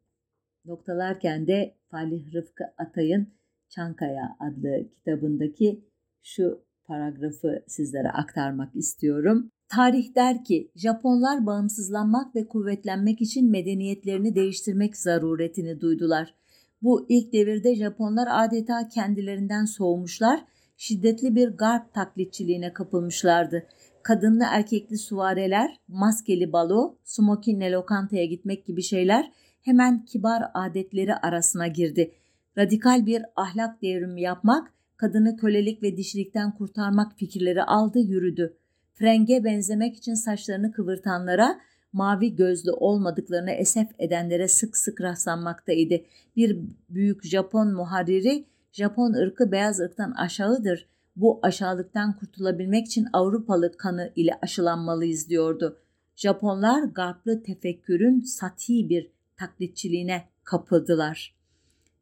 Noktalarken 0.68 1.48
de 1.48 1.76
Falih 1.92 2.34
Rıfkı 2.34 2.64
Atay'ın 2.78 3.28
Çankaya 3.70 4.38
adlı 4.40 4.90
kitabındaki 4.96 5.82
şu 6.24 6.62
paragrafı 6.86 7.64
sizlere 7.68 8.10
aktarmak 8.10 8.76
istiyorum. 8.76 9.52
Tarih 9.70 10.16
der 10.16 10.44
ki 10.44 10.72
Japonlar 10.76 11.46
bağımsızlanmak 11.46 12.36
ve 12.36 12.48
kuvvetlenmek 12.48 13.22
için 13.22 13.52
medeniyetlerini 13.52 14.36
değiştirmek 14.36 14.98
zaruretini 14.98 15.82
duydular. 15.82 16.34
Bu 16.82 17.06
ilk 17.10 17.34
devirde 17.34 17.76
Japonlar 17.76 18.28
adeta 18.32 18.88
kendilerinden 18.88 19.66
soğumuşlar, 19.66 20.46
şiddetli 20.78 21.36
bir 21.36 21.50
garp 21.50 21.94
taklitçiliğine 21.94 22.74
kapılmışlardı. 22.74 23.68
Kadınlı 24.04 24.44
erkekli 24.48 24.98
suvareler, 24.98 25.80
maskeli 25.88 26.54
balo, 26.54 26.98
smokinle 27.04 27.72
lokantaya 27.72 28.26
gitmek 28.26 28.66
gibi 28.66 28.82
şeyler 28.82 29.32
hemen 29.68 30.06
kibar 30.06 30.44
adetleri 30.54 31.16
arasına 31.16 31.68
girdi. 31.68 32.12
Radikal 32.58 33.06
bir 33.06 33.24
ahlak 33.36 33.82
devrimi 33.82 34.22
yapmak, 34.22 34.74
kadını 34.98 35.38
kölelik 35.38 35.84
ve 35.84 35.98
dişilikten 35.98 36.52
kurtarmak 36.52 37.18
fikirleri 37.18 37.64
aldı 37.64 38.00
yürüdü. 38.00 38.58
Frenge 38.94 39.44
benzemek 39.44 39.98
için 39.98 40.14
saçlarını 40.14 40.72
kıvırtanlara, 40.72 41.60
mavi 41.94 42.36
gözlü 42.36 42.72
olmadıklarını 42.72 43.52
esef 43.52 43.88
edenlere 44.00 44.48
sık 44.48 44.78
sık 44.78 45.02
rastlanmaktaydı. 45.02 45.96
Bir 46.36 46.60
büyük 46.90 47.26
Japon 47.26 47.74
muharriri, 47.74 48.46
Japon 48.72 49.14
ırkı 49.14 49.52
beyaz 49.52 49.80
ırktan 49.80 50.12
aşağıdır. 50.12 50.88
Bu 51.16 51.40
aşağılıktan 51.44 52.18
kurtulabilmek 52.18 52.86
için 52.86 53.08
Avrupalı 53.14 53.78
kanı 53.78 54.12
ile 54.16 54.40
aşılanmalıyız 54.42 55.30
diyordu. 55.30 55.78
Japonlar 56.16 56.84
garplı 56.84 57.44
tefekkürün 57.44 58.22
sati 58.22 58.90
bir 58.90 59.17
taklitçiliğine 59.38 60.30
kapıldılar. 60.44 61.36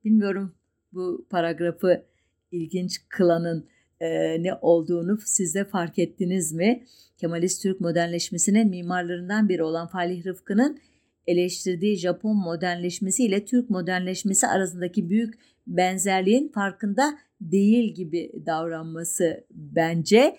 Bilmiyorum 0.03 0.55
bu 0.93 1.27
paragrafı 1.29 2.05
ilginç 2.51 3.01
kılanın 3.09 3.67
e, 3.99 4.07
ne 4.43 4.53
olduğunu 4.61 5.17
siz 5.25 5.55
de 5.55 5.65
fark 5.65 5.99
ettiniz 5.99 6.53
mi? 6.53 6.85
Kemalist 7.17 7.61
Türk 7.61 7.81
modernleşmesinin 7.81 8.69
mimarlarından 8.69 9.49
biri 9.49 9.63
olan 9.63 9.87
Falih 9.87 10.25
Rıfkı'nın 10.25 10.79
eleştirdiği 11.27 11.97
Japon 11.97 12.35
modernleşmesi 12.37 13.25
ile 13.25 13.45
Türk 13.45 13.69
modernleşmesi 13.69 14.47
arasındaki 14.47 15.09
büyük 15.09 15.33
benzerliğin 15.67 16.51
farkında 16.51 17.17
değil 17.41 17.93
gibi 17.93 18.31
davranması 18.45 19.45
bence. 19.51 20.35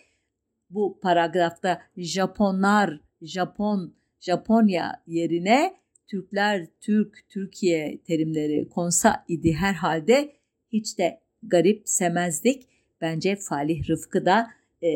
Bu 0.70 1.01
paragrafta 1.03 1.82
Japonlar, 1.97 3.01
Japon, 3.22 3.94
Japonya 4.20 5.03
yerine 5.07 5.76
Türkler, 6.07 6.66
Türk, 6.80 7.28
Türkiye 7.28 7.98
terimleri 8.07 8.68
konsa 8.68 9.24
idi 9.28 9.52
herhalde 9.52 10.32
hiç 10.72 10.98
de 10.98 11.20
garipsemezdik. 11.42 12.68
Bence 13.00 13.36
Falih 13.36 13.88
Rıfkı 13.88 14.26
da 14.26 14.46
e, 14.82 14.88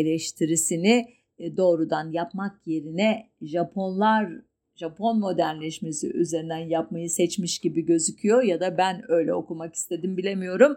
eleştirisini 0.00 1.14
e, 1.38 1.56
doğrudan 1.56 2.12
yapmak 2.12 2.66
yerine 2.66 3.28
Japonlar 3.42 4.32
Japon 4.76 5.18
modernleşmesi 5.18 6.12
üzerinden 6.12 6.68
yapmayı 6.68 7.10
seçmiş 7.10 7.58
gibi 7.58 7.84
gözüküyor 7.84 8.42
ya 8.42 8.60
da 8.60 8.78
ben 8.78 9.02
öyle 9.08 9.34
okumak 9.34 9.74
istedim 9.74 10.16
bilemiyorum. 10.16 10.76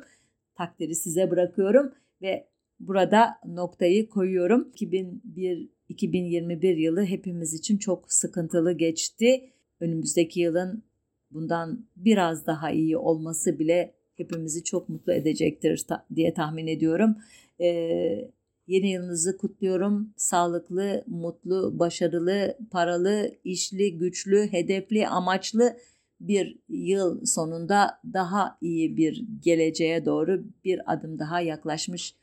Takdiri 0.56 0.96
size 0.96 1.32
bırakıyorum 1.32 1.94
ve 2.22 2.48
burada 2.80 3.30
noktayı 3.46 4.10
koyuyorum. 4.10 4.70
2001 4.74 5.70
2021 5.90 6.78
yılı 6.78 7.06
hepimiz 7.06 7.54
için 7.54 7.78
çok 7.78 8.14
sıkıntılı 8.14 8.78
geçti. 8.78 9.50
Önümüzdeki 9.80 10.40
yılın 10.40 10.84
bundan 11.32 11.86
biraz 11.96 12.46
daha 12.46 12.72
iyi 12.72 12.98
olması 12.98 13.60
bile 13.60 13.94
hepimizi 14.16 14.64
çok 14.64 14.90
mutlu 14.90 15.14
edecektir 15.14 15.86
diye 16.16 16.34
tahmin 16.34 16.68
ediyorum. 16.68 17.16
Ee, 17.62 18.32
yeni 18.68 18.92
yılınızı 18.92 19.38
kutluyorum. 19.38 20.14
Sağlıklı, 20.16 21.04
mutlu, 21.08 21.80
başarılı, 21.80 22.58
paralı, 22.72 23.32
işli, 23.44 23.98
güçlü, 23.98 24.48
hedefli, 24.52 25.08
amaçlı 25.08 25.78
bir 26.20 26.60
yıl 26.70 27.26
sonunda 27.26 28.00
daha 28.14 28.58
iyi 28.62 28.98
bir 28.98 29.26
geleceğe 29.44 30.06
doğru 30.06 30.44
bir 30.66 30.94
adım 30.94 31.20
daha 31.20 31.42
yaklaşmış 31.42 32.16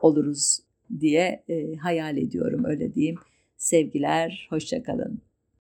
oluruz 0.00 0.58
diye 1.00 1.44
e, 1.48 1.76
hayal 1.76 2.16
ediyorum 2.16 2.64
öyle 2.64 2.94
diyeyim. 2.94 3.16
Sevgiler, 3.56 4.46
hoşçakalın. 4.50 5.20